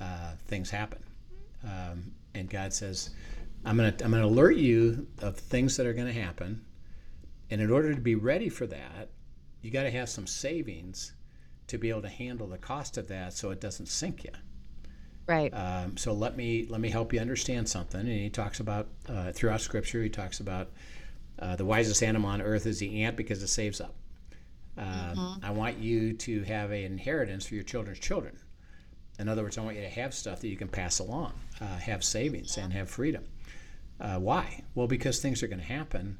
Uh, 0.00 0.34
things 0.46 0.70
happen, 0.70 1.02
um, 1.62 2.12
and 2.34 2.48
God 2.48 2.72
says, 2.72 3.10
"I'm 3.64 3.76
gonna 3.76 3.94
I'm 4.02 4.10
gonna 4.10 4.26
alert 4.26 4.56
you 4.56 5.06
of 5.18 5.36
things 5.36 5.76
that 5.76 5.86
are 5.86 5.94
going 5.94 6.12
to 6.12 6.20
happen, 6.20 6.64
and 7.50 7.60
in 7.60 7.70
order 7.70 7.94
to 7.94 8.00
be 8.00 8.14
ready 8.14 8.48
for 8.48 8.66
that, 8.66 9.10
you 9.62 9.70
got 9.70 9.84
to 9.84 9.90
have 9.90 10.08
some 10.08 10.26
savings." 10.26 11.12
to 11.70 11.78
be 11.78 11.88
able 11.88 12.02
to 12.02 12.08
handle 12.08 12.48
the 12.48 12.58
cost 12.58 12.98
of 12.98 13.06
that 13.06 13.32
so 13.32 13.50
it 13.50 13.60
doesn't 13.60 13.86
sink 13.86 14.24
you. 14.24 14.30
Right. 15.26 15.54
Um, 15.54 15.96
so 15.96 16.12
let 16.12 16.36
me 16.36 16.66
let 16.68 16.80
me 16.80 16.90
help 16.90 17.12
you 17.12 17.20
understand 17.20 17.68
something. 17.68 18.00
And 18.00 18.08
he 18.08 18.28
talks 18.28 18.58
about 18.58 18.88
uh, 19.08 19.30
throughout 19.30 19.60
Scripture. 19.60 20.02
He 20.02 20.08
talks 20.08 20.40
about 20.40 20.72
uh, 21.38 21.54
the 21.54 21.64
wisest 21.64 22.02
animal 22.02 22.28
on 22.28 22.42
earth 22.42 22.66
is 22.66 22.80
the 22.80 23.04
ant 23.04 23.16
because 23.16 23.40
it 23.40 23.46
saves 23.46 23.80
up. 23.80 23.94
Um, 24.76 25.40
I 25.42 25.50
want 25.50 25.78
you 25.78 26.14
to 26.14 26.42
have 26.44 26.72
an 26.72 26.82
inheritance 26.82 27.46
for 27.46 27.54
your 27.54 27.62
children's 27.62 28.00
children. 28.00 28.36
In 29.20 29.28
other 29.28 29.42
words, 29.42 29.58
I 29.58 29.60
want 29.62 29.76
you 29.76 29.82
to 29.82 29.88
have 29.90 30.14
stuff 30.14 30.40
that 30.40 30.48
you 30.48 30.56
can 30.56 30.68
pass 30.68 30.98
along, 30.98 31.34
uh, 31.60 31.76
have 31.78 32.02
savings, 32.02 32.56
and 32.56 32.72
have 32.72 32.88
freedom. 32.88 33.24
Uh, 34.00 34.18
why? 34.18 34.62
Well, 34.74 34.86
because 34.86 35.20
things 35.20 35.42
are 35.42 35.46
going 35.48 35.60
to 35.60 35.64
happen, 35.66 36.16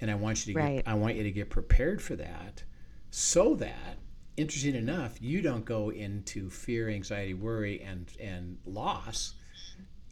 and 0.00 0.10
I 0.10 0.14
want 0.14 0.46
you 0.46 0.54
to 0.54 0.58
Right. 0.60 0.76
get, 0.76 0.88
I 0.88 0.94
want 0.94 1.16
you 1.16 1.24
to 1.24 1.32
get 1.32 1.50
prepared 1.50 2.00
for 2.00 2.14
that, 2.16 2.62
so 3.10 3.54
that 3.56 3.98
interesting 4.36 4.76
enough, 4.76 5.20
you 5.20 5.42
don't 5.42 5.64
go 5.64 5.90
into 5.90 6.48
fear, 6.48 6.88
anxiety, 6.88 7.34
worry, 7.34 7.80
and 7.82 8.06
and 8.20 8.58
loss. 8.64 9.34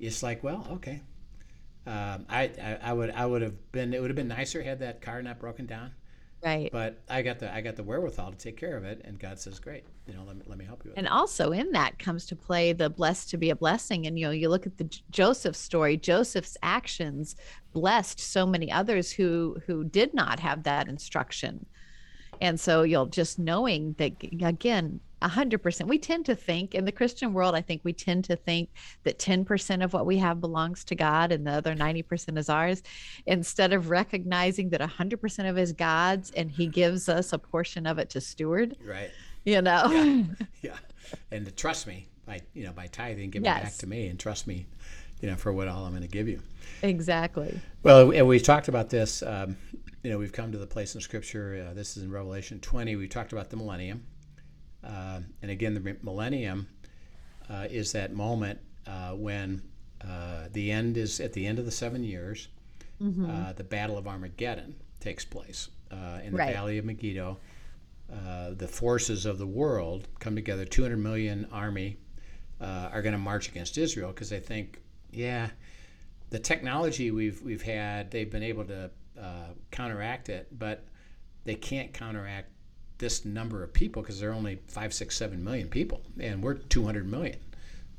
It's 0.01 0.23
like, 0.23 0.43
well, 0.43 0.67
okay. 0.73 1.03
Um, 1.87 2.27
I, 2.29 2.51
I 2.61 2.79
I 2.83 2.93
would 2.93 3.11
I 3.11 3.25
would 3.25 3.43
have 3.43 3.71
been 3.71 3.95
it 3.95 4.01
would 4.01 4.11
have 4.11 4.17
been 4.17 4.27
nicer 4.29 4.63
had 4.63 4.81
that 4.81 5.01
car 5.01 5.23
not 5.23 5.39
broken 5.39 5.67
down, 5.67 5.93
right. 6.47 6.71
but 6.73 7.03
I 7.09 7.23
got 7.23 7.39
the 7.39 7.53
I 7.53 7.61
got 7.61 7.77
the 7.77 7.83
wherewithal 7.83 8.31
to 8.31 8.37
take 8.37 8.57
care 8.57 8.77
of 8.77 8.85
it, 8.85 9.03
and 9.05 9.19
God 9.19 9.39
says, 9.39 9.59
great, 9.59 9.85
you 10.07 10.15
know, 10.15 10.23
let 10.27 10.37
me 10.37 10.43
let 10.47 10.59
me 10.59 10.65
help 10.65 10.85
you. 10.85 10.93
And 10.97 11.09
also 11.09 11.53
in 11.53 11.73
that 11.73 11.99
comes 11.99 12.27
to 12.27 12.37
play 12.37 12.73
the 12.73 12.89
blessed 12.89 13.31
to 13.31 13.37
be 13.37 13.51
a 13.51 13.57
blessing. 13.57 14.07
And 14.07 14.19
you 14.19 14.27
know, 14.27 14.33
you 14.33 14.49
look 14.49 14.67
at 14.67 14.79
the 14.79 14.85
J- 14.85 15.03
Joseph 15.11 15.57
story. 15.57 15.97
Joseph's 15.97 16.57
actions 16.63 17.37
blessed 17.73 18.21
so 18.21 18.47
many 18.47 18.71
others 18.71 19.11
who 19.11 19.57
who 19.67 19.85
did 19.85 20.15
not 20.15 20.41
have 20.41 20.63
that 20.63 20.89
instruction. 20.89 21.67
And 22.41 22.59
so 22.59 22.83
you'll 22.83 23.07
just 23.07 23.39
knowing 23.39 23.95
that 23.99 24.13
again, 24.43 25.01
a 25.23 25.29
hundred 25.29 25.63
percent. 25.63 25.89
We 25.89 25.99
tend 25.99 26.27
to 26.27 26.35
think 26.35 26.75
in 26.75 26.85
the 26.85 26.93
Christian 26.93 27.33
world, 27.33 27.55
I 27.55 27.63
think 27.63 27.81
we 27.85 27.95
tend 27.95 28.25
to 28.25 28.37
think 28.37 28.69
that 29.05 29.19
10% 29.19 29.83
of 29.83 29.95
what 29.95 30.05
we 30.05 30.19
have 30.19 30.41
belongs 30.43 30.85
to 30.85 30.95
God 30.95 31.33
and 31.33 31.47
the 31.47 31.53
other 31.53 31.75
90% 31.75 32.37
is 32.37 32.51
ours, 32.51 32.83
instead 33.25 33.73
of 33.73 33.89
recognizing 33.89 34.69
that 34.71 34.83
a 34.83 34.87
hundred 34.87 35.21
percent 35.23 35.49
of 35.49 35.57
is 35.57 35.73
God's 35.73 36.31
and 36.33 36.51
he 36.51 36.67
gives 36.67 37.09
us 37.09 37.33
a 37.33 37.39
portion 37.39 37.87
of 37.87 37.99
it 37.99 38.11
to 38.11 38.21
steward, 38.21 38.77
Right. 38.85 39.11
you 39.45 39.63
know. 39.63 39.87
Yeah. 39.91 40.23
yeah. 40.63 40.77
And 41.31 41.47
to 41.47 41.51
trust 41.53 41.87
me 41.87 42.09
by 42.27 42.43
you 42.53 42.65
know 42.65 42.73
by 42.73 42.87
tithing, 42.89 43.31
give 43.31 43.43
it 43.43 43.47
back 43.47 43.75
to 43.79 43.87
me, 43.87 44.09
and 44.09 44.21
trust 44.21 44.47
me, 44.47 44.67
you 45.23 45.31
know, 45.31 45.37
for 45.37 45.51
what 45.53 45.67
all 45.67 45.85
I'm 45.87 45.93
going 45.93 46.03
to 46.03 46.09
give 46.09 46.29
you. 46.29 46.41
exactly. 46.83 47.59
Well, 47.83 48.11
and 48.13 48.27
we've 48.29 48.43
talked 48.43 48.69
about 48.69 48.91
this. 48.91 49.23
Um, 49.23 49.57
you 50.07 50.13
know, 50.13 50.19
we've 50.19 50.31
come 50.31 50.53
to 50.53 50.59
the 50.59 50.69
place 50.69 50.95
in 50.95 51.01
Scripture. 51.01 51.67
Uh, 51.69 51.75
this 51.75 51.97
is 51.97 52.05
in 52.05 52.13
Revelation 52.13 52.61
20. 52.61 52.95
We 52.95 53.09
talked 53.09 53.33
about 53.33 53.51
the 53.51 53.57
millennium, 53.57 54.07
uh, 54.85 55.19
and 55.43 55.51
again, 55.51 55.75
the 55.75 55.97
millennium 56.01 56.69
uh, 57.51 57.67
is 57.69 57.91
that 57.91 58.15
moment 58.15 58.61
uh, 58.87 59.15
when 59.15 59.63
uh, 60.09 60.45
the 60.53 60.71
end 60.71 60.97
is 60.97 61.19
at 61.19 61.33
the 61.33 61.45
end 61.45 61.59
of 61.59 61.65
the 61.65 61.73
seven 61.73 62.05
years. 62.05 62.47
Mm-hmm. 63.03 63.29
uh, 63.29 63.53
the 63.55 63.65
Battle 63.65 63.99
of 63.99 64.07
Armageddon 64.07 64.77
takes 65.01 65.25
place 65.25 65.71
uh, 65.91 66.21
in 66.23 66.31
the 66.31 66.39
Right. 66.39 66.55
Valley 66.55 66.79
of 66.79 66.85
Megiddo. 66.85 67.39
Uh, 68.11 68.51
the 68.53 68.69
forces 68.69 69.27
of 69.27 69.39
the 69.39 69.47
world 69.47 70.07
come 70.21 70.37
together. 70.37 70.65
200 70.65 70.97
million 70.99 71.49
army 71.51 71.97
uh, 72.61 72.91
are 72.93 73.03
going 73.03 73.13
to 73.13 73.19
march 73.19 73.49
against 73.49 73.77
Israel 73.77 74.13
because 74.13 74.31
they 74.31 74.39
think, 74.39 74.81
yeah, 75.11 75.51
the 76.31 76.39
technology 76.39 77.11
we've 77.11 77.43
we've 77.43 77.63
had, 77.63 78.13
they've 78.13 78.31
been 78.31 78.45
able 78.45 78.65
to 78.67 78.89
uh, 79.21 79.53
counteract 79.71 80.29
it, 80.29 80.49
but 80.59 80.85
they 81.45 81.55
can't 81.55 81.93
counteract 81.93 82.51
this 82.99 83.25
number 83.25 83.63
of 83.63 83.73
people 83.73 84.03
because 84.03 84.21
they're 84.21 84.33
only 84.33 84.59
five, 84.69 84.93
six, 84.93 85.17
seven 85.17 85.43
million 85.43 85.69
people, 85.69 86.03
and 86.19 86.43
we're 86.43 86.55
200 86.55 87.11
million. 87.11 87.39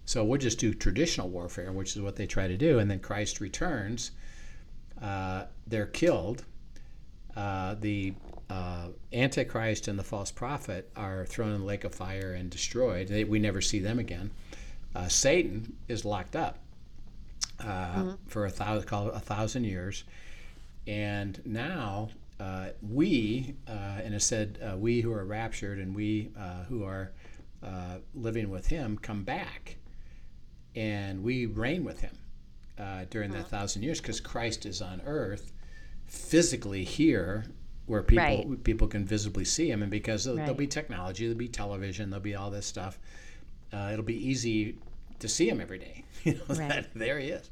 So 0.05 0.23
we'll 0.23 0.39
just 0.39 0.59
do 0.59 0.73
traditional 0.73 1.29
warfare, 1.29 1.71
which 1.71 1.95
is 1.95 2.01
what 2.01 2.15
they 2.15 2.25
try 2.25 2.47
to 2.47 2.57
do, 2.57 2.79
and 2.79 2.89
then 2.89 2.99
Christ 2.99 3.39
returns. 3.39 4.11
Uh, 5.01 5.45
they're 5.67 5.85
killed. 5.85 6.45
Uh, 7.35 7.75
the 7.79 8.13
uh, 8.49 8.87
Antichrist 9.13 9.87
and 9.87 9.99
the 9.99 10.03
false 10.03 10.31
prophet 10.31 10.89
are 10.95 11.25
thrown 11.25 11.51
in 11.53 11.59
the 11.59 11.65
lake 11.65 11.83
of 11.83 11.93
fire 11.93 12.33
and 12.33 12.49
destroyed. 12.49 13.09
They, 13.09 13.25
we 13.25 13.39
never 13.39 13.61
see 13.61 13.79
them 13.79 13.99
again. 13.99 14.31
Uh, 14.95 15.07
Satan 15.07 15.75
is 15.87 16.05
locked 16.05 16.35
up 16.35 16.57
uh, 17.59 18.13
for 18.27 18.45
a 18.45 18.49
thousand, 18.49 18.89
a 18.91 19.19
thousand 19.19 19.65
years, 19.65 20.03
and 20.87 21.41
now 21.45 22.09
uh, 22.39 22.67
we, 22.81 23.55
uh, 23.67 23.71
and 24.03 24.13
it 24.13 24.21
said, 24.21 24.59
uh, 24.63 24.77
we 24.77 25.01
who 25.01 25.11
are 25.11 25.25
raptured 25.25 25.79
and 25.79 25.95
we 25.95 26.29
uh, 26.39 26.63
who 26.63 26.83
are 26.83 27.11
uh, 27.63 27.97
living 28.15 28.49
with 28.49 28.67
Him 28.67 28.97
come 28.97 29.23
back, 29.23 29.77
and 30.75 31.23
we 31.23 31.45
reign 31.47 31.83
with 31.83 31.99
Him 31.99 32.15
uh, 32.79 33.05
during 33.09 33.31
that 33.31 33.47
thousand 33.49 33.83
years 33.83 33.99
because 33.99 34.19
Christ 34.19 34.65
is 34.65 34.81
on 34.81 35.01
earth, 35.05 35.51
physically 36.05 36.83
here, 36.83 37.45
where 37.87 38.03
people 38.03 38.19
Right. 38.21 38.63
people 38.63 38.87
can 38.87 39.03
visibly 39.05 39.45
see 39.45 39.69
Him, 39.69 39.81
and 39.81 39.91
because 39.91 40.23
there'll, 40.23 40.37
there'll 40.37 40.53
be 40.53 40.67
technology, 40.67 41.25
there'll 41.25 41.37
be 41.37 41.47
television, 41.47 42.09
there'll 42.09 42.23
be 42.23 42.35
all 42.35 42.51
this 42.51 42.65
stuff. 42.67 42.99
Uh, 43.73 43.89
it'll 43.91 44.05
be 44.05 44.29
easy 44.29 44.77
to 45.19 45.27
see 45.27 45.49
Him 45.49 45.59
every 45.59 45.79
day. 45.79 46.03
you 46.23 46.35
know, 46.35 46.41
Right. 46.49 46.69
that, 46.69 46.93
there 46.93 47.17
He 47.19 47.29
is, 47.29 47.49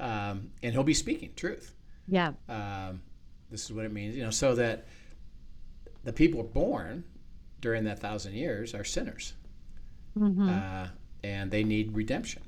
um, 0.00 0.50
and 0.62 0.72
He'll 0.72 0.82
be 0.84 0.94
speaking 0.94 1.30
truth 1.36 1.74
Yeah. 2.08 2.32
um, 2.48 3.00
this 3.50 3.64
is 3.64 3.72
what 3.72 3.84
it 3.84 3.92
means, 3.92 4.16
you 4.16 4.22
know, 4.24 4.30
so 4.30 4.54
that 4.54 4.86
the 6.04 6.12
people 6.12 6.42
born 6.42 7.04
during 7.60 7.84
that 7.84 7.98
thousand 8.00 8.34
years 8.34 8.74
are 8.74 8.84
sinners, 8.84 9.34
Mm-hmm. 10.18 10.48
uh, 10.48 10.88
and 11.24 11.50
they 11.50 11.64
need 11.64 11.94
redemption. 11.94 12.42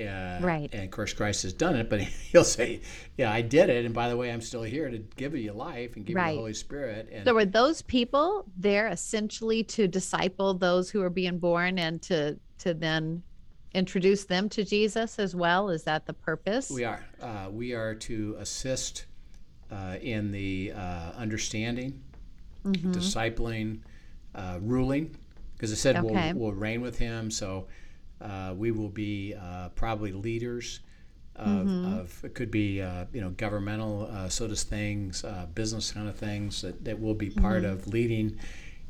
Uh, 0.00 0.38
Right. 0.40 0.68
And 0.72 0.84
of 0.84 0.90
course, 0.92 1.12
Christ 1.12 1.42
has 1.42 1.52
done 1.52 1.74
it, 1.74 1.90
but 1.90 2.00
he'll 2.30 2.44
say, 2.44 2.82
"Yeah, 3.16 3.32
I 3.32 3.40
did 3.42 3.68
it, 3.70 3.84
and 3.84 3.92
by 3.94 4.08
the 4.08 4.16
way, 4.16 4.30
I'm 4.30 4.40
still 4.40 4.62
here 4.62 4.88
to 4.88 4.98
give 5.16 5.34
you 5.34 5.52
life 5.52 5.96
and 5.96 6.04
give 6.06 6.16
you 6.16 6.22
the 6.22 6.36
Holy 6.38 6.54
Spirit." 6.54 7.08
And 7.10 7.24
So 7.24 7.34
were 7.34 7.44
those 7.44 7.82
people 7.82 8.44
there 8.56 8.86
essentially 8.88 9.64
to 9.64 9.88
disciple 9.88 10.54
those 10.54 10.88
who 10.90 11.02
are 11.02 11.10
being 11.10 11.38
born 11.38 11.78
and 11.80 12.00
to 12.02 12.38
to 12.58 12.74
then 12.74 13.22
introduce 13.74 14.24
them 14.24 14.48
to 14.50 14.64
Jesus 14.64 15.18
as 15.18 15.34
well? 15.34 15.68
Is 15.70 15.84
that 15.84 16.06
the 16.06 16.12
purpose? 16.14 16.70
we 16.70 16.84
are 16.84 17.04
uh, 17.22 17.48
we 17.50 17.72
are 17.74 17.94
to 17.94 18.36
assist 18.38 19.06
uh, 19.70 19.96
in 20.00 20.30
the 20.32 20.72
uh, 20.74 21.12
understanding, 21.16 22.02
Mm-hmm. 22.64 22.90
discipling, 22.92 23.80
uh, 24.34 24.58
ruling, 24.60 25.16
because 25.54 25.72
it 25.72 25.76
said 25.76 25.96
Okay. 25.96 26.32
we'll, 26.32 26.50
we'll 26.50 26.52
reign 26.52 26.80
with 26.80 26.98
him. 26.98 27.30
So 27.30 27.66
uh, 28.20 28.54
we 28.56 28.70
will 28.72 28.88
be 28.88 29.34
uh, 29.34 29.68
probably 29.70 30.12
leaders 30.12 30.80
of, 31.36 31.46
Mm-hmm. 31.68 31.94
of 31.94 32.24
it 32.24 32.34
could 32.34 32.50
be 32.50 32.82
uh, 32.82 33.04
you 33.12 33.20
know 33.20 33.30
governmental 33.30 34.08
uh, 34.12 34.28
sort 34.28 34.50
of 34.50 34.58
things, 34.58 35.24
uh, 35.24 35.46
business 35.54 35.92
kind 35.92 36.08
of 36.08 36.16
things 36.16 36.62
that, 36.62 36.84
that 36.84 37.00
will 37.00 37.14
be 37.14 37.30
part 37.30 37.62
Mm-hmm. 37.62 37.72
of 37.72 37.86
leading, 37.88 38.38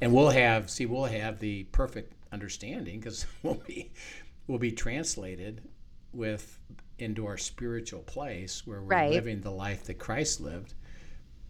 and 0.00 0.12
we'll 0.14 0.30
have 0.30 0.70
see 0.70 0.86
we'll 0.86 1.04
have 1.04 1.38
the 1.40 1.64
perfect 1.72 2.14
understanding 2.32 2.98
because 3.00 3.26
we'll 3.42 3.62
be 3.66 3.90
we'll 4.49 4.59
be 4.59 4.72
translated 4.72 5.61
with 6.12 6.59
into 6.99 7.26
our 7.26 7.36
spiritual 7.38 8.01
place 8.01 8.66
where 8.66 8.80
we're 8.80 8.88
Right. 8.88 9.11
living 9.12 9.40
the 9.42 9.51
life 9.53 9.84
that 9.84 9.99
Christ 10.01 10.40
lived 10.40 10.74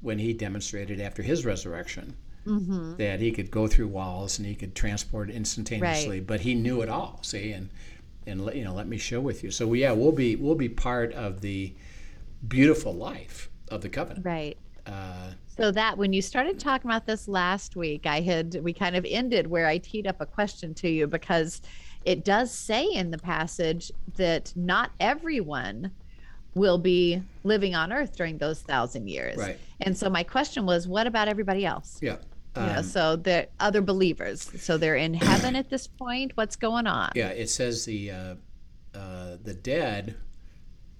when 0.03 0.19
he 0.19 0.35
demonstrated 0.35 1.01
after 1.01 1.23
his 1.23 1.47
resurrection 1.47 2.17
Mm-hmm. 2.47 2.97
that 2.97 3.21
he 3.21 3.31
could 3.31 3.51
go 3.51 3.67
through 3.67 3.89
walls 3.89 4.39
and 4.39 4.47
he 4.47 4.55
could 4.55 4.75
transport 4.75 5.29
instantaneously 5.29 6.21
but 6.21 6.41
he 6.41 6.55
knew 6.55 6.81
it 6.81 6.89
all 6.89 7.19
see 7.23 7.53
and 7.53 7.69
and 8.27 8.43
let, 8.47 8.57
you 8.57 8.65
know 8.65 8.73
let 8.73 8.87
me 8.87 8.97
show 8.97 9.21
with 9.21 9.45
you 9.45 9.51
so 9.51 9.71
yeah 9.75 9.93
we'll 9.93 10.13
be 10.13 10.35
we'll 10.37 10.55
be 10.55 10.69
part 10.69 11.13
of 11.13 11.43
the 11.43 11.75
beautiful 12.47 12.95
life 12.95 13.51
of 13.71 13.83
the 13.83 13.89
covenant 13.89 14.25
Right. 14.25 14.57
uh, 14.87 15.33
So 15.47 15.71
that 15.73 15.99
when 15.99 16.13
you 16.15 16.23
started 16.23 16.59
talking 16.59 16.91
about 16.91 17.05
this 17.05 17.29
last 17.29 17.77
week, 17.77 18.07
I 18.07 18.21
had 18.21 18.59
we 18.63 18.73
kind 18.73 18.97
of 18.97 19.05
ended 19.07 19.47
where 19.49 19.67
I 19.67 19.77
teed 19.79 20.07
up 20.07 20.21
a 20.21 20.27
question 20.27 20.73
to 20.75 20.89
you 20.89 21.07
because 21.07 21.61
it 22.09 22.25
does 22.25 22.51
say 22.51 22.85
in 23.01 23.11
the 23.11 23.19
passage 23.19 23.93
that 24.17 24.53
not 24.57 24.91
everyone 24.99 25.91
will 26.55 26.79
be 26.79 27.23
living 27.45 27.75
on 27.75 27.93
earth 27.93 28.17
during 28.17 28.39
those 28.39 28.63
thousand 28.63 29.09
years. 29.09 29.37
Right. 29.37 29.59
And 29.83 29.97
so 29.97 30.09
my 30.09 30.23
question 30.23 30.65
was, 30.65 30.89
what 30.89 31.07
about 31.07 31.29
everybody 31.29 31.67
else? 31.67 31.99
yeah 32.01 32.17
You 32.57 32.63
know, 32.63 32.79
um, 32.79 32.83
so 32.83 33.17
the 33.17 33.49
other 33.61 33.83
believers. 33.83 34.51
So 34.59 34.79
they're 34.79 34.97
in 34.97 35.13
heaven 35.13 35.55
at 35.55 35.69
this 35.69 35.87
point. 35.87 36.33
What's 36.35 36.57
going 36.57 36.87
on? 36.87 37.13
yeah 37.15 37.29
it 37.29 37.51
says 37.51 37.85
the 37.85 38.11
uh, 38.11 38.35
uh, 38.95 39.37
the 39.45 39.55
dead 39.55 40.17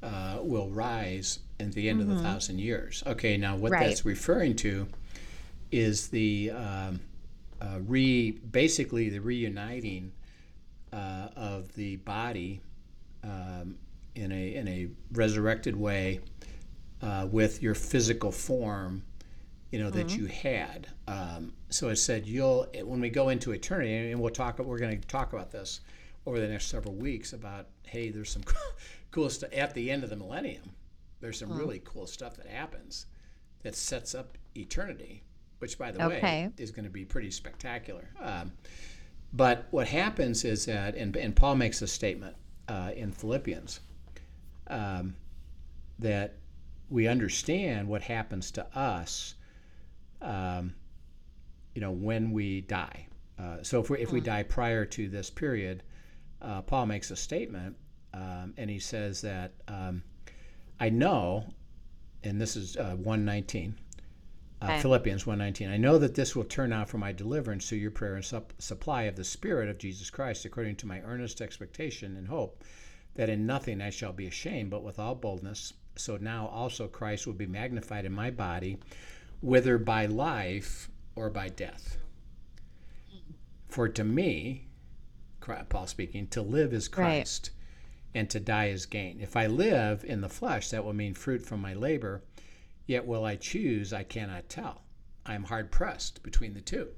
uh, 0.03 0.37
will 0.43 0.69
rise 0.71 1.39
at 1.59 1.73
the 1.73 1.89
end 1.89 2.01
of 2.03 2.07
the 2.09 2.19
thousand 2.23 2.59
years 2.61 3.03
okay 3.07 3.37
now 3.39 3.57
what 3.57 3.73
Mm-hmm. 3.73 3.81
Right. 3.81 3.89
that's 3.89 4.05
referring 4.05 4.55
to 4.57 4.89
is 5.73 6.09
the 6.09 6.51
um, 6.51 7.01
uh, 7.63 7.79
re 7.81 8.33
basically 8.33 9.09
the 9.09 9.21
reuniting 9.21 10.13
uh, 10.93 11.29
of 11.37 11.73
the 11.75 11.97
body 11.97 12.61
um, 13.25 13.77
in 14.15 14.33
a 14.33 14.55
in 14.55 14.69
a 14.69 14.89
resurrected 15.13 15.77
way 15.77 16.21
uh, 17.03 17.27
with 17.31 17.63
your 17.63 17.75
physical 17.75 18.33
form, 18.33 19.03
you 19.71 19.79
know 19.79 19.91
that 19.91 20.17
you 20.17 20.27
had. 20.27 20.89
Um, 21.07 21.53
so 21.71 21.89
it 21.89 21.97
said 21.97 22.27
you'll 22.27 22.67
when 22.85 23.01
we 23.01 23.11
go 23.11 23.29
into 23.29 23.53
eternity, 23.53 24.11
and 24.11 24.21
we'll 24.21 24.31
talk. 24.31 24.59
We're 24.59 24.79
going 24.79 25.01
to 25.01 25.07
talk 25.09 25.33
about 25.33 25.51
this 25.51 25.81
over 26.27 26.41
the 26.41 26.49
next 26.49 26.67
several 26.67 26.95
weeks 26.95 27.33
about 27.33 27.67
hey, 27.85 28.11
there's 28.11 28.31
some 28.31 28.43
cool 29.11 29.31
stuff 29.31 29.51
at 29.55 29.75
the 29.75 29.91
end 29.91 30.05
of 30.05 30.11
the 30.11 30.17
millennium. 30.17 30.63
There's 31.21 31.39
some 31.39 31.53
really 31.53 31.81
cool 31.85 32.07
stuff 32.07 32.37
that 32.37 32.47
happens 32.47 33.07
that 33.63 33.75
sets 33.75 34.15
up 34.15 34.39
eternity, 34.57 35.23
which 35.59 35.77
by 35.79 35.91
the 35.91 36.05
Okay. 36.05 36.21
way 36.47 36.51
is 36.59 36.71
going 36.71 36.85
to 36.85 36.91
be 36.91 37.05
pretty 37.05 37.31
spectacular. 37.31 38.09
Um, 38.21 38.53
but 39.33 39.67
what 39.71 39.89
happens 39.89 40.45
is 40.45 40.67
that, 40.67 40.95
and, 40.95 41.17
and 41.17 41.35
Paul 41.37 41.57
makes 41.57 41.83
a 41.83 41.87
statement 41.87 42.37
uh, 42.69 42.93
in 42.97 43.13
Philippians 43.13 43.81
um, 44.69 45.17
that 45.99 46.37
we 46.89 47.07
understand 47.07 47.89
what 47.89 48.03
happens 48.03 48.51
to 48.53 48.67
us, 48.79 49.35
um, 50.23 50.75
you 51.75 51.81
know, 51.81 51.91
when 51.91 52.31
we 52.31 52.63
die. 52.63 53.07
Uh, 53.39 53.63
so 53.63 53.81
if 53.81 53.91
we, 53.91 53.99
if 53.99 54.11
we 54.11 54.21
die 54.21 54.43
prior 54.43 54.85
to 54.85 55.09
this 55.09 55.31
period, 55.31 55.83
uh, 56.41 56.63
Paul 56.63 56.87
makes 56.87 57.11
a 57.11 57.17
statement, 57.17 57.77
um, 58.15 58.55
and 58.57 58.71
he 58.71 58.79
says 58.79 59.21
that 59.21 59.53
um, 59.69 60.03
I 60.81 60.89
know, 60.89 61.45
and 62.25 62.41
this 62.41 62.57
is 62.57 62.77
uh, 62.77 62.97
119. 62.97 63.77
Uh, 64.61 64.81
Philippians 64.81 65.25
1:19. 65.25 65.69
I 65.69 65.77
know 65.77 65.99
that 65.99 66.15
this 66.17 66.35
will 66.35 66.45
turn 66.45 66.73
out 66.73 66.89
for 66.89 66.99
my 66.99 67.13
deliverance 67.13 67.69
through 67.69 67.79
your 67.79 67.93
prayer 67.93 68.17
and 68.17 68.25
sup- 68.25 68.53
supply 68.59 69.05
of 69.05 69.15
the 69.15 69.25
Spirit 69.25 69.69
of 69.69 69.79
Jesus 69.79 70.11
Christ, 70.11 70.45
according 70.45 70.77
to 70.77 70.87
my 70.87 71.01
earnest 71.03 71.41
expectation 71.41 72.17
and 72.17 72.27
hope, 72.27 72.65
that 73.15 73.29
in 73.29 73.47
nothing 73.47 73.81
I 73.81 73.91
shall 73.91 74.13
be 74.13 74.27
ashamed, 74.27 74.71
but 74.71 74.83
with 74.83 74.99
all 74.99 75.15
boldness. 75.15 75.75
So 75.95 76.17
now 76.17 76.49
also 76.49 76.89
Christ 76.89 77.27
will 77.27 77.35
be 77.35 77.47
magnified 77.47 78.05
in 78.05 78.13
my 78.13 78.31
body, 78.31 78.79
whether 79.41 79.79
by 79.79 80.07
life 80.07 80.91
or 81.15 81.31
by 81.31 81.49
death. 81.49 81.99
For 83.69 83.89
to 83.89 84.03
me, 84.05 84.67
Paul 85.69 85.87
speaking, 85.87 86.27
to 86.29 86.43
live 86.43 86.73
is 86.73 86.89
Christ, 86.89 87.51
and 88.15 88.29
to 88.31 88.41
die 88.41 88.69
is 88.69 88.87
gain. 88.87 89.21
If 89.21 89.37
I 89.37 89.47
live 89.47 90.05
in 90.05 90.21
the 90.21 90.29
flesh, 90.29 90.71
that 90.71 90.85
will 90.85 90.95
mean 90.95 91.15
fruit 91.15 91.43
from 91.43 91.61
my 91.61 91.75
labor. 91.75 92.23
Yet 92.89 93.07
will 93.07 93.27
I 93.27 93.37
choose, 93.37 93.93
I 93.93 94.03
cannot 94.03 94.49
tell. 94.49 94.81
I 95.27 95.35
am 95.35 95.45
hard 95.45 95.71
pressed 95.71 96.23
between 96.23 96.55
the 96.55 96.63
two, 96.63 96.89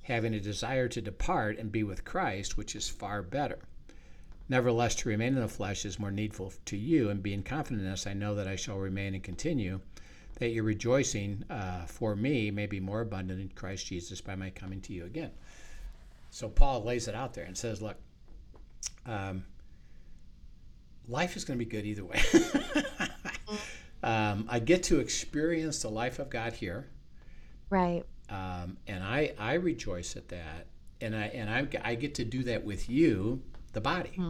having 0.00 0.32
a 0.32 0.40
desire 0.40 0.88
to 0.88 1.02
depart 1.02 1.58
and 1.58 1.70
be 1.70 1.82
with 1.82 2.06
Christ, 2.06 2.56
which 2.56 2.74
is 2.74 2.88
far 2.88 3.20
better. 3.20 3.58
Nevertheless, 4.48 4.94
to 4.96 5.10
remain 5.10 5.34
in 5.34 5.42
the 5.42 5.46
flesh 5.48 5.84
is 5.84 5.98
more 5.98 6.10
needful 6.10 6.54
to 6.64 6.78
you, 6.78 7.10
and 7.10 7.22
being 7.22 7.42
confident 7.42 7.82
in 7.82 7.90
this, 7.90 8.06
I 8.06 8.14
know 8.14 8.34
that 8.34 8.48
I 8.48 8.56
shall 8.56 8.78
remain 8.78 9.14
and 9.14 9.22
continue, 9.22 9.80
that 10.38 10.48
your 10.52 10.64
rejoicing 10.64 11.44
uh, 11.50 11.84
for 11.84 12.16
me 12.16 12.50
may 12.50 12.66
be 12.66 12.80
more 12.80 13.02
abundant 13.02 13.42
in 13.42 13.50
Christ 13.50 13.86
Jesus 13.86 14.22
by 14.22 14.34
my 14.34 14.48
coming 14.48 14.80
to 14.80 14.94
you 14.94 15.04
again. 15.04 15.32
So 16.30 16.48
Paul 16.48 16.82
lays 16.82 17.08
it 17.08 17.14
out 17.14 17.34
there 17.34 17.44
and 17.44 17.58
says, 17.58 17.82
look, 17.82 17.96
um, 19.04 19.44
life 21.06 21.36
is 21.36 21.44
going 21.44 21.58
to 21.58 21.64
be 21.64 21.70
good 21.70 21.84
either 21.84 22.06
way. 22.06 22.22
um, 24.04 24.46
I 24.48 24.58
get 24.60 24.82
to 24.84 25.00
experience 25.00 25.82
the 25.82 25.88
life 25.88 26.18
of 26.18 26.28
God 26.30 26.52
here, 26.52 26.88
Right. 27.70 28.04
um, 28.28 28.76
and 28.86 29.02
I 29.02 29.32
I 29.38 29.54
rejoice 29.54 30.14
at 30.16 30.28
that, 30.28 30.66
and 31.00 31.16
I 31.16 31.24
and 31.28 31.50
I 31.50 31.66
I 31.82 31.94
get 31.96 32.14
to 32.16 32.24
do 32.24 32.42
that 32.44 32.64
with 32.64 32.88
you, 32.88 33.42
the 33.72 33.80
body, 33.80 34.20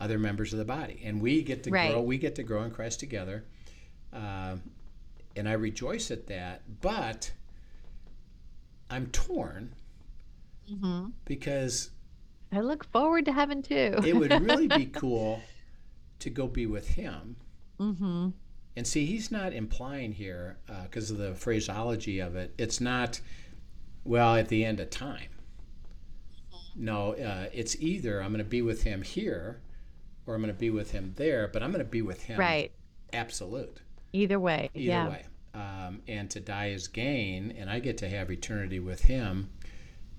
other 0.00 0.18
members 0.18 0.52
of 0.52 0.58
the 0.58 0.64
body, 0.64 1.00
and 1.04 1.22
we 1.22 1.42
get 1.42 1.62
to 1.62 1.70
Right. 1.70 1.90
grow. 1.92 2.02
We 2.02 2.18
get 2.18 2.34
to 2.34 2.42
grow 2.42 2.64
in 2.64 2.72
Christ 2.72 2.98
together, 3.00 3.44
um, 4.12 4.62
and 5.36 5.48
I 5.48 5.52
rejoice 5.52 6.10
at 6.10 6.26
that. 6.26 6.62
But 6.80 7.32
I'm 8.90 9.06
torn 9.06 9.74
hmm 10.68 11.06
because 11.24 11.90
I 12.52 12.60
look 12.60 12.84
forward 12.92 13.24
to 13.26 13.32
heaven 13.32 13.62
too. 13.62 14.00
it 14.04 14.14
would 14.16 14.40
really 14.42 14.68
be 14.68 14.86
cool 14.92 15.40
to 16.18 16.30
go 16.30 16.46
be 16.48 16.66
with 16.66 16.88
Him. 16.88 17.36
hmm 17.78 18.30
And 18.76 18.86
see, 18.86 19.06
he's 19.06 19.30
not 19.30 19.52
implying 19.52 20.12
here, 20.12 20.56
because 20.84 21.10
of 21.10 21.18
the 21.18 21.34
phraseology 21.34 22.18
of 22.18 22.34
it, 22.36 22.52
it's 22.58 22.80
not, 22.80 23.20
well, 24.04 24.34
at 24.36 24.48
the 24.48 24.64
end 24.64 24.80
of 24.80 24.90
time. 24.90 25.28
No, 26.76 27.12
uh, 27.12 27.46
it's 27.52 27.76
either 27.80 28.20
I'm 28.20 28.30
going 28.32 28.38
to 28.42 28.50
be 28.50 28.62
with 28.62 28.82
him 28.82 29.02
here 29.02 29.60
or 30.26 30.34
I'm 30.34 30.40
going 30.40 30.52
to 30.52 30.58
be 30.58 30.70
with 30.70 30.90
him 30.90 31.12
there, 31.16 31.48
but 31.48 31.62
I'm 31.62 31.70
going 31.70 31.84
to 31.84 31.90
be 31.90 32.02
with 32.02 32.22
him 32.22 32.38
Right. 32.40 32.72
absolute, 33.12 33.80
Either 34.12 34.40
way. 34.40 34.70
either 34.74 34.84
yeah. 34.84 35.08
way. 35.08 35.24
Um, 35.54 36.02
and 36.08 36.28
to 36.30 36.40
die 36.40 36.70
is 36.70 36.88
gain, 36.88 37.52
and 37.56 37.70
I 37.70 37.78
get 37.78 37.98
to 37.98 38.08
have 38.08 38.30
eternity 38.32 38.80
with 38.80 39.02
him, 39.02 39.50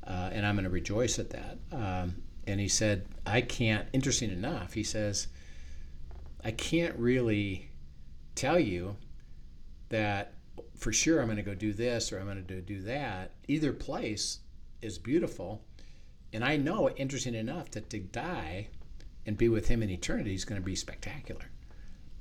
uh, 0.07 0.29
and 0.31 0.45
I'm 0.45 0.55
going 0.55 0.63
to 0.63 0.69
rejoice 0.69 1.19
at 1.19 1.31
that. 1.31 1.57
Um, 1.73 2.23
and 2.47 2.59
he 2.59 2.69
said, 2.69 3.05
I 3.25 3.41
can't, 3.41 3.87
interesting 3.91 4.31
enough, 4.31 4.73
he 4.73 4.83
says, 4.83 5.27
I 6.43 6.51
can't 6.51 6.95
really 6.97 7.69
tell 8.35 8.59
you 8.59 8.97
that 9.89 10.33
for 10.75 10.91
sure 10.93 11.19
I'm 11.19 11.27
going 11.27 11.37
to 11.37 11.43
go 11.43 11.55
do 11.55 11.73
this 11.73 12.11
or 12.11 12.19
I'm 12.19 12.25
going 12.25 12.45
to 12.45 12.61
do 12.61 12.81
that. 12.81 13.31
Either 13.47 13.73
place 13.73 14.39
is 14.81 14.97
beautiful. 14.97 15.61
And 16.33 16.43
I 16.43 16.57
know, 16.57 16.89
interesting 16.89 17.33
enough, 17.33 17.71
that 17.71 17.89
to 17.91 17.99
die 17.99 18.67
and 19.25 19.37
be 19.37 19.49
with 19.49 19.67
him 19.67 19.81
in 19.81 19.89
eternity 19.89 20.33
is 20.33 20.45
going 20.45 20.61
to 20.61 20.65
be 20.65 20.75
spectacular. 20.75 21.45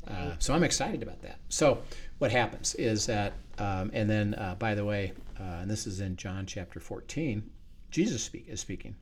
Uh, 0.07 0.33
so 0.39 0.55
I'm 0.55 0.63
excited 0.63 1.03
about 1.03 1.23
that. 1.23 1.39
So 1.49 1.83
what 2.19 2.31
happens 2.31 2.75
is 2.75 3.07
that, 3.07 3.33
um, 3.59 3.91
and 3.95 4.09
then 4.09 4.35
uh, 4.35 4.55
by 4.59 4.75
the 4.75 4.85
way, 4.85 5.13
uh, 5.39 5.61
and 5.63 5.71
this 5.71 5.87
is 5.87 6.01
in 6.01 6.17
John 6.17 6.47
chapter 6.47 6.79
14, 6.79 7.51
Jesus 7.91 8.23
speak, 8.23 8.47
is 8.49 8.61
speaking. 8.61 8.95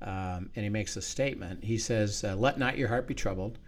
Um, 0.00 0.50
and 0.54 0.64
he 0.64 0.68
makes 0.68 0.96
a 0.96 1.02
statement. 1.02 1.64
He 1.64 1.78
says, 1.78 2.22
uh, 2.22 2.36
Let 2.36 2.58
not 2.58 2.78
your 2.78 2.88
heart 2.88 3.06
be 3.06 3.14
troubled. 3.14 3.58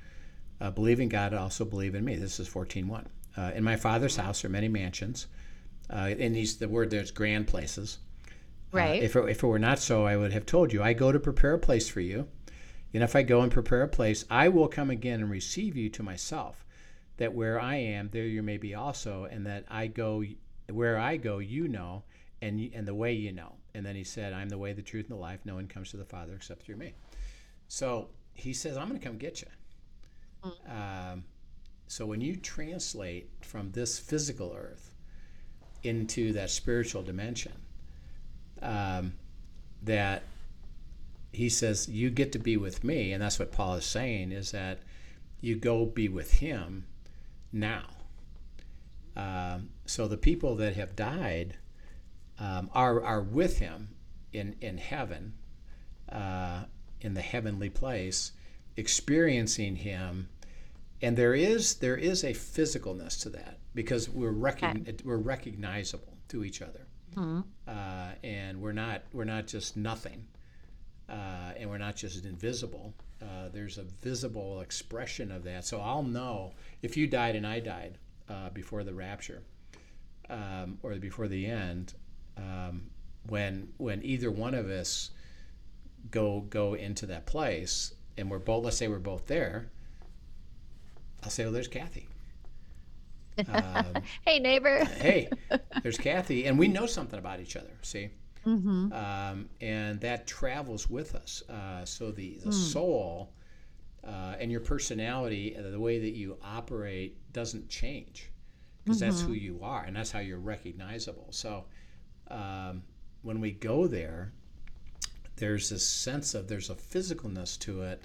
Uh, 0.61 0.71
believe 0.71 1.01
in 1.01 1.09
God, 1.09 1.33
also 1.33 1.65
believe 1.65 1.95
in 1.95 2.05
me. 2.05 2.17
This 2.17 2.39
is 2.39 2.49
14.1. 2.49 3.07
Uh, 3.37 3.53
in 3.55 3.65
my 3.65 3.77
Father's 3.77 4.17
house 4.17 4.45
are 4.45 4.49
many 4.49 4.69
mansions. 4.69 5.27
Uh, 5.89 6.15
and 6.19 6.35
these, 6.37 6.59
the 6.59 6.69
word 6.69 6.91
there's 6.91 7.11
grand 7.11 7.47
places. 7.47 7.99
Uh, 8.73 8.77
Right. 8.77 9.03
if, 9.03 9.17
it, 9.17 9.29
if 9.29 9.43
it 9.43 9.47
were 9.47 9.59
not 9.59 9.81
so, 9.81 10.07
I 10.07 10.17
would 10.17 10.33
have 10.33 10.47
told 10.47 10.73
you, 10.73 10.81
I 10.83 10.93
go 10.93 11.11
to 11.11 11.19
prepare 11.19 11.55
a 11.55 11.59
place 11.59 11.89
for 11.89 12.01
you. 12.01 12.29
And 12.95 13.03
if 13.03 13.17
I 13.17 13.23
go 13.23 13.41
and 13.41 13.51
prepare 13.51 13.83
a 13.83 13.89
place, 13.89 14.25
I 14.31 14.49
will 14.49 14.69
come 14.69 14.91
again 14.91 15.21
and 15.21 15.31
receive 15.31 15.77
you 15.77 15.89
to 15.91 16.03
myself, 16.03 16.65
that 17.17 17.35
where 17.35 17.61
I 17.61 17.77
am, 17.77 18.11
there 18.13 18.25
you 18.25 18.43
may 18.43 18.59
be 18.59 18.75
also, 18.75 19.25
and 19.25 19.47
that 19.47 19.65
I 19.69 19.87
go, 19.89 20.25
where 20.69 20.99
I 20.99 21.17
go, 21.17 21.39
you 21.39 21.69
know, 21.69 22.05
and 22.43 22.71
and 22.75 22.87
the 22.87 22.95
way 22.95 23.13
you 23.13 23.33
know. 23.33 23.55
And 23.75 23.85
then 23.85 23.95
he 23.95 24.05
said, 24.05 24.33
I'm 24.33 24.49
the 24.49 24.59
way, 24.59 24.73
the 24.73 24.83
truth, 24.83 25.07
and 25.09 25.17
the 25.19 25.21
life. 25.21 25.41
No 25.45 25.55
one 25.55 25.67
comes 25.69 25.91
to 25.91 25.97
the 25.97 26.05
Father 26.05 26.35
except 26.35 26.63
through 26.63 26.77
me. 26.77 26.95
So 27.69 28.09
he 28.35 28.53
says, 28.53 28.77
I'm 28.77 28.89
going 28.89 28.99
to 29.01 29.07
come 29.07 29.19
get 29.19 29.41
you. 29.41 29.49
Um, 30.43 31.25
so 31.87 32.07
when 32.07 32.21
you 32.21 32.37
translate 32.37 33.31
from 33.43 33.73
this 33.73 33.99
physical 33.99 34.55
earth 34.57 34.91
into 35.83 36.33
that 36.33 36.51
spiritual 36.51 37.03
dimension, 37.03 37.53
um, 38.63 39.15
that 39.83 40.23
he 41.33 41.49
says 41.49 41.89
you 41.89 42.11
get 42.11 42.33
to 42.33 42.39
be 42.39 42.57
with 42.57 42.85
me 42.85 43.13
and 43.13 43.23
that's 43.23 43.39
what 43.39 43.53
paul 43.53 43.75
is 43.75 43.85
saying 43.85 44.33
is 44.33 44.51
that 44.51 44.81
you 45.41 45.57
go 45.57 45.87
be 45.87 46.09
with 46.09 46.35
him 46.35 46.85
now. 47.53 47.85
Um, 49.17 49.71
so 49.87 50.07
the 50.07 50.17
people 50.17 50.55
that 50.57 50.77
have 50.77 50.95
died 50.95 51.57
um, 52.39 52.71
are, 52.75 53.03
are 53.03 53.23
with 53.23 53.59
him 53.59 53.89
in, 54.33 54.57
in 54.61 54.79
heaven 54.79 55.35
uh, 56.11 56.65
in 57.01 57.15
the 57.15 57.21
heavenly 57.21 57.71
place 57.71 58.33
experiencing 58.81 59.77
him 59.77 60.29
and 61.03 61.17
there 61.17 61.35
is 61.35 61.75
there 61.77 61.97
is 61.97 62.25
a 62.25 62.33
physicalness 62.33 63.21
to 63.23 63.29
that 63.31 63.59
because 63.75 64.09
we're 64.09 64.33
recogn- 64.33 65.05
we're 65.05 65.17
recognizable 65.35 66.15
to 66.29 66.45
each 66.45 66.61
other 66.63 66.87
uh, 67.69 68.13
and 68.25 68.61
we're 68.63 68.73
not 68.85 69.03
we're 69.13 69.25
not 69.25 69.47
just 69.47 69.77
nothing 69.77 70.27
uh, 71.09 71.53
and 71.59 71.69
we're 71.69 71.79
not 71.79 71.97
just 71.97 72.25
invisible. 72.25 72.95
Uh, 73.21 73.49
there's 73.53 73.79
a 73.79 73.83
visible 73.83 74.61
expression 74.61 75.33
of 75.33 75.43
that. 75.43 75.65
So 75.65 75.81
I'll 75.81 76.05
know 76.05 76.53
if 76.83 76.97
you 76.97 77.09
died 77.09 77.35
and 77.35 77.45
I 77.45 77.59
died 77.61 77.99
uh, 78.29 78.51
before 78.51 78.85
the 78.85 78.95
rapture 78.95 79.43
um, 80.29 80.79
or 80.85 80.95
before 80.95 81.27
the 81.27 81.47
end, 81.47 81.95
um, 82.37 82.91
when 83.29 83.73
when 83.79 84.05
either 84.05 84.31
one 84.31 84.55
of 84.55 84.71
us 84.71 85.11
go 86.13 86.41
go 86.49 86.75
into 86.75 87.07
that 87.07 87.27
place 87.27 87.93
and 88.17 88.31
we're 88.31 88.39
both 88.39 88.65
let's 88.65 88.77
say 88.77 88.89
we're 88.89 88.99
both 88.99 89.27
there, 89.27 89.71
I'll 91.23 91.31
say, 91.31 91.45
well, 91.45 91.53
there's 91.53 91.69
Kathy. 91.69 92.09
Um, 93.49 94.03
Hey, 94.23 94.39
neighbor. 94.39 94.85
hey, 94.85 95.31
there's 95.83 95.97
Kathy, 95.97 96.45
and 96.47 96.59
we 96.59 96.69
know 96.69 96.87
something 96.87 97.19
about 97.19 97.41
each 97.41 97.57
other. 97.57 97.71
See, 97.83 98.11
Mm-hmm. 98.47 98.93
um, 98.93 99.51
and 99.61 100.01
that 100.01 100.27
travels 100.27 100.89
with 100.89 101.15
us. 101.15 101.43
Uh, 101.49 101.85
so 101.85 102.11
the 102.11 102.39
the 102.45 102.53
soul 102.53 103.33
uh, 104.03 104.35
and 104.41 104.51
your 104.51 104.61
personality, 104.61 105.55
uh, 105.57 105.71
the 105.71 105.79
way 105.81 105.99
that 105.99 106.13
you 106.17 106.39
operate, 106.43 107.19
doesn't 107.33 107.69
change 107.69 108.31
because 108.85 108.99
that's 109.01 109.21
who 109.21 109.33
you 109.35 109.61
are, 109.63 109.85
and 109.85 109.95
that's 109.95 110.11
how 110.11 110.21
you're 110.21 110.39
recognizable. 110.39 111.29
So 111.31 111.67
um, 112.29 112.83
when 113.23 113.41
we 113.41 113.53
go 113.53 113.87
there, 113.87 114.33
there's 115.41 115.71
this 115.71 115.87
sense 115.87 116.35
of 116.35 116.47
there's 116.49 116.71
a 116.71 116.75
physicalness 116.75 117.59
to 117.61 117.83
it 117.83 118.05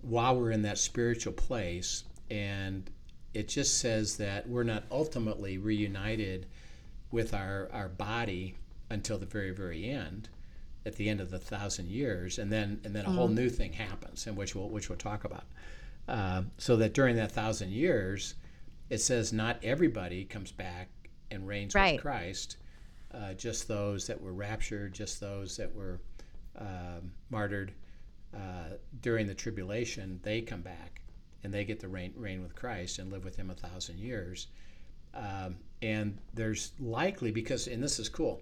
while 0.00 0.36
we're 0.36 0.50
in 0.50 0.62
that 0.62 0.78
spiritual 0.78 1.32
place, 1.32 2.04
and 2.30 2.90
it 3.34 3.48
just 3.48 3.78
says 3.78 4.16
that 4.16 4.48
we're 4.48 4.64
not 4.64 4.82
ultimately 4.90 5.58
reunited 5.58 6.46
with 7.12 7.32
our, 7.34 7.68
our 7.72 7.88
body 7.88 8.56
until 8.90 9.18
the 9.18 9.26
very 9.26 9.52
very 9.52 9.88
end 9.88 10.28
at 10.84 10.96
the 10.96 11.08
end 11.08 11.20
of 11.20 11.30
the 11.30 11.38
thousand 11.38 11.86
years. 11.88 12.38
And 12.38 12.50
then 12.50 12.80
and 12.84 12.94
then 12.96 13.04
a 13.06 13.10
whole 13.10 13.28
new 13.28 13.48
thing 13.48 13.72
happens 13.72 14.26
and 14.26 14.36
which 14.36 14.54
we'll 14.56 14.68
which 14.68 14.88
we'll 14.88 14.98
talk 14.98 15.24
about. 15.24 15.44
Uh, 16.08 16.42
so 16.58 16.74
that 16.76 16.94
during 16.94 17.14
that 17.16 17.30
thousand 17.30 17.70
years 17.70 18.34
it 18.90 18.98
says 18.98 19.32
not 19.32 19.56
everybody 19.62 20.24
comes 20.24 20.50
back 20.50 20.88
and 21.30 21.46
reigns 21.46 21.74
Right. 21.76 21.94
with 21.94 22.02
christ 22.02 22.56
uh, 23.14 23.34
just 23.34 23.68
those 23.68 24.08
that 24.08 24.20
were 24.20 24.32
raptured 24.32 24.92
just 24.92 25.20
those 25.20 25.56
that 25.56 25.72
were 25.72 26.00
um, 26.58 27.12
martyred 27.30 27.72
uh, 28.34 28.76
during 29.00 29.26
the 29.26 29.34
tribulation 29.34 30.20
they 30.22 30.40
come 30.40 30.62
back 30.62 31.00
and 31.44 31.52
they 31.52 31.64
get 31.64 31.80
to 31.80 31.88
reign, 31.88 32.12
reign 32.16 32.42
with 32.42 32.54
christ 32.54 32.98
and 32.98 33.10
live 33.12 33.24
with 33.24 33.36
him 33.36 33.50
a 33.50 33.54
thousand 33.54 33.98
years 33.98 34.48
um, 35.14 35.56
and 35.82 36.18
there's 36.34 36.72
likely 36.80 37.30
because 37.30 37.66
and 37.66 37.82
this 37.82 37.98
is 37.98 38.08
cool 38.08 38.40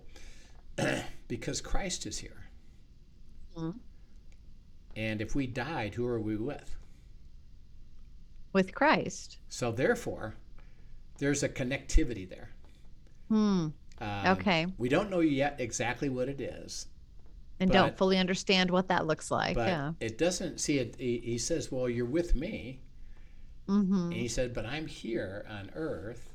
because 1.28 1.60
christ 1.60 2.06
is 2.06 2.18
here 2.18 2.44
and 4.96 5.20
if 5.20 5.34
we 5.34 5.46
died 5.46 5.94
who 5.94 6.06
are 6.06 6.20
we 6.20 6.36
with 6.36 6.76
With 8.52 8.74
Christ. 8.74 9.38
so 9.48 9.70
therefore 9.72 10.34
there's 11.18 11.42
a 11.42 11.48
connectivity 11.48 12.28
there 12.28 12.50
Hmm. 13.28 13.68
Um, 14.00 14.26
Okay. 14.26 14.66
we 14.78 14.88
don't 14.88 15.10
know 15.10 15.20
yet 15.20 15.56
exactly 15.60 16.08
what 16.08 16.28
it 16.28 16.40
is 16.40 16.86
And 17.60 17.70
But- 17.70 17.76
don't 17.76 17.96
fully 17.98 18.16
understand 18.18 18.70
what 18.70 18.88
that 18.88 19.06
looks 19.06 19.30
like. 19.30 19.56
yeah. 19.56 19.92
it 20.00 20.16
doesn't 20.18 20.58
see 20.60 20.78
it 20.78 20.96
he, 20.98 21.18
he 21.18 21.38
says 21.38 21.70
well 21.70 21.88
you're 21.88 22.06
with 22.06 22.34
me 22.34 22.80
Mm-hmm. 23.68 23.94
and 24.04 24.12
he 24.14 24.26
said 24.26 24.52
but 24.52 24.66
i'm 24.66 24.86
here 24.88 25.46
on 25.48 25.70
earth 25.76 26.30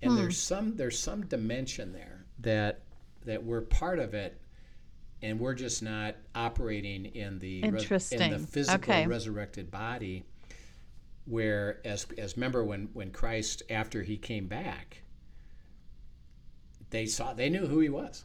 and 0.00 0.12
Hmm. 0.12 0.18
there's 0.18 0.38
some 0.38 0.76
there's 0.76 0.98
some 0.98 1.26
dimension 1.26 1.92
there 1.92 2.24
that 2.38 2.80
that 3.26 3.44
we're 3.44 3.60
part 3.60 3.98
of 3.98 4.14
it 4.14 4.40
and 5.20 5.38
we're 5.40 5.54
just 5.54 5.82
not 5.82 6.14
operating 6.34 7.04
in 7.06 7.38
the 7.40 7.68
res- 7.70 8.12
in 8.12 8.30
the 8.30 8.38
physical 8.38 8.76
Okay. 8.94 9.06
resurrected 9.06 9.70
body 9.70 10.24
where 11.26 11.80
as 11.84 12.06
as 12.16 12.36
remember 12.36 12.64
when 12.64 12.88
when 12.94 13.10
christ 13.10 13.62
after 13.68 14.02
he 14.02 14.16
came 14.16 14.46
back 14.46 15.02
they 16.90 17.04
saw 17.04 17.34
they 17.34 17.50
knew 17.50 17.66
who 17.66 17.80
he 17.80 17.88
was 17.90 18.24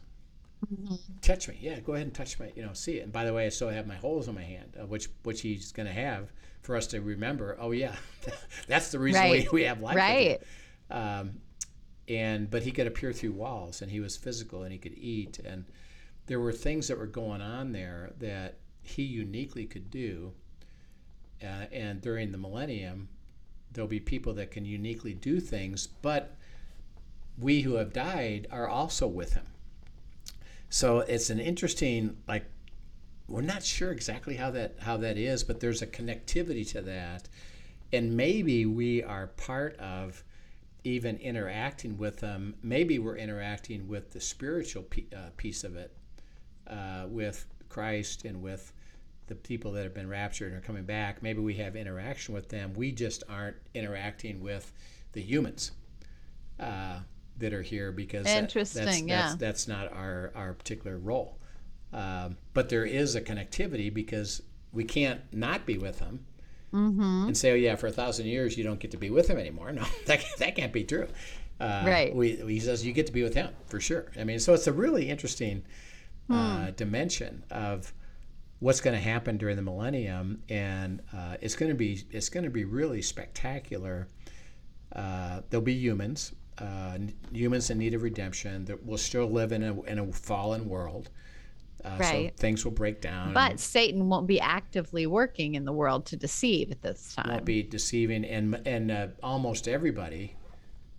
touch 1.20 1.48
me. 1.48 1.58
Yeah, 1.60 1.80
go 1.80 1.94
ahead 1.94 2.06
and 2.06 2.14
touch 2.14 2.38
my, 2.38 2.52
you 2.54 2.62
know, 2.64 2.72
see 2.72 2.98
it. 2.98 3.04
And 3.04 3.12
by 3.12 3.24
the 3.24 3.32
way, 3.32 3.46
I 3.46 3.48
still 3.48 3.68
have 3.68 3.86
my 3.86 3.94
holes 3.94 4.28
in 4.28 4.34
my 4.34 4.42
hand, 4.42 4.76
uh, 4.80 4.86
which 4.86 5.08
which 5.22 5.40
he's 5.40 5.72
going 5.72 5.86
to 5.86 5.92
have 5.92 6.32
for 6.62 6.76
us 6.76 6.86
to 6.88 7.00
remember. 7.00 7.56
Oh 7.60 7.70
yeah, 7.72 7.94
that's 8.66 8.90
the 8.90 8.98
reason 8.98 9.22
Right. 9.22 9.42
we, 9.52 9.60
we 9.60 9.62
have 9.64 9.80
life. 9.80 9.96
Right. 9.96 10.40
Um, 10.90 11.40
and 12.08 12.50
but 12.50 12.62
he 12.62 12.72
could 12.72 12.86
appear 12.86 13.12
through 13.12 13.32
walls, 13.32 13.82
and 13.82 13.90
he 13.90 14.00
was 14.00 14.16
physical, 14.16 14.62
and 14.62 14.72
he 14.72 14.78
could 14.78 14.96
eat, 14.96 15.38
and 15.40 15.64
there 16.26 16.40
were 16.40 16.52
things 16.52 16.88
that 16.88 16.98
were 16.98 17.06
going 17.06 17.40
on 17.42 17.72
there 17.72 18.12
that 18.18 18.58
he 18.82 19.02
uniquely 19.02 19.66
could 19.66 19.90
do. 19.90 20.32
Uh, 21.42 21.66
and 21.72 22.00
during 22.00 22.30
the 22.32 22.38
millennium, 22.38 23.08
there'll 23.72 23.88
be 23.88 24.00
people 24.00 24.32
that 24.34 24.50
can 24.50 24.64
uniquely 24.64 25.14
do 25.14 25.40
things, 25.40 25.86
but 25.86 26.36
we 27.38 27.62
who 27.62 27.74
have 27.74 27.92
died 27.92 28.46
are 28.50 28.68
also 28.68 29.06
with 29.06 29.34
him. 29.34 29.46
So 30.72 31.00
it's 31.00 31.28
an 31.28 31.38
interesting, 31.38 32.16
like, 32.26 32.46
we're 33.28 33.42
not 33.42 33.62
sure 33.62 33.92
exactly 33.92 34.36
how 34.36 34.50
that 34.52 34.76
how 34.80 34.96
that 34.96 35.18
is, 35.18 35.44
but 35.44 35.60
there's 35.60 35.82
a 35.82 35.86
connectivity 35.86 36.66
to 36.70 36.80
that, 36.80 37.28
and 37.92 38.16
maybe 38.16 38.64
we 38.64 39.02
are 39.02 39.26
part 39.26 39.76
of 39.76 40.24
even 40.82 41.18
interacting 41.18 41.98
with 41.98 42.20
them. 42.20 42.54
Maybe 42.62 42.98
we're 42.98 43.18
interacting 43.18 43.86
with 43.86 44.12
the 44.12 44.20
spiritual 44.20 44.86
uh, 45.14 45.28
piece 45.36 45.62
of 45.62 45.76
it, 45.76 45.94
uh, 46.66 47.04
with 47.06 47.44
Christ 47.68 48.24
and 48.24 48.40
with 48.40 48.72
the 49.26 49.34
people 49.34 49.72
that 49.72 49.82
have 49.82 49.94
been 49.94 50.08
raptured 50.08 50.52
and 50.52 50.62
are 50.62 50.66
coming 50.66 50.84
back. 50.84 51.22
Maybe 51.22 51.40
we 51.40 51.54
have 51.56 51.76
interaction 51.76 52.32
with 52.32 52.48
them. 52.48 52.72
We 52.72 52.92
just 52.92 53.24
aren't 53.28 53.56
interacting 53.74 54.40
with 54.40 54.72
the 55.12 55.20
humans 55.20 55.72
uh, 56.58 57.00
that 57.42 57.52
are 57.52 57.62
here 57.62 57.92
because 57.92 58.24
that- 58.26 58.50
that's, 58.52 59.00
yeah. 59.02 59.22
that's, 59.22 59.34
that's 59.36 59.68
not 59.68 59.92
our, 59.92 60.32
our 60.34 60.54
particular 60.54 60.98
role. 60.98 61.38
Um, 61.92 62.38
but 62.54 62.70
there 62.70 62.86
is 62.86 63.14
a 63.14 63.20
connectivity 63.20 63.92
because 63.92 64.42
we 64.72 64.84
can't 64.84 65.20
not 65.32 65.66
be 65.66 65.78
with 65.78 65.98
them 65.98 66.24
Mm-hmm. 66.72 67.26
and 67.26 67.36
say, 67.36 67.50
oh, 67.52 67.54
yeah, 67.54 67.76
for 67.76 67.88
a 67.88 67.92
thousand 67.92 68.24
years 68.26 68.56
you 68.56 68.64
don't 68.64 68.80
get 68.80 68.92
to 68.92 68.96
be 68.96 69.10
with 69.10 69.28
him 69.28 69.36
anymore. 69.36 69.70
No, 69.74 69.84
that, 70.06 70.24
that 70.38 70.56
can't 70.56 70.72
be 70.72 70.84
true. 70.84 71.06
Uh, 71.60 71.82
Right. 71.86 72.14
We, 72.16 72.36
he 72.36 72.60
says 72.60 72.84
you 72.86 72.94
get 72.94 73.06
to 73.08 73.12
be 73.12 73.22
with 73.22 73.34
him 73.34 73.50
for 73.66 73.78
sure. 73.78 74.10
I 74.18 74.24
mean, 74.24 74.38
so 74.38 74.54
it's 74.54 74.66
a 74.66 74.72
really 74.72 75.10
interesting 75.10 75.64
uh, 76.30 76.64
Hmm. 76.66 76.70
dimension 76.76 77.44
of 77.50 77.92
what's 78.60 78.80
going 78.80 78.96
to 78.96 79.02
happen 79.02 79.36
during 79.36 79.56
the 79.56 79.62
millennium, 79.62 80.42
and 80.48 81.02
uh, 81.12 81.36
it's 81.42 81.56
going 81.56 81.68
to 81.70 81.76
be 81.76 82.04
it's 82.10 82.30
going 82.30 82.44
to 82.44 82.50
be 82.50 82.64
really 82.64 83.02
spectacular. 83.02 84.08
Uh, 84.94 85.40
there'll 85.50 85.64
be 85.64 85.74
humans, 85.74 86.32
uh, 86.58 86.98
humans 87.32 87.70
in 87.70 87.78
need 87.78 87.94
of 87.94 88.02
redemption 88.02 88.64
that 88.66 88.84
will 88.84 88.98
still 88.98 89.26
live 89.30 89.52
in 89.52 89.62
a, 89.62 89.80
in 89.82 89.98
a 89.98 90.12
fallen 90.12 90.68
world. 90.68 91.10
Uh, 91.84 91.96
Right. 91.98 92.32
So 92.32 92.40
things 92.40 92.64
will 92.64 92.72
break 92.72 93.00
down. 93.00 93.34
But 93.34 93.58
Satan 93.58 94.08
won't 94.08 94.26
be 94.26 94.40
actively 94.40 95.06
working 95.06 95.54
in 95.56 95.64
the 95.64 95.72
world 95.72 96.06
to 96.06 96.16
deceive 96.16 96.70
at 96.70 96.82
this 96.82 97.14
time. 97.14 97.30
won't 97.30 97.44
be 97.44 97.62
deceiving, 97.62 98.24
and 98.24 98.60
and 98.66 98.90
uh, 98.90 99.06
almost 99.22 99.66
everybody 99.66 100.36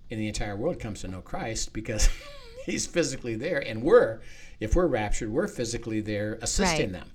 in 0.09 0.19
the 0.19 0.27
entire 0.27 0.57
world 0.57 0.79
comes 0.79 1.01
to 1.01 1.07
know 1.07 1.21
Christ 1.21 1.71
because 1.73 2.09
He's 2.65 2.87
physically 2.87 3.35
there, 3.35 3.59
and 3.59 3.83
we're 3.83 4.21
if 4.59 4.75
we're 4.75 4.87
raptured, 4.87 5.29
we're 5.29 5.47
physically 5.47 5.99
there 5.99 6.39
assisting 6.41 6.91
Right. 6.93 6.99
them. 6.99 7.11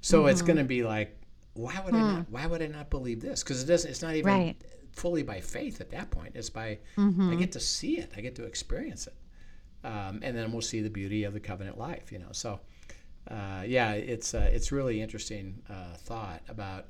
So 0.00 0.26
it's 0.26 0.42
going 0.42 0.58
to 0.58 0.64
be 0.64 0.84
like, 0.84 1.16
why 1.54 1.80
would 1.84 1.94
I 1.94 2.02
not? 2.02 2.26
Why 2.30 2.46
would 2.46 2.62
I 2.62 2.66
not 2.66 2.90
believe 2.90 3.20
this? 3.20 3.42
Because 3.42 3.62
it 3.62 3.66
doesn't. 3.66 3.90
It's 3.90 4.02
not 4.02 4.14
even 4.14 4.30
Right. 4.32 4.56
Fully 4.94 5.22
by 5.22 5.40
faith 5.40 5.80
at 5.80 5.90
that 5.90 6.10
point. 6.10 6.32
It's 6.34 6.50
by 6.50 6.78
I 7.32 7.34
get 7.36 7.52
to 7.52 7.60
see 7.60 7.98
it. 7.98 8.12
I 8.16 8.20
get 8.20 8.34
to 8.36 8.44
experience 8.44 9.06
it, 9.06 9.14
um, 9.86 10.20
and 10.22 10.36
then 10.36 10.52
we'll 10.52 10.62
see 10.62 10.80
the 10.82 10.90
beauty 10.90 11.24
of 11.24 11.32
the 11.34 11.40
covenant 11.40 11.78
life. 11.78 12.10
You 12.12 12.18
know, 12.20 12.32
so. 12.32 12.60
Uh, 13.30 13.62
yeah, 13.66 13.92
it's 13.92 14.34
uh, 14.34 14.50
it's 14.52 14.70
really 14.70 15.00
interesting 15.00 15.62
uh, 15.70 15.94
thought 15.96 16.42
about 16.46 16.88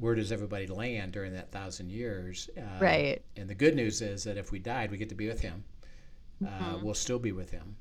where 0.00 0.16
does 0.16 0.32
everybody 0.32 0.66
land 0.66 1.12
during 1.12 1.32
that 1.34 1.52
thousand 1.52 1.88
years. 1.92 2.50
Uh, 2.58 2.62
Right. 2.80 3.22
And 3.36 3.48
the 3.48 3.54
good 3.54 3.76
news 3.76 4.02
is 4.02 4.24
that 4.24 4.36
if 4.36 4.50
we 4.50 4.58
died, 4.58 4.90
we 4.90 4.96
get 4.96 5.08
to 5.10 5.14
be 5.14 5.28
with 5.28 5.40
Him. 5.40 5.62
Uh, 6.44 6.48
Mm-hmm. 6.48 6.84
we'll 6.84 6.94
still 6.94 7.20
be 7.20 7.30
with 7.30 7.52
Him. 7.52 7.76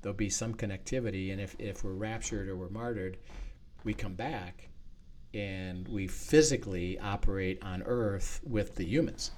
There'll 0.00 0.16
be 0.16 0.28
some 0.28 0.54
connectivity, 0.54 1.30
and 1.30 1.40
if 1.40 1.54
if 1.60 1.84
we're 1.84 1.92
raptured 1.92 2.48
or 2.48 2.56
we're 2.56 2.68
martyred, 2.68 3.16
we 3.84 3.94
come 3.94 4.14
back, 4.14 4.68
and 5.34 5.88
we 5.88 6.06
physically 6.06 6.98
operate 6.98 7.62
on 7.62 7.82
Earth 7.82 8.40
with 8.44 8.76
the 8.76 8.84
humans. 8.84 9.30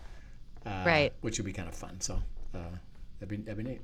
Uh, 0.67 0.83
Right. 0.87 1.13
Which 1.21 1.39
would 1.39 1.47
be 1.47 1.53
kind 1.53 1.69
of 1.69 1.75
fun. 1.75 2.01
So 2.01 2.23
uh, 2.55 2.59
that'd 3.21 3.29
be 3.29 3.37
that'd 3.37 3.57
be 3.63 3.71
neat. 3.71 3.81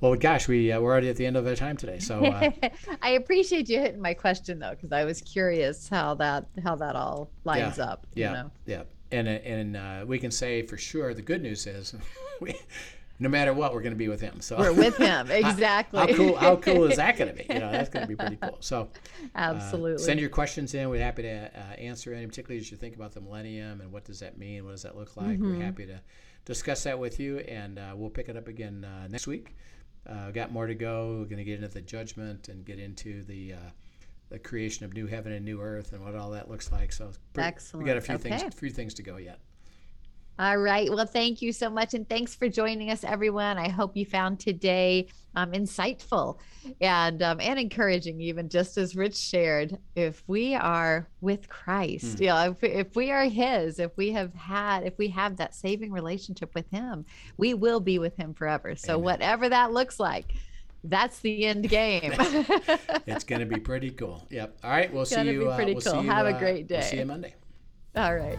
Well, 0.00 0.16
gosh, 0.16 0.48
we 0.48 0.72
uh, 0.72 0.80
we're 0.80 0.90
already 0.90 1.08
at 1.08 1.16
the 1.16 1.26
end 1.26 1.36
of 1.36 1.46
our 1.46 1.54
time 1.54 1.76
today. 1.76 2.00
So. 2.00 2.24
Uh, 2.24 2.50
I 3.02 3.10
appreciate 3.10 3.68
you 3.68 3.78
hitting 3.78 4.00
my 4.00 4.14
question 4.14 4.58
though, 4.58 4.70
because 4.70 4.92
I 4.92 5.04
was 5.04 5.20
curious 5.20 5.88
how 5.88 6.14
that 6.14 6.46
how 6.64 6.74
that 6.76 6.96
all 6.96 7.30
lines 7.44 7.78
yeah, 7.78 7.84
up. 7.84 8.06
Yeah, 8.14 8.28
You 8.28 8.36
know? 8.36 8.50
yeah, 8.66 8.82
and 9.12 9.28
and 9.28 9.76
uh, 9.76 10.04
we 10.06 10.18
can 10.18 10.30
say 10.32 10.62
for 10.62 10.76
sure 10.76 11.14
the 11.14 11.22
good 11.22 11.42
news 11.42 11.66
is, 11.68 11.94
we, 12.40 12.56
no 13.22 13.28
matter 13.28 13.54
what, 13.54 13.72
we're 13.72 13.82
going 13.82 13.92
to 13.92 13.98
be 13.98 14.08
with 14.08 14.20
him. 14.20 14.40
So 14.40 14.58
We're 14.58 14.72
with 14.72 14.96
him. 14.96 15.30
Exactly. 15.30 16.00
how 16.00 16.06
cool? 16.08 16.36
How 16.36 16.56
cool 16.56 16.84
is 16.84 16.96
that 16.96 17.16
going 17.16 17.30
to 17.30 17.36
be? 17.36 17.46
You 17.52 17.60
know, 17.60 17.70
that's 17.70 17.88
going 17.88 18.02
to 18.02 18.08
be 18.08 18.16
pretty 18.16 18.36
cool. 18.36 18.56
So 18.60 18.88
uh, 19.34 19.38
Absolutely. 19.38 20.02
send 20.02 20.18
your 20.18 20.28
questions 20.28 20.74
in. 20.74 20.90
We're 20.90 21.02
happy 21.02 21.22
to 21.22 21.46
uh, 21.46 21.74
answer 21.78 22.12
any, 22.12 22.26
particularly 22.26 22.60
as 22.60 22.70
you 22.70 22.76
think 22.76 22.96
about 22.96 23.12
the 23.12 23.20
millennium 23.20 23.80
and 23.80 23.92
what 23.92 24.04
does 24.04 24.20
that 24.20 24.36
mean? 24.38 24.64
What 24.64 24.72
does 24.72 24.82
that 24.82 24.96
look 24.96 25.16
like? 25.16 25.38
Mm-hmm. 25.38 25.58
We're 25.58 25.64
happy 25.64 25.86
to 25.86 26.00
discuss 26.44 26.82
that 26.82 26.98
with 26.98 27.20
you, 27.20 27.38
and 27.38 27.78
uh, 27.78 27.92
we'll 27.94 28.10
pick 28.10 28.28
it 28.28 28.36
up 28.36 28.48
again 28.48 28.84
uh, 28.84 29.06
next 29.08 29.28
week. 29.28 29.54
Uh, 30.08 30.32
got 30.32 30.50
more 30.50 30.66
to 30.66 30.74
go. 30.74 31.18
We're 31.20 31.26
going 31.26 31.38
to 31.38 31.44
get 31.44 31.56
into 31.56 31.68
the 31.68 31.80
judgment 31.80 32.48
and 32.48 32.64
get 32.64 32.78
into 32.78 33.22
the. 33.22 33.54
Uh, 33.54 33.70
the 34.30 34.38
creation 34.38 34.86
of 34.86 34.94
new 34.94 35.06
heaven 35.06 35.30
and 35.30 35.44
new 35.44 35.60
earth, 35.60 35.92
and 35.92 36.02
what 36.02 36.14
all 36.14 36.30
that 36.30 36.50
looks 36.50 36.72
like. 36.72 36.90
So, 36.90 37.12
pretty- 37.34 37.54
we 37.74 37.84
got 37.84 37.98
a 37.98 38.00
few 38.00 38.14
Excellent. 38.14 38.40
things, 38.40 38.54
few 38.54 38.70
things 38.70 38.94
to 38.94 39.02
go 39.02 39.18
yet. 39.18 39.40
All 40.38 40.56
right. 40.56 40.90
Well, 40.90 41.06
thank 41.06 41.42
you 41.42 41.52
so 41.52 41.68
much. 41.70 41.94
And 41.94 42.08
thanks 42.08 42.34
for 42.34 42.48
joining 42.48 42.90
us, 42.90 43.04
everyone. 43.04 43.58
I 43.58 43.68
hope 43.68 43.96
you 43.96 44.06
found 44.06 44.40
today 44.40 45.08
um, 45.36 45.52
insightful 45.52 46.38
and, 46.80 47.22
um, 47.22 47.38
and 47.40 47.58
encouraging, 47.60 48.20
even 48.20 48.48
just 48.48 48.76
as 48.78 48.96
Rich 48.96 49.16
shared. 49.16 49.78
If 49.94 50.22
we 50.26 50.54
are 50.54 51.06
with 51.20 51.48
Christ, 51.48 52.16
Hmm. 52.18 52.22
you 52.22 52.28
know, 52.30 52.56
if, 52.60 52.64
if 52.64 52.96
we 52.96 53.10
are 53.10 53.24
His, 53.24 53.78
if 53.78 53.96
we 53.96 54.10
have 54.12 54.34
had, 54.34 54.84
if 54.84 54.96
we 54.98 55.08
have 55.08 55.36
that 55.36 55.54
saving 55.54 55.92
relationship 55.92 56.54
with 56.54 56.68
Him, 56.70 57.04
we 57.36 57.54
will 57.54 57.80
be 57.80 57.98
with 57.98 58.16
Him 58.16 58.32
forever. 58.34 58.74
So, 58.74 58.94
Amen. 58.94 59.04
whatever 59.04 59.48
that 59.50 59.72
looks 59.72 60.00
like, 60.00 60.34
that's 60.84 61.20
the 61.20 61.44
end 61.44 61.68
game. 61.68 62.12
It's 63.06 63.24
going 63.24 63.40
to 63.40 63.46
be 63.46 63.60
pretty 63.60 63.90
cool. 63.90 64.26
Yep. 64.30 64.58
All 64.64 64.70
right. 64.70 64.92
We'll 64.92 65.04
see 65.04 65.16
Gonna 65.16 65.32
you. 65.32 65.40
be 65.48 65.54
pretty 65.54 65.72
uh, 65.72 65.74
we'll 65.74 65.82
cool. 65.82 65.92
See 65.92 66.00
you, 66.06 66.10
Have 66.10 66.26
a 66.26 66.30
uh, 66.34 66.38
great 66.38 66.68
We'll 66.70 66.82
see 66.82 66.92
day. 66.96 66.98
you 67.00 67.06
Monday. 67.06 67.34
All 67.96 68.14
right. 68.16 68.38